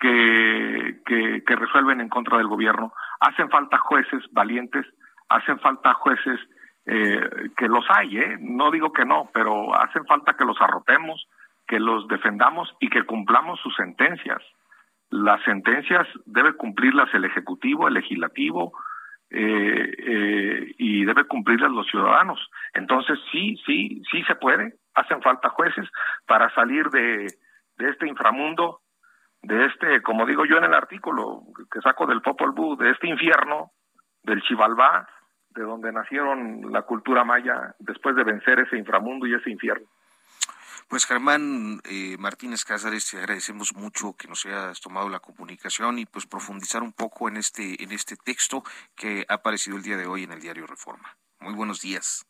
que, 0.00 1.00
que, 1.06 1.56
resuelven 1.56 2.00
en 2.00 2.08
contra 2.08 2.38
del 2.38 2.48
gobierno. 2.48 2.92
Hacen 3.20 3.50
falta 3.50 3.78
jueces 3.78 4.24
valientes, 4.32 4.86
hacen 5.28 5.60
falta 5.60 5.92
jueces 5.94 6.40
eh, 6.86 7.50
que 7.56 7.68
los 7.68 7.84
hay, 7.90 8.18
¿eh? 8.18 8.36
no 8.40 8.70
digo 8.70 8.92
que 8.92 9.04
no, 9.04 9.30
pero 9.32 9.74
hacen 9.74 10.04
falta 10.06 10.34
que 10.34 10.44
los 10.44 10.60
arropemos, 10.60 11.26
que 11.66 11.78
los 11.80 12.06
defendamos 12.08 12.74
y 12.80 12.88
que 12.88 13.04
cumplamos 13.04 13.60
sus 13.60 13.74
sentencias. 13.76 14.42
Las 15.10 15.42
sentencias 15.44 16.06
debe 16.26 16.54
cumplirlas 16.54 17.12
el 17.14 17.24
Ejecutivo, 17.24 17.88
el 17.88 17.94
Legislativo 17.94 18.72
eh, 19.30 19.92
eh, 19.98 20.74
y 20.78 21.04
debe 21.04 21.24
cumplirlas 21.24 21.70
los 21.70 21.86
ciudadanos. 21.88 22.38
Entonces 22.72 23.18
sí, 23.32 23.56
sí, 23.66 24.02
sí 24.10 24.22
se 24.24 24.34
puede. 24.36 24.74
Hacen 24.94 25.22
falta 25.22 25.48
jueces 25.50 25.88
para 26.26 26.52
salir 26.54 26.88
de, 26.90 27.26
este 27.78 28.06
inframundo, 28.06 28.80
de 29.42 29.66
este, 29.66 30.02
como 30.02 30.26
digo 30.26 30.44
yo 30.44 30.58
en 30.58 30.64
el 30.64 30.74
artículo 30.74 31.42
que 31.70 31.80
saco 31.80 32.06
del 32.06 32.22
Popol 32.22 32.52
Vuh, 32.52 32.76
de 32.76 32.90
este 32.90 33.08
infierno, 33.08 33.72
del 34.22 34.42
Chivalbá, 34.42 35.08
de 35.50 35.62
donde 35.62 35.92
nacieron 35.92 36.72
la 36.72 36.82
cultura 36.82 37.24
maya 37.24 37.74
después 37.78 38.16
de 38.16 38.24
vencer 38.24 38.60
ese 38.60 38.76
inframundo 38.76 39.26
y 39.26 39.34
ese 39.34 39.50
infierno. 39.50 39.86
Pues 40.88 41.06
Germán 41.06 41.80
eh, 41.84 42.16
Martínez 42.18 42.64
Cázares, 42.64 43.10
te 43.10 43.18
agradecemos 43.18 43.74
mucho 43.74 44.14
que 44.16 44.28
nos 44.28 44.44
hayas 44.46 44.80
tomado 44.80 45.08
la 45.08 45.20
comunicación 45.20 45.98
y 45.98 46.06
pues 46.06 46.26
profundizar 46.26 46.82
un 46.82 46.92
poco 46.92 47.28
en 47.28 47.36
este, 47.36 47.82
en 47.82 47.92
este 47.92 48.16
texto 48.16 48.62
que 48.94 49.24
ha 49.28 49.34
aparecido 49.34 49.76
el 49.76 49.82
día 49.82 49.96
de 49.96 50.06
hoy 50.06 50.24
en 50.24 50.32
el 50.32 50.40
diario 50.40 50.66
Reforma. 50.66 51.16
Muy 51.40 51.54
buenos 51.54 51.80
días. 51.80 52.26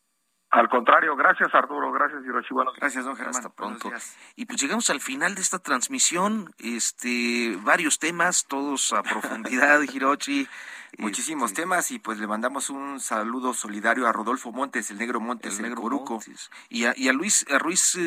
Al 0.51 0.69
contrario, 0.69 1.17
gracias 1.17 1.53
Arturo, 1.53 1.91
gracias 1.91 2.23
Hiroshi, 2.23 2.55
Gracias, 2.77 3.03
don 3.03 3.15
Germán. 3.15 3.35
Hasta 3.35 3.49
pronto. 3.49 3.91
Y 4.37 4.45
pues 4.45 4.61
llegamos 4.61 4.89
al 4.89 5.01
final 5.01 5.35
de 5.35 5.41
esta 5.41 5.59
transmisión, 5.59 6.53
este, 6.59 7.57
varios 7.63 7.99
temas, 7.99 8.45
todos 8.47 8.93
a 8.93 9.03
profundidad, 9.03 9.81
Hiroshi. 9.93 10.47
Muchísimos 10.97 11.51
este, 11.51 11.63
temas 11.63 11.91
y 11.91 11.99
pues 11.99 12.19
le 12.19 12.27
mandamos 12.27 12.69
un 12.69 12.99
saludo 12.99 13.53
solidario 13.53 14.07
a 14.07 14.11
Rodolfo 14.11 14.51
Montes, 14.51 14.91
el 14.91 14.97
Negro 14.97 15.19
Montes, 15.19 15.57
el, 15.57 15.63
Negro 15.63 15.81
Coruco. 15.81 16.19
Y 16.69 16.85
a, 16.85 16.93
y 16.95 17.09
a 17.09 17.13
Luis, 17.13 17.45
a 17.49 17.57
Ruiz, 17.57 17.97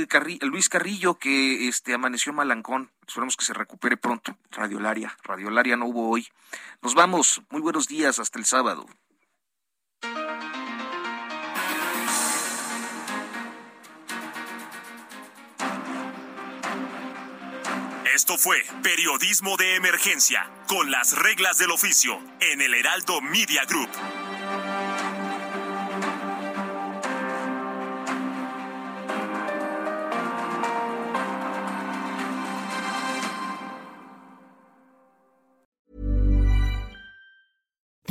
Luis 0.41 0.69
Carrillo 0.69 1.19
que 1.19 1.69
este 1.69 1.95
amaneció 1.95 2.33
malancón. 2.33 2.91
Esperemos 3.07 3.37
que 3.37 3.45
se 3.45 3.55
recupere 3.55 3.97
pronto. 3.97 4.37
Radiolaria. 4.51 5.17
Radiolaria 5.23 5.77
no 5.77 5.87
hubo 5.87 6.11
hoy. 6.11 6.29
Nos 6.83 6.95
vamos. 6.95 7.43
Muy 7.51 7.61
buenos 7.61 7.89
días. 7.89 8.19
Hasta 8.19 8.39
el 8.39 8.45
sábado. 8.45 8.87
Esto 18.19 18.37
fue 18.37 18.65
Periodismo 18.83 19.57
de 19.57 19.77
Emergencia, 19.77 20.51
con 20.67 20.91
las 20.91 21.17
reglas 21.17 21.57
del 21.59 21.71
oficio, 21.71 22.21
en 22.41 22.61
el 22.61 22.75
Heraldo 22.75 23.21
Media 23.21 23.65
Group. 23.65 23.91